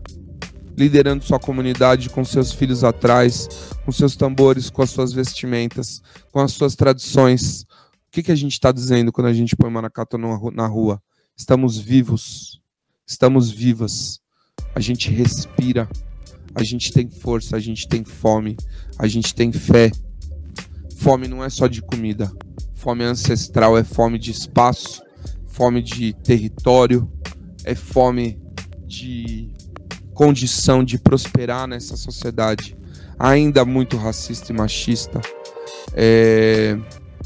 liderando 0.77 1.23
sua 1.23 1.39
comunidade 1.39 2.09
com 2.09 2.25
seus 2.25 2.51
filhos 2.51 2.83
atrás, 2.83 3.47
com 3.85 3.91
seus 3.91 4.15
tambores, 4.15 4.69
com 4.69 4.81
as 4.81 4.89
suas 4.89 5.13
vestimentas, 5.13 6.01
com 6.31 6.39
as 6.39 6.51
suas 6.51 6.75
tradições. 6.75 7.61
O 7.61 8.11
que, 8.11 8.23
que 8.23 8.31
a 8.31 8.35
gente 8.35 8.53
está 8.53 8.71
dizendo 8.71 9.11
quando 9.11 9.27
a 9.27 9.33
gente 9.33 9.55
põe 9.55 9.69
maracatu 9.69 10.17
na 10.17 10.67
rua? 10.67 11.01
Estamos 11.37 11.77
vivos, 11.77 12.61
estamos 13.05 13.51
vivas, 13.51 14.19
a 14.73 14.79
gente 14.79 15.11
respira, 15.11 15.87
a 16.53 16.63
gente 16.63 16.91
tem 16.91 17.09
força, 17.09 17.55
a 17.55 17.59
gente 17.59 17.87
tem 17.87 18.03
fome, 18.03 18.55
a 18.97 19.07
gente 19.07 19.35
tem 19.35 19.51
fé. 19.51 19.91
Fome 20.95 21.27
não 21.27 21.43
é 21.43 21.49
só 21.49 21.67
de 21.67 21.81
comida, 21.81 22.31
fome 22.73 23.03
ancestral 23.03 23.77
é 23.77 23.83
fome 23.83 24.17
de 24.17 24.31
espaço, 24.31 25.03
fome 25.45 25.81
de 25.81 26.13
território, 26.13 27.09
é 27.63 27.75
fome 27.75 28.39
de 28.87 29.51
condição 30.13 30.83
de 30.83 30.97
prosperar 30.97 31.67
nessa 31.67 31.97
sociedade 31.97 32.77
ainda 33.19 33.65
muito 33.65 33.97
racista 33.97 34.51
e 34.51 34.55
machista. 34.55 35.21
É... 35.93 36.77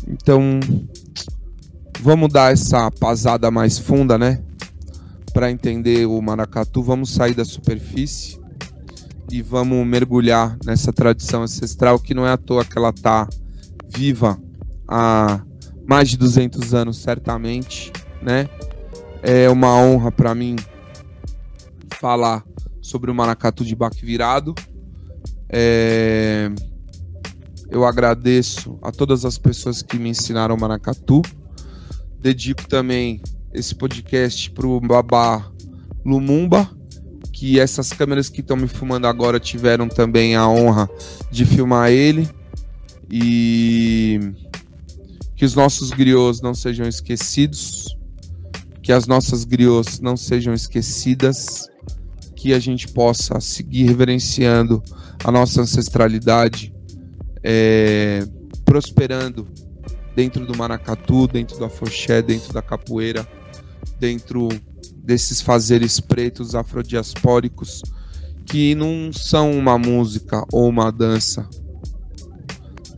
Então, 0.07 0.59
vamos 1.99 2.31
dar 2.31 2.51
essa 2.51 2.89
pasada 2.91 3.51
mais 3.51 3.77
funda, 3.77 4.17
né? 4.17 4.41
Para 5.33 5.51
entender 5.51 6.05
o 6.07 6.19
maracatu, 6.21 6.81
vamos 6.81 7.11
sair 7.11 7.35
da 7.35 7.45
superfície 7.45 8.39
e 9.31 9.41
vamos 9.41 9.85
mergulhar 9.85 10.57
nessa 10.65 10.91
tradição 10.91 11.43
ancestral 11.43 11.99
que 11.99 12.13
não 12.15 12.25
é 12.25 12.31
à 12.31 12.37
toa 12.37 12.65
que 12.65 12.77
ela 12.77 12.91
tá 12.91 13.27
viva 13.89 14.39
há 14.87 15.41
mais 15.87 16.09
de 16.09 16.17
200 16.17 16.73
anos, 16.73 16.97
certamente, 16.97 17.91
né? 18.21 18.47
É 19.21 19.49
uma 19.49 19.75
honra 19.75 20.11
para 20.11 20.33
mim 20.35 20.55
falar 21.99 22.43
sobre 22.81 23.11
o 23.11 23.15
maracatu 23.15 23.65
de 23.65 23.75
baque 23.75 24.05
virado. 24.05 24.55
É... 25.49 26.49
Eu 27.69 27.85
agradeço 27.85 28.79
a 28.81 28.91
todas 28.91 29.25
as 29.25 29.37
pessoas 29.37 29.81
que 29.81 29.97
me 29.97 30.09
ensinaram 30.09 30.57
maracatu. 30.57 31.21
Dedico 32.19 32.67
também 32.67 33.21
esse 33.53 33.75
podcast 33.75 34.49
pro 34.51 34.79
Babá 34.79 35.51
Lumumba, 36.05 36.69
que 37.31 37.59
essas 37.59 37.93
câmeras 37.93 38.29
que 38.29 38.41
estão 38.41 38.57
me 38.57 38.67
filmando 38.67 39.07
agora 39.07 39.39
tiveram 39.39 39.87
também 39.87 40.35
a 40.35 40.47
honra 40.47 40.89
de 41.31 41.45
filmar 41.45 41.91
ele. 41.91 42.27
E 43.11 44.19
que 45.35 45.45
os 45.45 45.55
nossos 45.55 45.89
griots 45.89 46.41
não 46.41 46.53
sejam 46.53 46.87
esquecidos 46.87 47.97
que 48.89 48.93
as 48.93 49.05
nossas 49.05 49.43
griots 49.43 49.99
não 49.99 50.17
sejam 50.17 50.51
esquecidas, 50.51 51.69
que 52.35 52.55
a 52.55 52.59
gente 52.59 52.87
possa 52.87 53.39
seguir 53.39 53.83
reverenciando 53.83 54.81
a 55.23 55.31
nossa 55.31 55.61
ancestralidade, 55.61 56.73
é, 57.43 58.27
prosperando 58.65 59.47
dentro 60.15 60.43
do 60.43 60.57
maracatu, 60.57 61.27
dentro 61.27 61.55
do 61.59 61.65
afoxé, 61.65 62.23
dentro 62.23 62.51
da 62.51 62.63
capoeira, 62.63 63.27
dentro 63.99 64.49
desses 65.03 65.39
fazeres 65.39 65.99
pretos 65.99 66.55
afrodiaspóricos 66.55 67.83
que 68.43 68.73
não 68.73 69.13
são 69.13 69.51
uma 69.51 69.77
música 69.77 70.43
ou 70.51 70.67
uma 70.67 70.91
dança, 70.91 71.47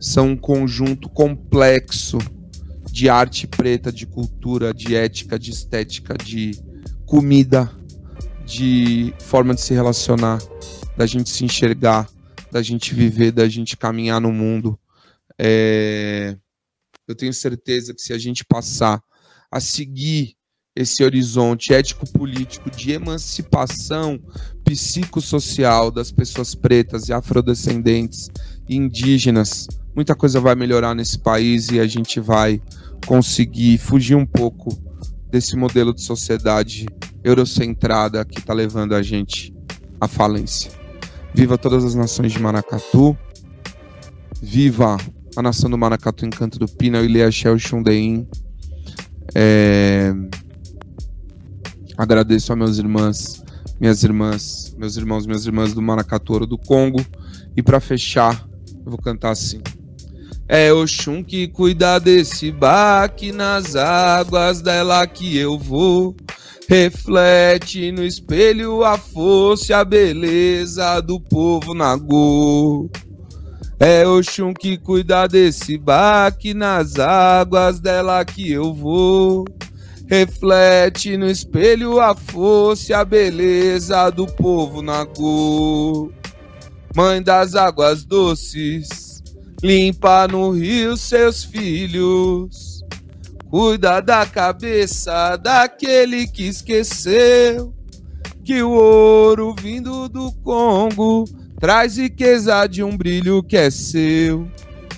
são 0.02 0.30
um 0.30 0.36
conjunto 0.36 1.08
complexo 1.08 2.18
de 2.90 3.08
arte 3.08 3.46
preta, 3.46 3.92
de 3.92 4.04
cultura, 4.04 4.74
de 4.74 4.96
ética, 4.96 5.38
de 5.38 5.52
estética, 5.52 6.14
de 6.14 6.60
comida, 7.06 7.70
de 8.44 9.14
forma 9.20 9.54
de 9.54 9.60
se 9.60 9.72
relacionar, 9.72 10.42
da 10.96 11.06
gente 11.06 11.30
se 11.30 11.44
enxergar, 11.44 12.10
da 12.50 12.60
gente 12.60 12.92
viver, 12.92 13.30
da 13.30 13.48
gente 13.48 13.76
caminhar 13.76 14.20
no 14.20 14.32
mundo. 14.32 14.76
É... 15.38 16.36
Eu 17.06 17.14
tenho 17.14 17.32
certeza 17.32 17.94
que 17.94 18.02
se 18.02 18.12
a 18.12 18.18
gente 18.18 18.44
passar 18.44 19.00
a 19.52 19.60
seguir 19.60 20.34
esse 20.74 21.04
horizonte 21.04 21.72
ético-político 21.72 22.70
de 22.70 22.90
emancipação 22.90 24.20
psicossocial 24.64 25.92
das 25.92 26.10
pessoas 26.10 26.56
pretas 26.56 27.08
e 27.08 27.12
afrodescendentes 27.12 28.28
e 28.68 28.74
indígenas, 28.74 29.68
muita 29.94 30.14
coisa 30.14 30.40
vai 30.40 30.54
melhorar 30.54 30.94
nesse 30.94 31.18
país 31.18 31.70
e 31.70 31.80
a 31.80 31.86
gente 31.86 32.20
vai 32.20 32.60
conseguir 33.06 33.78
fugir 33.78 34.14
um 34.14 34.26
pouco 34.26 34.70
desse 35.30 35.56
modelo 35.56 35.94
de 35.94 36.02
sociedade 36.02 36.86
eurocentrada 37.24 38.24
que 38.24 38.38
está 38.38 38.52
levando 38.52 38.94
a 38.94 39.02
gente 39.02 39.54
à 40.00 40.06
falência. 40.06 40.70
Viva 41.34 41.56
todas 41.56 41.84
as 41.84 41.94
nações 41.94 42.32
de 42.32 42.38
Maracatu. 42.38 43.16
Viva 44.40 44.98
a 45.36 45.42
nação 45.42 45.70
do 45.70 45.78
Maracatu 45.78 46.26
Encanto 46.26 46.58
do 46.58 46.68
Pina, 46.68 47.00
Ilha 47.00 47.30
Shell 47.30 47.58
Xundein. 47.58 48.28
É... 49.34 50.12
Agradeço 51.96 52.52
a 52.52 52.56
meus 52.56 52.78
irmãs, 52.78 53.42
minhas 53.80 54.02
irmãs, 54.02 54.74
meus 54.76 54.96
irmãos, 54.96 55.26
minhas 55.26 55.46
irmãs 55.46 55.72
do 55.72 55.80
Maracatu 55.80 56.32
Ouro 56.32 56.46
do 56.46 56.58
Congo. 56.58 57.04
E 57.56 57.62
para 57.62 57.80
fechar, 57.80 58.46
eu 58.84 58.90
vou 58.90 58.98
cantar 58.98 59.30
assim. 59.30 59.62
É 60.54 60.70
Oxum 60.70 61.24
que 61.24 61.48
cuida 61.48 61.98
desse 61.98 62.52
baque 62.52 63.32
nas 63.32 63.74
águas 63.74 64.60
dela 64.60 65.06
que 65.06 65.38
eu 65.38 65.58
vou. 65.58 66.14
Reflete 66.68 67.90
no 67.90 68.04
espelho 68.04 68.84
a 68.84 68.98
força 68.98 69.72
e 69.72 69.74
a 69.74 69.82
beleza 69.82 71.00
do 71.00 71.18
povo 71.18 71.72
Nagô. 71.72 72.90
É 73.80 74.06
Oxum 74.06 74.52
que 74.52 74.76
cuida 74.76 75.26
desse 75.26 75.78
baque 75.78 76.52
nas 76.52 76.98
águas 76.98 77.80
dela 77.80 78.22
que 78.22 78.52
eu 78.52 78.74
vou. 78.74 79.46
Reflete 80.06 81.16
no 81.16 81.30
espelho 81.30 81.98
a 81.98 82.14
força 82.14 82.92
e 82.92 82.94
a 82.94 83.06
beleza 83.06 84.10
do 84.10 84.26
povo 84.26 84.82
Nagô. 84.82 86.12
Mãe 86.94 87.22
das 87.22 87.54
águas 87.54 88.04
doces 88.04 89.11
Limpa 89.62 90.26
no 90.26 90.50
rio 90.50 90.96
seus 90.96 91.44
filhos. 91.44 92.82
Cuida 93.48 94.00
da 94.00 94.26
cabeça 94.26 95.36
daquele 95.36 96.26
que 96.26 96.44
esqueceu 96.44 97.72
que 98.42 98.60
o 98.60 98.70
ouro 98.70 99.54
vindo 99.54 100.08
do 100.08 100.32
Congo 100.42 101.24
traz 101.60 101.96
riqueza 101.96 102.66
de 102.66 102.82
um 102.82 102.96
brilho 102.96 103.40
que 103.40 103.56
é 103.56 103.70
seu. 103.70 104.48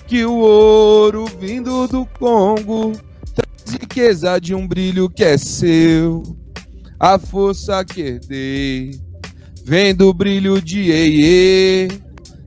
Que 0.07 0.25
o 0.25 0.33
ouro 0.33 1.25
vindo 1.39 1.87
do 1.87 2.05
Congo 2.17 2.93
traz 3.35 3.79
riqueza 3.79 4.39
de 4.39 4.55
um 4.55 4.67
brilho 4.67 5.09
que 5.09 5.23
é 5.23 5.37
seu. 5.37 6.23
A 6.99 7.19
força 7.19 7.85
que 7.85 8.01
herdei 8.01 8.99
vem 9.63 9.93
do 9.93 10.11
brilho 10.11 10.59
de 10.59 10.91
Eie 10.91 12.04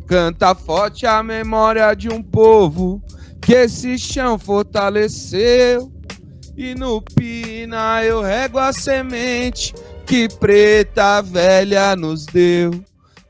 Canta 0.09 0.55
forte 0.55 1.05
a 1.05 1.23
memória 1.23 1.93
de 1.93 2.09
um 2.09 2.23
povo 2.23 3.03
que 3.43 3.53
esse 3.53 3.99
chão 3.99 4.39
fortaleceu. 4.39 5.93
E 6.57 6.75
no 6.75 7.03
Pina 7.03 8.03
eu 8.03 8.23
rego 8.23 8.59
a 8.59 8.73
semente 8.73 9.75
que 10.07 10.27
preta 10.27 11.21
velha 11.21 11.95
nos 11.95 12.25
deu. 12.25 12.71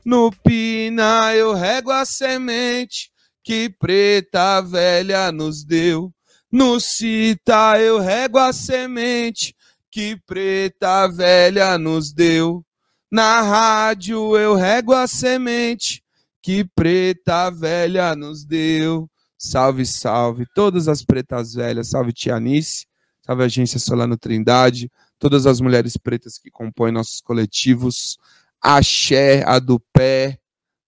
No 0.05 0.31
Pina 0.31 1.35
eu 1.35 1.53
rego 1.53 1.91
a 1.91 2.05
semente 2.05 3.11
que 3.43 3.69
preta 3.69 4.61
velha 4.61 5.33
nos 5.33 5.65
deu. 5.65 6.13
No 6.49 6.79
Cita 6.79 7.77
eu 7.77 7.99
rego 7.99 8.39
a 8.39 8.53
semente 8.53 9.53
que 9.91 10.17
preta 10.25 11.09
velha 11.09 11.77
nos 11.77 12.13
deu. 12.13 12.63
Na 13.11 13.41
rádio 13.41 14.37
eu 14.37 14.55
rego 14.55 14.93
a 14.93 15.07
semente 15.07 16.01
que 16.49 16.65
preta 16.65 17.51
velha 17.51 18.15
nos 18.15 18.43
deu. 18.43 19.07
Salve, 19.37 19.85
salve. 19.85 20.47
Todas 20.55 20.87
as 20.87 21.03
pretas 21.03 21.53
velhas, 21.53 21.89
salve 21.89 22.11
Tianice, 22.11 22.87
salve 23.21 23.43
Agência 23.43 23.79
Solano 23.79 24.17
Trindade, 24.17 24.91
todas 25.19 25.45
as 25.45 25.61
mulheres 25.61 25.95
pretas 25.95 26.39
que 26.39 26.49
compõem 26.49 26.91
nossos 26.91 27.21
coletivos. 27.21 28.17
Axé, 28.59 29.43
Adupé, 29.45 30.39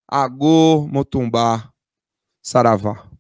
Agô, 0.08 0.88
Motumbá, 0.92 1.72
Saravá. 2.42 3.11